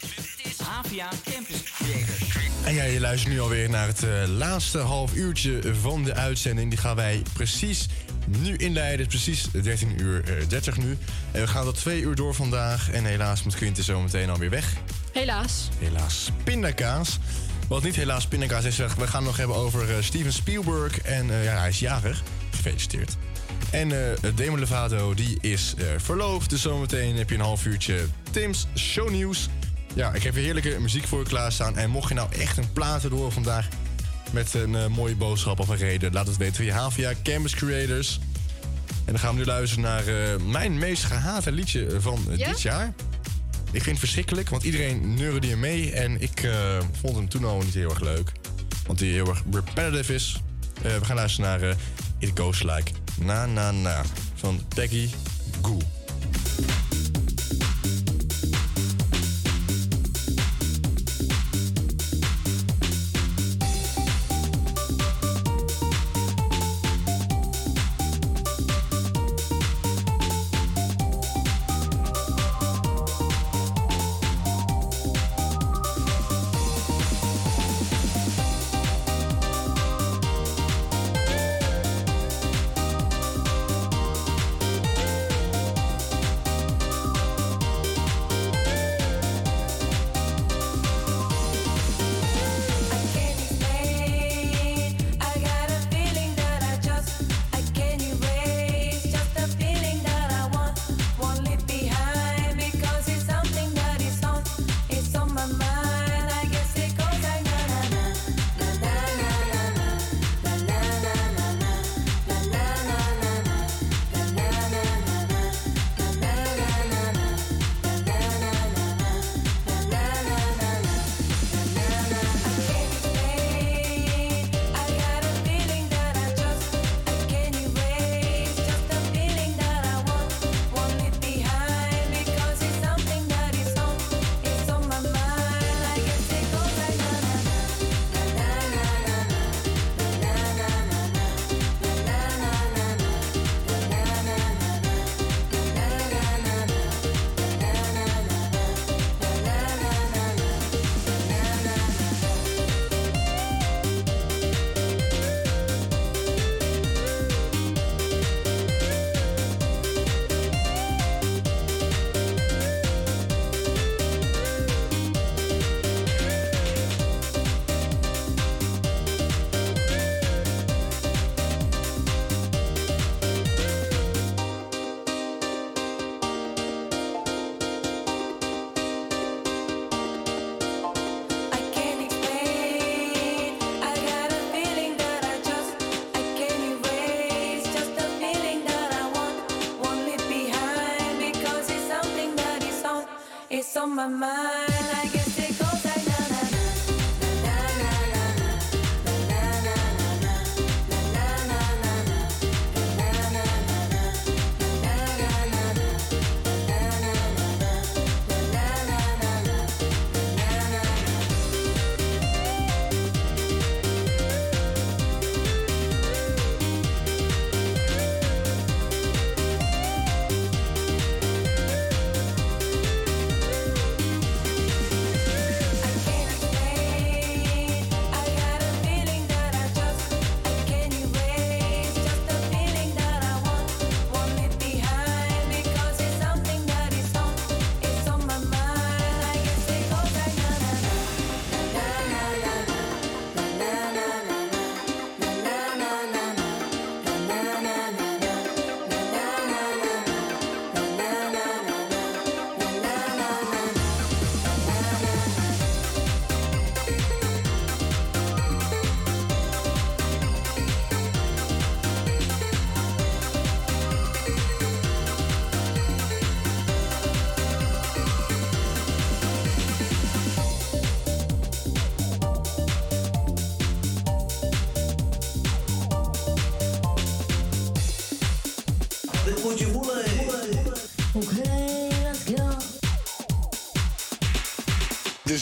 En 2.63 2.73
ja, 2.73 2.83
je 2.83 2.99
luistert 2.99 3.33
nu 3.33 3.39
alweer 3.39 3.69
naar 3.69 3.87
het 3.87 4.03
eh, 4.03 4.09
laatste 4.27 4.77
half 4.77 5.13
uurtje 5.15 5.75
van 5.81 6.03
de 6.03 6.13
uitzending. 6.13 6.69
Die 6.69 6.79
gaan 6.79 6.95
wij 6.95 7.23
precies 7.33 7.87
nu 8.37 8.55
inleiden. 8.55 9.05
Het 9.05 9.13
is 9.13 9.23
precies 9.23 9.63
13 9.63 10.01
uur 10.01 10.23
eh, 10.23 10.47
30 10.47 10.77
nu. 10.77 10.97
En 11.31 11.41
we 11.41 11.47
gaan 11.47 11.63
tot 11.63 11.75
2 11.75 12.01
uur 12.01 12.15
door 12.15 12.35
vandaag. 12.35 12.91
En 12.91 13.05
helaas 13.05 13.43
moet 13.43 13.55
Quinty 13.55 13.81
zo 13.81 14.01
meteen 14.01 14.29
alweer 14.29 14.49
weg. 14.49 14.73
Helaas. 15.11 15.69
Helaas 15.79 16.29
pindakaas. 16.43 17.19
Wat 17.67 17.83
niet 17.83 17.95
helaas 17.95 18.27
pindakaas 18.27 18.63
is, 18.63 18.77
we 18.77 18.87
gaan 18.87 18.97
het 18.97 19.23
nog 19.23 19.37
hebben 19.37 19.55
over 19.55 19.89
eh, 19.89 19.95
Steven 20.01 20.33
Spielberg. 20.33 21.01
En 21.01 21.29
eh, 21.29 21.43
ja, 21.43 21.57
hij 21.57 21.69
is 21.69 21.79
jarig. 21.79 22.23
Gefeliciteerd. 22.49 23.17
En 23.71 23.91
eh 23.91 24.31
Demi 24.35 24.59
Lovato, 24.59 25.13
die 25.13 25.37
is 25.41 25.73
eh, 25.77 25.85
verloofd. 25.97 26.49
Dus 26.49 26.61
zometeen 26.61 27.17
heb 27.17 27.29
je 27.29 27.35
een 27.35 27.41
half 27.41 27.65
uurtje 27.65 28.05
Tim's 28.31 28.67
shownieuws. 28.75 29.49
Ja, 29.93 30.13
ik 30.13 30.23
heb 30.23 30.33
weer 30.33 30.43
heerlijke 30.43 30.79
muziek 30.79 31.07
voor 31.07 31.19
je 31.19 31.25
klaarstaan. 31.25 31.77
En 31.77 31.89
mocht 31.89 32.09
je 32.09 32.15
nou 32.15 32.29
echt 32.33 32.57
een 32.57 32.71
platen 32.73 33.09
door 33.09 33.31
vandaag 33.31 33.67
met 34.31 34.53
een 34.53 34.75
eh, 34.75 34.87
mooie 34.87 35.15
boodschap 35.15 35.59
of 35.59 35.67
een 35.67 35.77
reden... 35.77 36.13
laat 36.13 36.27
het 36.27 36.37
weten 36.37 36.55
via 36.55 36.73
Havia 36.73 37.13
Campus 37.23 37.55
Creators. 37.55 38.19
En 39.05 39.11
dan 39.15 39.19
gaan 39.19 39.33
we 39.33 39.39
nu 39.39 39.45
luisteren 39.45 39.83
naar 39.83 40.07
eh, 40.07 40.41
mijn 40.41 40.77
meest 40.77 41.03
gehate 41.03 41.51
liedje 41.51 42.01
van 42.01 42.19
Ja? 42.35 42.47
dit 42.47 42.61
jaar. 42.61 42.93
Ik 43.71 43.81
vind 43.83 43.85
het 43.85 43.99
verschrikkelijk, 43.99 44.49
want 44.49 44.63
iedereen 44.63 45.13
neurde 45.13 45.47
hier 45.47 45.57
mee. 45.57 45.91
En 45.91 46.21
ik 46.21 46.43
eh, 46.43 46.77
vond 47.01 47.15
hem 47.15 47.29
toen 47.29 47.45
al 47.45 47.59
niet 47.61 47.73
heel 47.73 47.89
erg 47.89 48.01
leuk. 48.01 48.31
Want 48.87 48.99
hij 48.99 49.09
heel 49.09 49.27
erg 49.27 49.43
repetitive 49.51 50.13
is. 50.13 50.41
We 50.81 50.99
gaan 51.05 51.15
luisteren 51.15 51.59
naar 51.59 51.75
It 52.17 52.31
Goes 52.39 52.63
Like 52.63 52.91
Na 53.15 53.45
Na 53.45 53.71
Na 53.71 54.01
van 54.35 54.61
Peggy 54.75 55.09
Goo. 55.61 55.77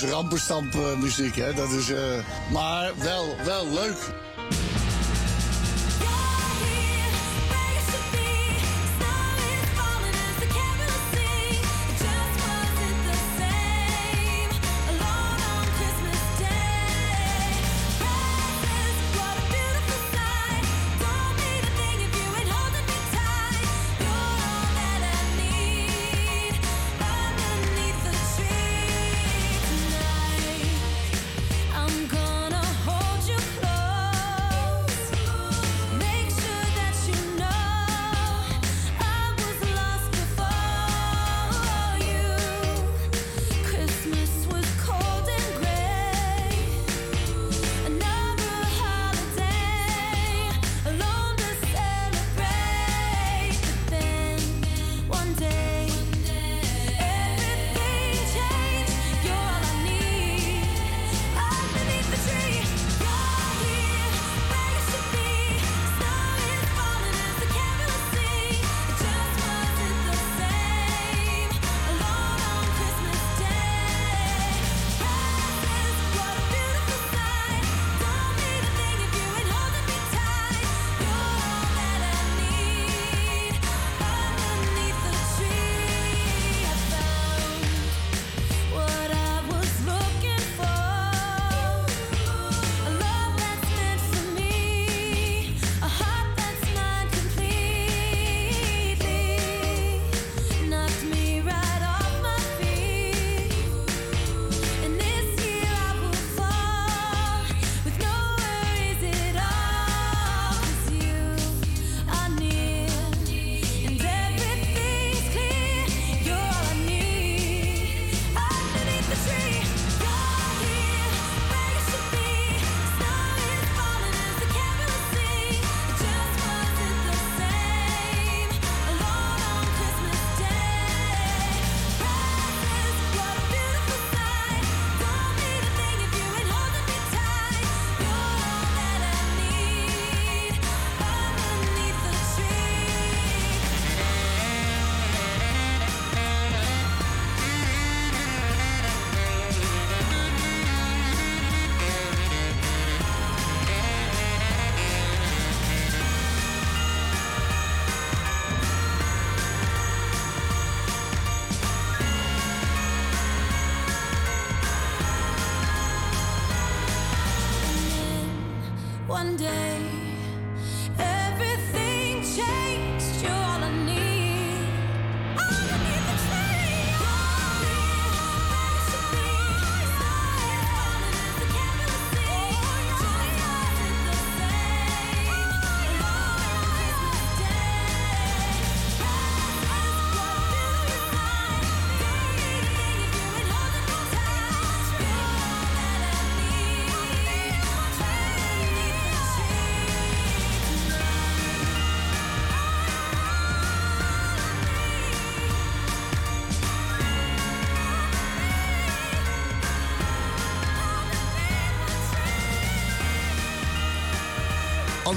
Is 0.03 0.09
rampenstamp 0.09 0.73
eh, 0.73 0.99
hè. 1.35 1.53
Dat 1.53 1.71
is, 1.71 1.89
eh, 1.89 1.99
maar 2.51 2.91
wel, 2.97 3.35
wel 3.45 3.67
leuk. 3.67 3.97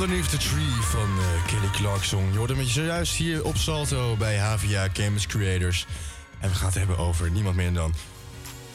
Underneath 0.00 0.30
the 0.30 0.36
Tree 0.36 0.82
van 0.82 1.08
eh, 1.18 1.46
Kelly 1.46 1.70
Clarkson. 1.72 2.32
Je 2.32 2.38
hoort 2.38 2.50
hem 2.50 2.66
zojuist 2.66 3.14
hier 3.14 3.44
op 3.44 3.56
Salto 3.56 4.16
bij 4.16 4.38
HVA 4.38 4.88
Campus 4.92 5.26
Creators. 5.26 5.86
En 6.38 6.48
we 6.48 6.54
gaan 6.54 6.66
het 6.66 6.74
hebben 6.74 6.98
over 6.98 7.30
niemand 7.30 7.56
minder 7.56 7.82
dan 7.82 7.94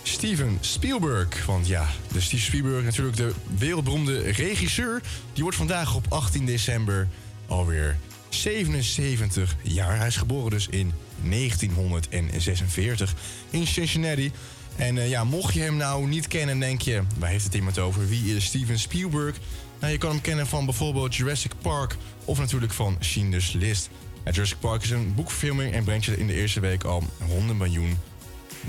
Steven 0.03 0.57
Spielberg. 0.61 1.45
Want 1.45 1.67
ja, 1.67 1.87
de 2.11 2.21
Steven 2.21 2.45
Spielberg, 2.45 2.83
natuurlijk 2.83 3.17
de 3.17 3.33
wereldberoemde 3.57 4.19
regisseur... 4.19 5.01
die 5.33 5.43
wordt 5.43 5.57
vandaag 5.57 5.95
op 5.95 6.05
18 6.09 6.45
december 6.45 7.07
alweer 7.47 7.97
77 8.29 9.55
jaar. 9.61 9.97
Hij 9.97 10.07
is 10.07 10.17
geboren 10.17 10.49
dus 10.49 10.67
in 10.67 10.93
1946 11.21 13.13
in 13.49 13.67
Cincinnati. 13.67 14.31
En 14.75 14.97
eh, 14.97 15.09
ja, 15.09 15.23
mocht 15.23 15.53
je 15.53 15.61
hem 15.61 15.75
nou 15.77 16.07
niet 16.07 16.27
kennen, 16.27 16.59
denk 16.59 16.81
je... 16.81 17.01
waar 17.17 17.29
heeft 17.29 17.43
het 17.45 17.53
iemand 17.53 17.79
over? 17.79 18.07
Wie 18.07 18.35
is 18.35 18.45
Steven 18.45 18.79
Spielberg? 18.79 19.35
Nou, 19.79 19.91
je 19.91 19.97
kan 19.97 20.09
hem 20.09 20.21
kennen 20.21 20.47
van 20.47 20.65
bijvoorbeeld 20.65 21.15
Jurassic 21.15 21.51
Park... 21.61 21.95
of 22.25 22.39
natuurlijk 22.39 22.73
van 22.73 22.97
Schindler's 22.99 23.51
List. 23.51 23.89
Jurassic 24.31 24.59
Park 24.59 24.83
is 24.83 24.89
een 24.89 25.15
boekverfilming... 25.15 25.73
en 25.73 25.83
brengt 25.83 26.05
je 26.05 26.17
in 26.17 26.27
de 26.27 26.33
eerste 26.33 26.59
week 26.59 26.83
al 26.83 27.03
100 27.27 27.57
miljoen 27.57 27.97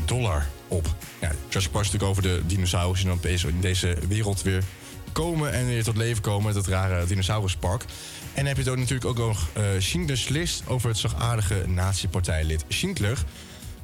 dollar 0.05 0.47
op. 0.69 0.95
Ja, 1.21 1.33
Jurassic 1.49 1.73
Park 1.73 1.85
is 1.85 1.93
natuurlijk 1.93 2.19
over 2.19 2.23
de 2.23 2.43
dinosaurussen... 2.47 3.19
die 3.21 3.49
in 3.49 3.61
deze 3.61 3.97
wereld 4.09 4.43
weer 4.43 4.63
komen 5.13 5.53
en 5.53 5.67
weer 5.67 5.85
tot 5.85 5.97
leven 5.97 6.23
komen. 6.23 6.55
Dat 6.55 6.67
rare 6.67 7.07
dinosauruspark. 7.07 7.83
En 7.83 7.89
dan 8.35 8.47
heb 8.47 8.57
je 8.57 8.71
het 8.71 8.79
natuurlijk 8.79 9.07
ook 9.07 9.19
nog 9.19 9.49
eh 9.53 9.65
Schindler's 9.79 10.29
List... 10.29 10.63
over 10.67 10.89
het 10.89 10.99
zachtaardige 10.99 11.65
nazi-partijlid 11.67 12.65
Schindler... 12.69 13.25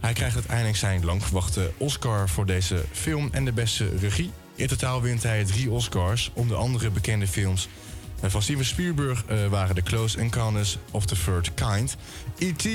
Hij 0.02 0.12
krijgt 0.12 0.34
uiteindelijk 0.34 0.76
zijn 0.76 1.04
lang 1.04 1.22
verwachte 1.22 1.72
Oscar 1.76 2.28
voor 2.28 2.46
deze 2.46 2.84
film 2.92 3.28
en 3.32 3.44
de 3.44 3.52
beste 3.52 3.88
regie. 4.00 4.30
In 4.54 4.66
totaal 4.66 5.02
wint 5.02 5.22
hij 5.22 5.44
drie 5.44 5.70
Oscars. 5.70 6.30
Onder 6.34 6.56
andere 6.56 6.90
bekende 6.90 7.26
films 7.26 7.68
van 8.30 8.42
Steven 8.42 8.64
Spielberg 8.64 9.24
eh, 9.24 9.46
waren 9.46 9.74
The 9.74 9.82
Close 9.82 10.18
Encounters 10.18 10.78
of 10.90 11.06
the 11.06 11.16
Third 11.24 11.54
Kind, 11.54 11.96
E.T., 12.38 12.68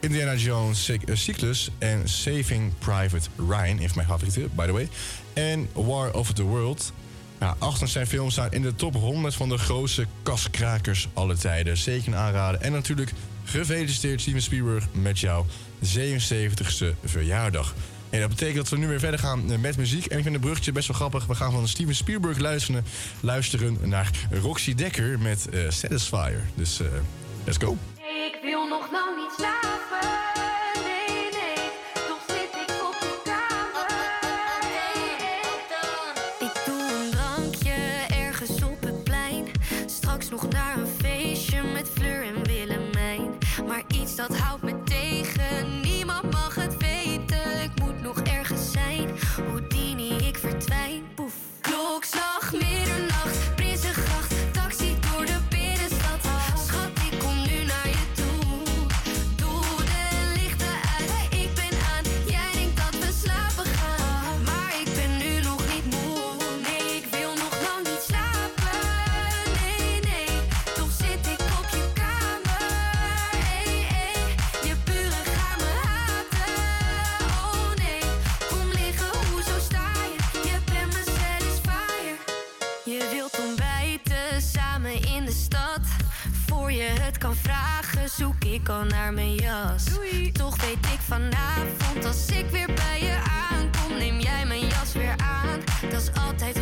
Indiana 0.00 0.34
Jones 0.34 0.88
eh, 0.88 0.98
Cyclus 1.12 1.70
en 1.78 2.08
Saving 2.08 2.72
Private 2.78 3.28
Ryan, 3.36 3.78
van 3.78 3.90
mijn 3.94 4.08
favorieten, 4.08 4.50
by 4.54 4.66
the 4.66 4.72
way. 4.72 4.88
En 5.32 5.68
War 5.72 6.12
of 6.12 6.32
the 6.32 6.42
World. 6.42 6.92
Ja, 7.40 7.56
acht 7.58 7.78
van 7.78 7.88
zijn 7.88 8.06
films 8.06 8.32
staan 8.32 8.52
in 8.52 8.62
de 8.62 8.74
top 8.74 8.94
100 8.94 9.34
van 9.34 9.48
de 9.48 9.58
grootste 9.58 10.06
kaskrakers 10.22 11.08
alle 11.12 11.36
tijden. 11.36 11.76
Zeker 11.76 12.14
aanraden. 12.14 12.62
En 12.62 12.72
natuurlijk 12.72 13.12
gefeliciteerd 13.44 14.20
Steven 14.20 14.42
Spielberg 14.42 14.86
met 14.92 15.18
jouw 15.18 15.46
77ste 15.84 16.86
verjaardag. 17.04 17.74
En 18.10 18.20
dat 18.20 18.28
betekent 18.28 18.56
dat 18.56 18.68
we 18.68 18.76
nu 18.76 18.88
weer 18.88 18.98
verder 18.98 19.20
gaan 19.20 19.52
eh, 19.52 19.58
met 19.58 19.76
muziek. 19.76 20.06
En 20.06 20.16
ik 20.16 20.22
vind 20.22 20.34
het 20.34 20.44
bruggetje 20.44 20.72
best 20.72 20.88
wel 20.88 20.96
grappig. 20.96 21.26
We 21.26 21.34
gaan 21.34 21.52
van 21.52 21.68
Steven 21.68 21.94
Spielberg 21.94 22.38
luisteren, 22.38 22.84
luisteren 23.20 23.78
naar 23.82 24.10
Roxy 24.30 24.74
Dekker 24.74 25.18
met 25.18 25.48
eh, 25.48 25.60
Satisfier. 25.68 26.40
Dus 26.54 26.80
eh, 26.80 26.86
let's 27.44 27.58
go. 27.58 27.76
Ik 28.26 28.38
wil 28.42 28.68
nog 28.68 28.90
lang 28.92 29.16
niet 29.16 29.32
slapen. 29.36 30.29
Zoek 88.16 88.44
ik 88.44 88.68
al 88.68 88.84
naar 88.84 89.12
mijn 89.12 89.34
jas. 89.34 89.84
Toch 90.32 90.60
weet 90.60 90.86
ik 90.92 91.00
vanavond, 91.00 92.04
als 92.04 92.26
ik 92.26 92.50
weer 92.50 92.66
bij 92.74 93.00
je 93.02 93.16
aankom, 93.50 93.98
neem 93.98 94.20
jij 94.20 94.46
mijn 94.46 94.66
jas 94.66 94.92
weer 94.92 95.14
aan. 95.16 95.60
Dat 95.90 96.02
is 96.02 96.10
altijd 96.26 96.59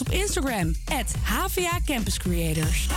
op 0.00 0.10
Instagram, 0.10 0.74
at 0.88 1.14
HVA 1.22 1.78
Campus 1.84 2.18
Creators. 2.18 2.88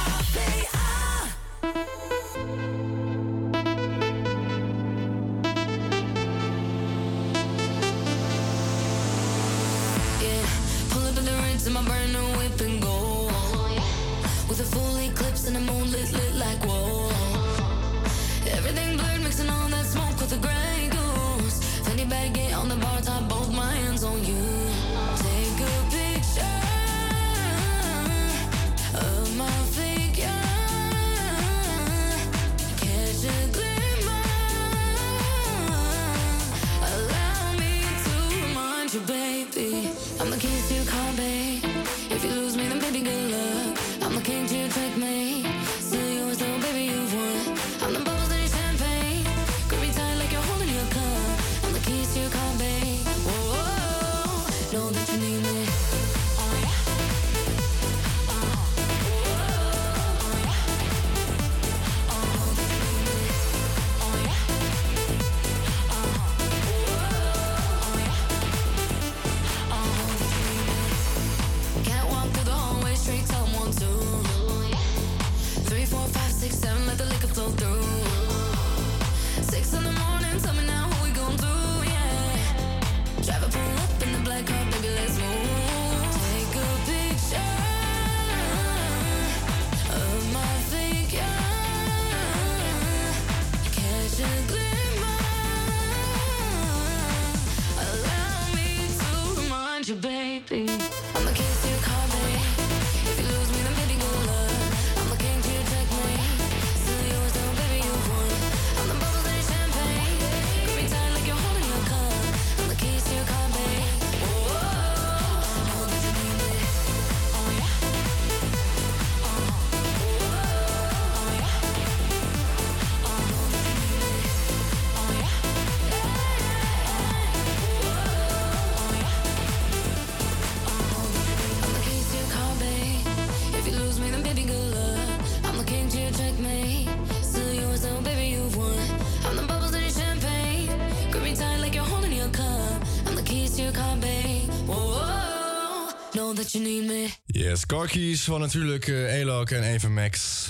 Yes, 147.64 147.78
Car 147.78 147.88
Keys 147.88 148.24
van 148.24 148.40
natuurlijk 148.40 148.88
eh 148.88 149.20
Elok 149.20 149.50
en 149.50 149.64
Even 149.64 149.94
Max. 149.94 150.50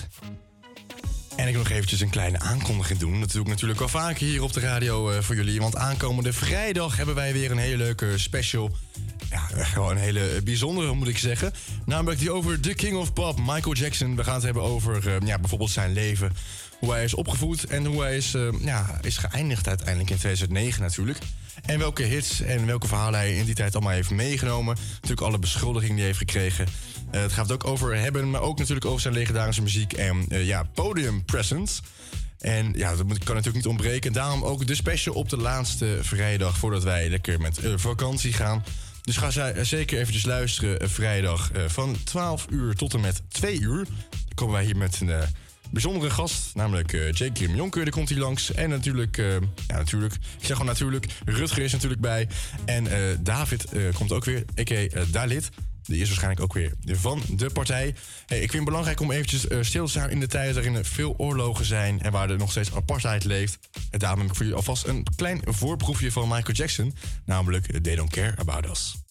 En 1.36 1.48
ik 1.48 1.54
wil 1.54 1.64
nog 1.64 1.72
eventjes 1.72 2.00
een 2.00 2.10
kleine 2.10 2.40
aankondiging 2.40 3.00
doen. 3.00 3.20
Dat 3.20 3.32
doe 3.32 3.42
ik 3.42 3.48
natuurlijk 3.48 3.82
al 3.82 3.88
vaker 3.88 4.26
hier 4.26 4.44
op 4.44 4.54
de 4.54 4.60
radio 4.60 5.10
eh, 5.10 5.22
voor 5.22 5.36
jullie. 5.36 5.60
Want 5.60 5.76
aankomende 5.76 6.34
vrijdag 6.34 6.98
hebben 6.98 7.16
wij 7.16 7.34
weer 7.34 7.52
een 7.52 7.58
hele 7.58 7.78
leuke 7.78 8.18
special. 8.18 8.72
Ja, 9.30 9.40
gewoon 9.64 9.92
een 9.92 9.98
hele 9.98 10.42
bijzondere 10.44 10.94
moet 10.94 11.08
ik 11.08 11.18
zeggen. 11.18 11.54
Namelijk 11.86 12.20
die 12.20 12.32
over 12.32 12.60
The 12.60 12.74
King 12.74 12.98
of 12.98 13.14
Pop, 13.14 13.40
Michael 13.40 13.76
Jackson. 13.76 14.16
We 14.16 14.24
gaan 14.24 14.36
het 14.36 14.44
hebben 14.44 14.64
over 14.64 15.08
eh, 15.08 15.28
ja, 15.28 15.40
bijvoorbeeld 15.40 15.72
zijn 15.72 15.94
leven. 15.94 16.32
Hoe 16.80 16.92
hij 16.92 17.04
is 17.04 17.14
opgevoed 17.14 17.66
en 17.66 17.86
hoe 17.86 18.02
hij 18.02 18.18
is, 18.18 18.36
ja, 18.60 19.00
is 19.02 19.18
geëindigd 19.18 19.68
uiteindelijk 19.68 20.10
in 20.10 20.18
2009 20.18 20.82
natuurlijk. 20.82 21.18
En 21.66 21.80
welke 21.80 22.04
hits 22.04 22.42
en 22.42 22.66
welke 22.66 22.88
verhalen 22.88 23.20
hij 23.20 23.36
in 23.36 23.46
die 23.46 23.56
tijd 23.56 23.76
allemaal 23.76 23.94
heeft 23.94 24.10
meegenomen. 24.10 24.78
Natuurlijk 24.94 25.22
alle 25.22 25.40
beschuldigingen 25.40 25.96
die 25.96 26.06
hij 26.06 26.14
heeft 26.14 26.32
gekregen. 26.32 26.66
Eh, 27.14 27.22
het 27.22 27.34
gaat 27.34 27.52
ook 27.52 27.66
over 27.66 27.96
hebben, 27.96 28.30
maar 28.30 28.42
ook 28.42 28.58
natuurlijk 28.58 28.86
over 28.86 29.02
zijn 29.02 29.14
legendarische 29.14 29.62
muziek 29.62 29.94
en 29.94 30.26
eh, 30.30 30.46
ja, 30.46 30.64
podium 30.64 31.26
presence. 31.26 31.82
En 32.40 32.74
ja, 32.76 32.96
dat 32.96 33.06
kan 33.06 33.36
natuurlijk 33.36 33.56
niet 33.56 33.68
ontbreken. 33.68 34.14
Daarom 34.14 34.44
ook 34.44 34.68
de 34.68 34.76
special 34.76 35.16
op 35.16 35.30
de 35.30 35.38
laatste 35.38 35.98
vrijdag 36.02 36.58
voordat 36.58 36.84
wij 36.84 37.10
lekker 37.10 37.42
met 37.42 37.58
eh, 37.58 37.74
vakantie 37.76 38.34
gaan. 38.34 38.64
Dus 39.02 39.18
ga 39.18 39.54
zeker 39.64 40.00
eventjes 40.00 40.26
luisteren 40.26 40.90
vrijdag 40.90 41.52
van 41.68 41.96
12 42.04 42.46
uur 42.50 42.76
tot 42.76 42.94
en 42.94 43.00
met 43.00 43.22
2 43.28 43.60
uur. 43.60 43.84
Dan 44.10 44.36
komen 44.36 44.54
wij 44.54 44.64
hier 44.64 44.78
met 44.78 45.00
een 45.02 45.12
bijzondere 45.72 46.12
gast, 46.12 46.56
namelijk 46.56 46.94
eh 46.94 47.12
Jake 47.12 47.32
Kim 47.32 47.56
Jonker. 47.56 47.84
Die 47.84 47.94
komt 47.94 48.10
hier 48.10 48.20
langs. 48.20 48.54
En 48.54 48.70
natuurlijk, 48.70 49.18
ja 49.68 49.78
natuurlijk, 49.78 50.14
ik 50.14 50.46
zeg 50.46 50.52
gewoon 50.52 50.66
natuurlijk, 50.66 51.06
Rutger 51.26 51.64
is 51.64 51.72
natuurlijk 51.72 52.02
bij. 52.02 52.28
En 52.66 52.88
David 53.24 53.66
komt 53.94 54.12
ook 54.12 54.26
weer, 54.26 54.44
a.k.a. 54.60 55.04
Dalit. 55.12 55.50
Die 55.84 56.02
is 56.02 56.08
waarschijnlijk 56.08 56.42
ook 56.42 56.54
weer 56.54 56.74
van 56.86 57.22
de 57.30 57.50
partij. 57.50 57.96
Hey, 58.26 58.38
ik 58.38 58.50
vind 58.50 58.54
het 58.54 58.64
belangrijk 58.64 59.00
om 59.00 59.12
eventjes 59.12 59.48
eh, 59.48 59.58
stil 59.62 59.86
te 59.86 59.92
staan 59.92 60.10
in 60.10 60.20
de 60.20 60.28
tijd 60.28 60.54
waarin 60.54 60.76
er 60.76 60.86
veel 60.86 61.14
oorlogen 61.18 61.66
zijn 61.66 62.02
en 62.02 62.12
waar 62.12 62.30
er 62.30 62.38
nog 62.38 62.52
steeds 62.52 62.74
apartheid 62.74 63.24
leeft. 63.24 63.60
En 63.90 64.00
daarom 64.00 64.20
heb 64.20 64.30
ik 64.30 64.36
voor 64.36 64.46
jullie 64.46 64.60
alvast 64.60 64.88
een 64.88 65.06
klein 65.16 65.42
voorproefje 65.46 66.12
van 66.12 66.28
Michael 66.28 66.56
Jackson, 66.56 66.96
namelijk 67.26 67.82
They 67.82 67.96
Don't 67.96 68.12
Care 68.12 68.38
About 68.38 68.66
Us. 68.66 69.03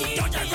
Don't 0.00 0.34
you 0.34 0.49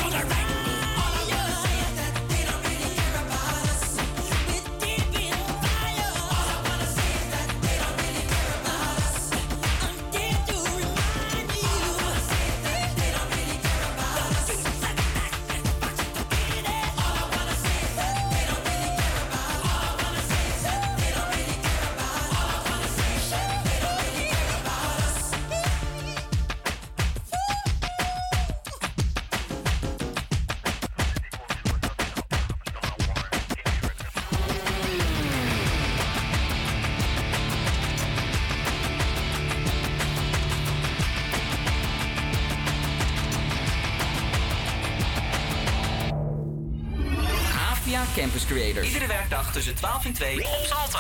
Campus 48.16 48.46
Creators. 48.46 48.88
Iedere 48.88 49.08
werkdag 49.08 49.52
tussen 49.52 49.76
12 49.76 50.06
en 50.06 50.14
2 50.14 50.38
op 50.38 50.66
Salto. 50.66 51.00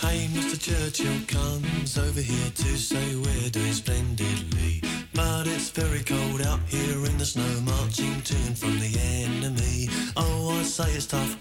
Hey, 0.00 0.28
Mr. 0.32 0.58
Churchill 0.60 1.24
comes 1.26 1.98
over 1.98 2.22
here 2.22 2.50
to 2.54 2.76
say 2.76 3.14
we're 3.14 3.50
doing 3.50 3.72
splendidly. 3.72 4.82
But 5.14 5.46
it's 5.46 5.70
very 5.70 6.02
cold 6.02 6.42
out 6.46 6.60
here 6.68 7.06
in 7.06 7.16
the 7.16 7.24
snow, 7.24 7.60
marching 7.64 8.22
to 8.22 8.34
and 8.46 8.58
from 8.58 8.78
the 8.78 8.98
enemy. 9.24 9.88
Oh, 10.16 10.60
I 10.60 10.64
say 10.64 10.90
it's 10.92 11.06
tough, 11.06 11.36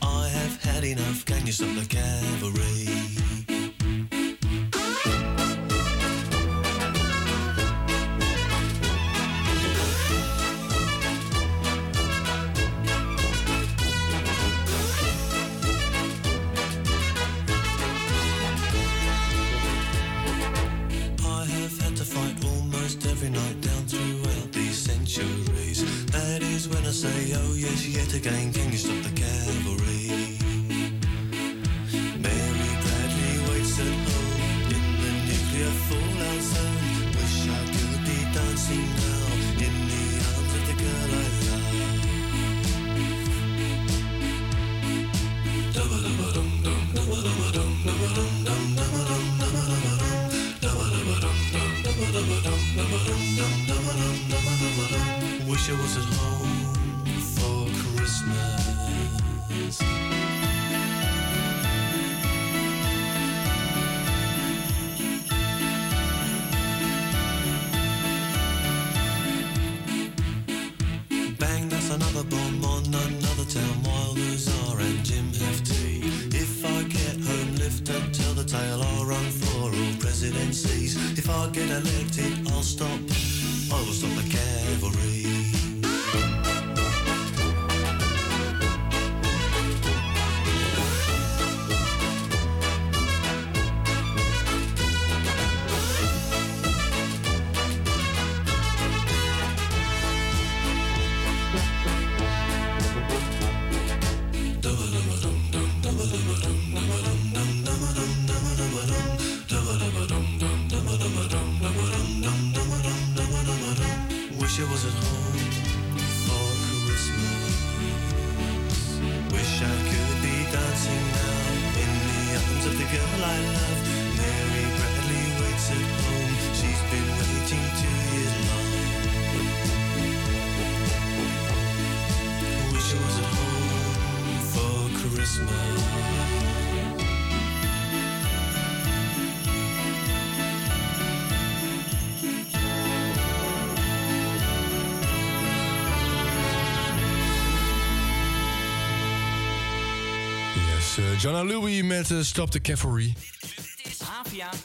Yes, 150.84 150.98
eh, 150.98 151.20
Jonna 151.20 151.44
Louie 151.44 151.84
met 151.84 152.12
eh, 152.12 152.18
Stop 152.22 152.52
the 152.52 152.62
Cavalry. 152.62 153.14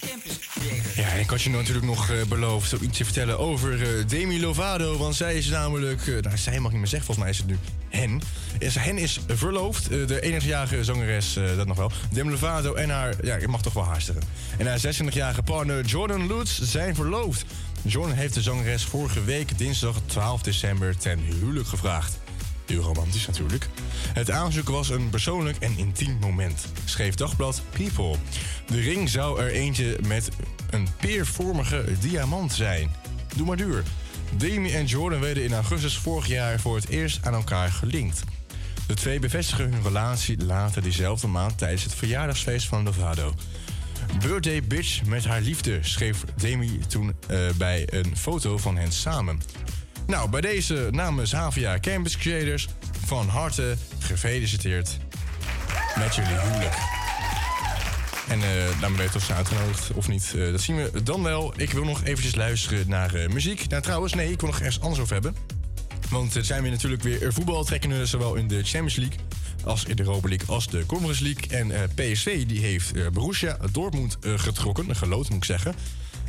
Campus. 0.00 0.38
Ja, 0.96 1.08
en 1.08 1.20
ik 1.20 1.30
had 1.30 1.42
je 1.42 1.50
natuurlijk 1.50 1.86
nog 1.86 2.10
eh, 2.10 2.24
beloofd 2.28 2.72
om 2.72 2.82
iets 2.82 2.98
te 2.98 3.04
vertellen 3.04 3.38
over 3.38 4.04
Demi 4.08 4.40
Lovato. 4.40 4.96
Want 4.96 5.14
zij 5.14 5.34
is 5.34 5.48
namelijk, 5.48 6.06
nou 6.06 6.36
zij 6.36 6.60
mag 6.60 6.70
niet 6.70 6.80
meer 6.80 6.88
zeggen, 6.88 7.14
volgens 7.14 7.18
mij 7.18 7.28
is 7.28 7.38
het 7.38 7.46
nu 7.46 7.58
hen. 7.88 8.20
Is, 8.58 8.74
hen 8.74 8.98
is 8.98 9.20
verloofd, 9.26 9.88
de 9.88 10.40
21-jarige 10.40 10.84
zangeres, 10.84 11.32
dat 11.56 11.66
nog 11.66 11.76
wel. 11.76 11.92
Demi 12.12 12.30
Lovato 12.30 12.74
en 12.74 12.90
haar, 12.90 13.14
ja, 13.22 13.36
ik 13.36 13.48
mag 13.48 13.62
toch 13.62 13.72
wel 13.72 13.84
haastigen. 13.84 14.22
En 14.56 14.66
haar 14.66 14.80
26-jarige 14.80 15.42
partner 15.42 15.84
Jordan 15.84 16.26
Lutz 16.26 16.60
zijn 16.60 16.94
verloofd. 16.94 17.44
Jordan 17.82 18.16
heeft 18.16 18.34
de 18.34 18.42
zangeres 18.42 18.84
vorige 18.84 19.24
week, 19.24 19.58
dinsdag 19.58 19.96
12 20.06 20.42
december, 20.42 20.96
ten 20.96 21.18
huwelijk 21.18 21.68
gevraagd. 21.68 22.18
Romantisch 22.76 23.26
natuurlijk. 23.26 23.68
Het 24.12 24.30
aanzoek 24.30 24.68
was 24.68 24.88
een 24.88 25.10
persoonlijk 25.10 25.56
en 25.58 25.78
intiem 25.78 26.18
moment, 26.20 26.66
schreef 26.84 27.14
Dagblad 27.14 27.62
People. 27.70 28.14
De 28.66 28.80
ring 28.80 29.08
zou 29.08 29.40
er 29.40 29.50
eentje 29.50 29.98
met 30.06 30.28
een 30.70 30.88
peervormige 31.00 31.84
diamant 32.00 32.52
zijn. 32.52 32.90
Doe 33.36 33.46
maar 33.46 33.56
duur. 33.56 33.82
Demi 34.36 34.72
en 34.72 34.84
Jordan 34.84 35.20
werden 35.20 35.44
in 35.44 35.52
augustus 35.52 35.98
vorig 35.98 36.26
jaar 36.26 36.60
voor 36.60 36.76
het 36.76 36.88
eerst 36.88 37.26
aan 37.26 37.34
elkaar 37.34 37.72
gelinkt. 37.72 38.22
De 38.86 38.94
twee 38.94 39.18
bevestigen 39.18 39.72
hun 39.72 39.82
relatie 39.82 40.44
later 40.44 40.82
diezelfde 40.82 41.26
maand 41.26 41.58
tijdens 41.58 41.82
het 41.82 41.94
verjaardagsfeest 41.94 42.66
van 42.66 42.84
Lovato. 42.84 43.34
Birthday 44.20 44.62
bitch 44.62 45.04
met 45.04 45.24
haar 45.24 45.40
liefde, 45.40 45.78
schreef 45.80 46.24
Demi 46.36 46.78
toen 46.88 47.14
eh, 47.26 47.38
bij 47.56 47.84
een 47.92 48.16
foto 48.16 48.58
van 48.58 48.76
hen 48.76 48.92
samen. 48.92 49.40
Nou, 50.08 50.30
bij 50.30 50.40
deze 50.40 50.88
namens 50.90 51.32
Havia 51.32 51.78
Campus 51.80 52.16
Creators 52.16 52.68
van 53.06 53.28
harte 53.28 53.76
gefeliciteerd 53.98 54.98
met 55.98 56.14
jullie 56.14 56.40
huwelijk. 56.40 56.74
En 58.28 58.42
eh 58.42 58.80
dan 58.80 58.96
ben 58.96 59.04
je 59.04 59.10
toch 59.10 59.30
uitgenodigd 59.30 59.92
of 59.92 60.08
niet. 60.08 60.34
eh, 60.36 60.50
dat 60.50 60.60
zien 60.60 60.76
we 60.76 61.02
dan 61.02 61.22
wel. 61.22 61.52
Ik 61.56 61.70
wil 61.70 61.84
nog 61.84 62.04
eventjes 62.04 62.34
luisteren 62.34 62.88
naar 62.88 63.14
eh, 63.14 63.28
muziek. 63.28 63.68
Nou, 63.68 63.82
trouwens, 63.82 64.14
nee, 64.14 64.30
ik 64.30 64.40
wil 64.40 64.48
nog 64.50 64.58
ergens 64.58 64.80
anders 64.80 65.00
over 65.00 65.12
hebben. 65.12 65.34
Want 66.10 66.34
er 66.34 66.44
zijn 66.44 66.62
weer 66.62 66.70
natuurlijk 66.70 67.02
weer 67.02 67.32
voetbaltrekkende, 67.32 68.06
zowel 68.06 68.34
in 68.34 68.48
de 68.48 68.62
Champions 68.62 68.96
League 68.96 69.18
als 69.64 69.84
in 69.84 69.96
de 69.96 70.02
Europa 70.02 70.28
League 70.28 70.46
als 70.48 70.68
de 70.68 70.86
Conference 70.86 71.22
League. 71.22 71.58
En 71.58 71.90
PSV 71.94 72.46
die 72.46 72.60
heeft 72.60 73.12
Borussia 73.12 73.58
Dortmund 73.72 74.16
getrokken, 74.20 74.96
geloot 74.96 75.28
moet 75.28 75.38
ik 75.38 75.44
zeggen. 75.44 75.74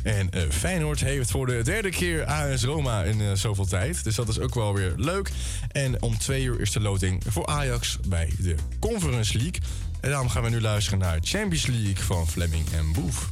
En 0.02 0.30
eh, 0.30 0.42
Feyenoord 0.50 1.00
heeft 1.00 1.30
voor 1.30 1.46
de 1.46 1.62
derde 1.62 1.90
keer 1.90 2.24
AS 2.24 2.64
Roma 2.64 3.02
in 3.02 3.20
eh, 3.20 3.32
zoveel 3.32 3.66
tijd. 3.66 4.04
Dus 4.04 4.14
dat 4.14 4.28
is 4.28 4.38
ook 4.38 4.54
wel 4.54 4.74
weer 4.74 4.92
leuk. 4.96 5.30
En 5.72 6.02
om 6.02 6.18
twee 6.18 6.44
uur 6.44 6.60
is 6.60 6.72
de 6.72 6.80
loting 6.80 7.22
voor 7.26 7.46
Ajax 7.46 7.98
bij 8.08 8.32
de 8.38 8.54
Conference 8.80 9.36
League. 9.36 9.60
En 10.00 10.10
daarom 10.10 10.28
gaan 10.28 10.42
we 10.42 10.50
nu 10.50 10.60
luisteren 10.60 10.98
naar 10.98 11.18
Champions 11.22 11.66
League 11.66 12.04
van 12.04 12.28
Fleming 12.28 12.66
en 12.72 12.92
Boef. 12.92 13.30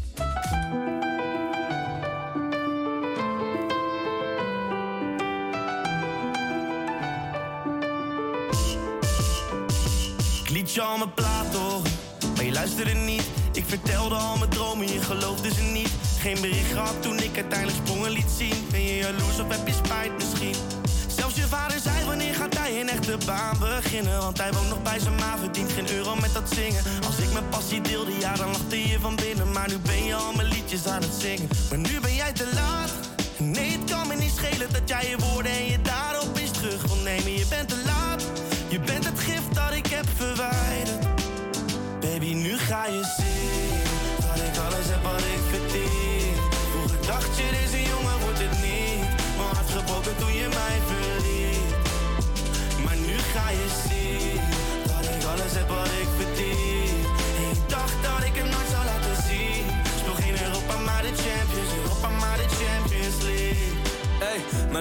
Ik 10.68 10.78
al 10.78 10.98
mijn 10.98 11.14
plaat 11.14 11.54
horen, 11.54 11.90
maar 12.34 12.44
je 12.44 12.52
luisterde 12.52 12.92
niet. 12.92 13.30
Ik 13.52 13.64
vertelde 13.66 14.14
al 14.14 14.36
mijn 14.36 14.50
dromen, 14.50 14.92
je 14.92 15.00
geloofde 15.00 15.54
ze 15.54 15.62
niet. 15.62 15.90
Geen 16.20 16.40
bericht 16.40 16.72
gehad 16.72 17.02
toen 17.02 17.18
ik 17.18 17.34
uiteindelijk 17.34 17.78
sprongen 17.86 18.10
liet 18.10 18.30
zien. 18.36 18.66
Ben 18.70 18.82
je 18.82 18.96
jaloers 18.96 19.38
of 19.40 19.48
heb 19.48 19.66
je 19.66 19.72
spijt 19.72 20.12
misschien? 20.14 20.54
Zelfs 21.16 21.34
je 21.34 21.42
vader 21.42 21.80
zei 21.80 22.06
wanneer 22.06 22.34
gaat 22.34 22.58
hij 22.58 22.72
geen 22.72 22.88
echte 22.88 23.18
baan 23.26 23.58
beginnen. 23.58 24.18
Want 24.18 24.38
hij 24.38 24.52
woont 24.52 24.68
nog 24.68 24.82
bij 24.82 24.98
zijn 24.98 25.14
ma, 25.14 25.38
verdient 25.38 25.72
geen 25.72 25.90
euro 25.90 26.14
met 26.14 26.34
dat 26.34 26.52
zingen. 26.54 26.82
Als 27.06 27.18
ik 27.18 27.32
mijn 27.32 27.48
passie 27.48 27.80
deelde, 27.80 28.18
ja, 28.18 28.34
dan 28.34 28.50
lachte 28.50 28.88
je 28.88 29.00
van 29.00 29.16
binnen. 29.16 29.52
Maar 29.52 29.68
nu 29.68 29.78
ben 29.78 30.04
je 30.04 30.14
al 30.14 30.32
mijn 30.32 30.48
liedjes 30.48 30.86
aan 30.86 31.02
het 31.02 31.14
zingen. 31.18 31.48
Maar 31.68 31.78
nu 31.78 32.00
ben 32.00 32.14
jij 32.14 32.32
te 32.32 32.50
laat. 32.54 32.90
Nee, 33.36 33.70
het 33.70 33.90
kan 33.90 34.06
me 34.08 34.14
niet 34.14 34.32
schelen 34.36 34.72
dat 34.72 34.88
jij 34.88 35.08
je 35.08 35.16
woorden 35.18 35.52
en 35.52 35.64
je 35.64 35.80
daden 35.82 36.20
opeens 36.20 36.50
terug 36.50 36.82
wil 36.82 37.02
nemen. 37.04 37.32
Je 37.32 37.46
bent 37.48 37.68
te 37.68 37.82
laat. 37.84 38.22
Je 38.68 38.80
bent 38.80 39.04
het 39.04 39.18
gift 39.20 39.54
dat 39.54 39.72
ik 39.72 39.86
heb 39.86 40.06
verwijderd. 40.16 41.06
Baby, 42.00 42.34
nu 42.34 42.58
ga 42.58 42.86
je 42.86 43.02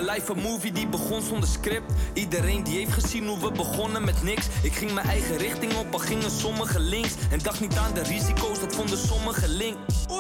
mijn 0.04 0.10
life 0.10 0.32
een 0.32 0.42
movie 0.42 0.72
die 0.72 0.88
begon 0.88 1.22
zonder 1.22 1.50
script. 1.50 1.92
Iedereen 2.14 2.64
die 2.64 2.78
heeft 2.78 2.94
gezien 2.94 3.28
hoe 3.28 3.40
we 3.40 3.52
begonnen 3.52 4.04
met 4.04 4.24
niks. 4.24 4.48
Ik 4.62 4.74
ging 4.74 4.92
mijn 4.92 5.08
eigen 5.08 5.38
richting 5.38 5.74
op, 5.74 5.94
al 5.94 6.00
gingen 6.00 6.32
sommigen 6.32 6.82
links. 6.82 7.14
En 7.32 7.40
dacht 7.40 7.60
niet 7.60 7.78
aan 7.78 7.94
de 7.94 8.04
risico's, 8.04 8.60
dat 8.60 8.76
vonden 8.76 8.98
sommigen 8.98 9.50
link. 9.50 9.78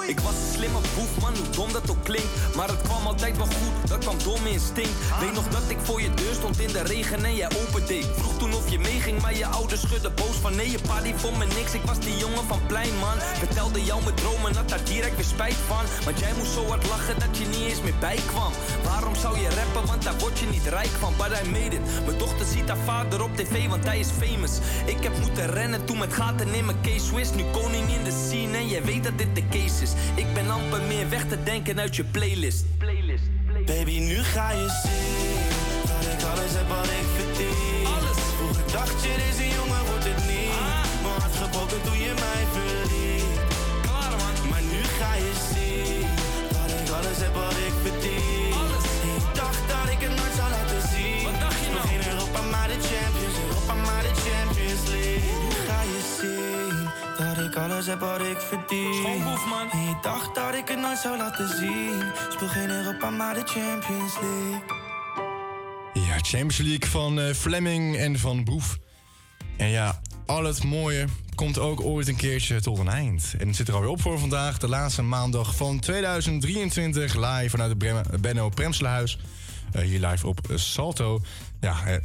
Ik 0.07 0.19
was 0.19 0.33
een 0.33 0.53
slimme 0.53 0.79
boef, 0.95 1.21
man, 1.21 1.35
hoe 1.35 1.49
dom 1.49 1.71
dat 1.71 1.89
ook 1.89 2.03
klinkt. 2.03 2.55
Maar 2.55 2.67
het 2.67 2.81
kwam 2.81 3.05
altijd 3.05 3.37
wel 3.37 3.45
goed, 3.45 3.89
dat 3.89 3.97
kwam 3.97 4.17
door 4.23 4.41
mijn 4.41 4.53
instinct. 4.53 4.97
Weet 5.19 5.33
nog 5.33 5.47
dat 5.47 5.61
ik 5.67 5.77
voor 5.83 6.01
je 6.01 6.13
deur 6.13 6.33
stond 6.33 6.59
in 6.59 6.71
de 6.71 6.83
regen 6.83 7.25
en 7.25 7.35
jij 7.35 7.49
opende. 7.61 8.01
Vroeg 8.15 8.37
toen 8.37 8.53
of 8.53 8.69
je 8.69 8.79
meeging, 8.79 9.21
maar 9.21 9.35
je 9.35 9.45
ouders 9.45 9.81
schudden 9.81 10.15
boos 10.15 10.35
van 10.41 10.55
nee. 10.55 10.71
Je 10.71 10.79
pa 10.87 11.01
die 11.01 11.15
vond 11.15 11.37
me 11.37 11.45
niks, 11.45 11.73
ik 11.73 11.81
was 11.81 11.99
die 11.99 12.17
jongen 12.17 12.43
van 12.47 12.59
plein, 12.67 12.97
man. 12.99 13.17
Vertelde 13.19 13.83
jou 13.83 14.03
mijn 14.03 14.15
dromen, 14.15 14.55
had 14.55 14.69
daar 14.69 14.83
direct 14.83 15.15
weer 15.15 15.25
spijt 15.25 15.59
van. 15.67 15.85
Want 16.05 16.19
jij 16.19 16.33
moest 16.37 16.51
zo 16.51 16.65
hard 16.65 16.87
lachen 16.87 17.19
dat 17.19 17.37
je 17.37 17.45
niet 17.45 17.69
eens 17.69 17.81
meer 17.81 17.99
bijkwam. 17.99 18.51
Waarom 18.83 19.15
zou 19.15 19.39
je 19.39 19.47
rappen, 19.73 19.89
want 19.89 20.03
daar 20.03 20.18
word 20.18 20.39
je 20.39 20.45
niet 20.45 20.65
rijk 20.65 20.94
van. 20.99 21.14
But 21.18 21.41
I 21.44 21.49
made 21.49 21.76
it. 21.76 22.06
Mijn 22.06 22.18
dochter 22.18 22.45
ziet 22.45 22.68
haar 22.68 22.77
vader 22.85 23.23
op 23.23 23.35
tv, 23.35 23.68
want 23.68 23.84
hij 23.85 23.99
is 23.99 24.10
famous. 24.10 24.52
Ik 24.85 25.03
heb 25.03 25.19
moeten 25.19 25.49
rennen 25.49 25.85
toen 25.85 25.98
met 25.98 26.14
gaten 26.14 26.53
in 26.53 26.65
mijn 26.65 26.81
case 26.81 27.06
Swiss. 27.06 27.34
Nu 27.34 27.44
koning 27.52 27.89
in 27.89 28.03
de 28.03 28.27
scene 28.27 28.57
en 28.57 28.68
jij 28.68 28.84
weet 28.84 29.03
dat 29.03 29.18
dit 29.18 29.35
de 29.35 29.44
case 29.49 29.81
is. 29.84 29.91
Ik 30.15 30.34
ben 30.34 30.49
amper 30.49 30.81
meer 30.81 31.10
weg 31.10 31.27
te 31.27 31.44
denken 31.44 31.80
uit 31.80 31.95
je 31.95 32.03
playlist. 32.03 32.65
Baby, 33.65 33.99
nu 33.99 34.23
ga 34.23 34.52
je 34.52 34.68
zien 34.84 35.38
dat 35.88 36.14
ik 36.14 36.23
alles 36.31 36.53
heb 36.60 36.68
wat 36.68 36.85
ik 36.85 37.07
verdien. 37.18 37.85
Alles. 37.85 38.18
Vroeger 38.38 38.72
dacht 38.72 39.03
je, 39.03 39.14
deze 39.26 39.48
jongen 39.56 39.85
wordt 39.89 40.03
het 40.03 40.22
niet. 40.31 40.53
Mijn 41.02 41.19
hart 41.22 41.35
gebroken 41.35 41.81
toen 41.81 41.99
je 41.99 42.14
mij 42.26 42.44
verliet. 42.56 43.23
Klaar 43.81 44.11
man. 44.22 44.49
Maar 44.49 44.61
nu 44.73 44.81
ga 44.99 45.14
je 45.26 45.34
zien 45.52 46.07
dat 46.56 46.69
ik 46.80 46.89
alles 46.98 47.18
heb 47.18 47.34
wat 47.34 47.57
ik 47.68 47.76
verdien. 47.84 48.16
Alles 57.57 57.85
heb 57.85 57.99
wat 57.99 58.21
ik 58.21 58.38
verdien. 58.38 58.93
Schoonboef, 58.93 59.45
man. 59.45 59.71
En 59.71 59.79
je 59.79 59.95
dacht 60.01 60.35
dat 60.35 60.53
ik 60.53 60.67
het 60.67 60.79
nooit 60.79 60.97
zou 60.97 61.17
laten 61.17 61.57
zien. 61.57 62.03
Speel 62.29 62.47
geen 62.47 62.69
Europa, 62.69 63.09
maar 63.09 63.34
de 63.34 63.43
Champions 63.45 64.13
League. 64.21 64.61
Ja, 65.93 66.17
Champions 66.17 66.57
League 66.57 66.89
van 66.89 67.19
eh, 67.19 67.34
Fleming 67.34 67.97
en 67.97 68.19
van 68.19 68.43
Boef. 68.43 68.77
En 69.57 69.69
ja, 69.69 70.01
al 70.25 70.43
het 70.43 70.63
mooie 70.63 71.05
komt 71.35 71.59
ook 71.59 71.81
ooit 71.81 72.07
een 72.07 72.15
keertje 72.15 72.61
tot 72.61 72.77
een 72.77 72.88
eind. 72.88 73.35
En 73.39 73.47
het 73.47 73.55
zit 73.55 73.67
er 73.67 73.73
alweer 73.73 73.89
op 73.89 74.01
voor 74.01 74.19
vandaag, 74.19 74.57
de 74.57 74.67
laatste 74.67 75.01
maandag 75.01 75.55
van 75.55 75.79
2023. 75.79 77.15
Live 77.15 77.49
vanuit 77.49 77.81
het 77.81 78.21
Benno 78.21 78.49
Premslehuis. 78.49 79.19
Eh, 79.71 79.81
hier 79.81 80.07
live 80.07 80.27
op 80.27 80.39
Salto. 80.55 81.21
Ja, 81.59 81.85
eh, 81.85 81.97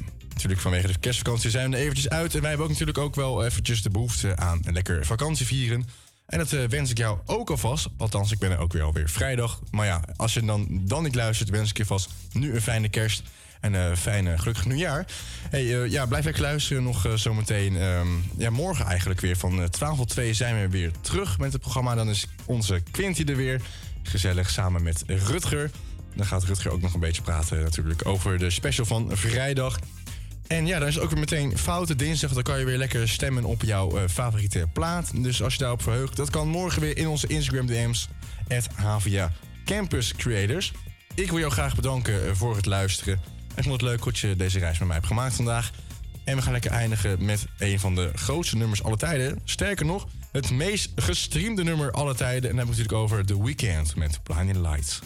natuurlijk 0.43 0.61
vanwege 0.61 0.87
de 0.87 0.99
kerstvakantie 0.99 1.51
zijn 1.51 1.71
we 1.71 1.77
er 1.77 1.83
eventjes 1.83 2.09
uit. 2.09 2.35
En 2.35 2.41
wij 2.41 2.49
hebben 2.49 2.67
ook 2.67 2.73
natuurlijk 2.73 2.99
ook 2.99 3.15
wel 3.15 3.45
eventjes 3.45 3.83
de 3.83 3.91
behoefte 3.91 4.37
aan 4.37 4.61
een 4.65 4.73
lekker 4.73 5.07
vakantie 5.07 5.47
vieren. 5.47 5.87
En 6.27 6.39
dat 6.39 6.53
eh, 6.53 6.65
wens 6.65 6.91
ik 6.91 6.99
jou 6.99 7.19
ook 7.27 7.51
alvast. 7.51 7.89
Althans, 7.97 8.33
ik 8.33 8.39
ben 8.39 8.51
er 8.51 8.59
ook 8.59 8.73
weer 8.73 8.83
alweer 8.83 9.09
vrijdag. 9.09 9.61
Maar 9.71 9.87
ja, 9.87 10.05
als 10.17 10.35
je 10.35 10.45
dan, 10.45 10.67
dan 10.71 11.03
niet 11.03 11.15
luistert, 11.15 11.51
wens 11.51 11.71
ik 11.71 11.77
je 11.77 11.87
vast 11.87 12.11
nu 12.33 12.55
een 12.55 12.63
fijne 12.63 12.89
kerst. 12.89 13.23
En 13.63 13.75
een 13.75 13.97
fijne 13.97 14.39
gelukkig 14.39 14.67
nieuwjaar. 14.67 15.07
Hey, 15.51 15.83
eh, 15.83 15.91
ja, 15.91 16.07
blijf 16.07 16.25
lekker 16.25 16.43
luisteren 16.43 16.83
nog 16.83 17.07
eh, 17.07 17.13
zometeen. 17.13 17.77
ehm, 17.77 18.09
ja, 18.37 18.51
morgen 18.51 18.87
eigenlijk 18.87 19.21
weer 19.21 19.37
van 19.37 19.63
eh, 19.63 19.69
12 19.69 19.97
tot 19.97 20.09
2 20.09 20.35
zijn 20.35 20.61
we 20.61 20.69
weer 20.69 20.91
terug 21.01 21.39
met 21.39 21.53
het 21.53 21.61
programma. 21.61 21.95
Dan 21.95 22.09
is 22.09 22.27
onze 22.45 22.83
Quinty 22.91 23.25
er 23.25 23.37
weer. 23.37 23.61
Gezellig 24.03 24.51
samen 24.51 24.83
met 24.83 25.05
Rutger. 25.07 25.71
Dan 26.15 26.27
gaat 26.27 26.45
Rutger 26.45 26.71
ook 26.71 26.81
nog 26.81 26.95
een 26.95 27.01
beetje 27.01 27.23
praten 27.23 27.63
natuurlijk 27.63 28.07
over 28.07 28.39
de 28.39 28.51
special 28.51 28.87
van 28.87 29.11
vrijdag. 29.13 29.79
En 30.47 30.67
ja, 30.67 30.79
dan 30.79 30.89
is 30.89 30.99
ook 30.99 31.11
weer 31.11 31.19
meteen 31.19 31.59
Foute 31.59 31.97
Dinsdag. 31.97 32.33
Dan 32.33 32.43
kan 32.43 32.59
je 32.59 32.65
weer 32.65 32.79
lekker 32.79 33.09
stemmen 33.09 33.45
op 33.45 33.63
jouw 33.63 33.97
eh, 33.97 34.03
favoriete 34.09 34.69
plaat. 34.73 35.23
Dus 35.23 35.43
als 35.43 35.53
je 35.53 35.59
daarop 35.59 35.83
verheugt, 35.83 36.17
dat 36.17 36.31
kan 36.31 36.49
morgen 36.49 36.81
weer 36.81 36.97
in 36.97 37.09
onze 37.09 37.27
Instagram 37.27 37.67
DM's. 37.67 38.09
HVA 38.75 39.33
Campus 39.65 40.15
Creators. 40.17 40.73
Ik 41.15 41.31
wil 41.31 41.39
jou 41.39 41.53
graag 41.53 41.75
bedanken 41.75 42.27
eh, 42.27 42.35
voor 42.35 42.57
het 42.57 42.67
luisteren. 42.67 43.21
Ik 43.57 43.63
vond 43.63 43.81
het 43.81 43.91
leuk 43.91 44.05
dat 44.05 44.19
je 44.19 44.37
deze 44.37 44.59
reis 44.59 44.79
met 44.79 44.87
mij 44.87 44.97
hebt 44.97 45.09
gemaakt 45.09 45.35
vandaag. 45.35 45.71
En 46.25 46.37
we 46.37 46.43
gaan 46.43 46.53
lekker 46.53 46.71
eindigen 46.71 47.25
met 47.25 47.47
een 47.59 47.81
van 47.81 47.95
de 47.95 48.11
grootste 48.15 48.57
nummers 48.57 48.83
alle 48.83 48.97
tijden. 48.97 49.41
Sterker 49.45 49.87
nog, 49.87 50.07
het 50.33 50.51
meest 50.51 50.91
gestreamde 50.97 51.65
nummer 51.65 51.91
alle 51.91 52.15
tijden. 52.15 52.51
En 52.51 52.57
dan 52.57 52.67
hebben 52.67 52.75
we 52.75 52.83
natuurlijk 52.83 53.13
over 53.13 53.27
The 53.27 53.45
Weeknd 53.45 53.97
met 53.97 54.23
Blinding 54.23 54.59
Lights. 54.59 55.01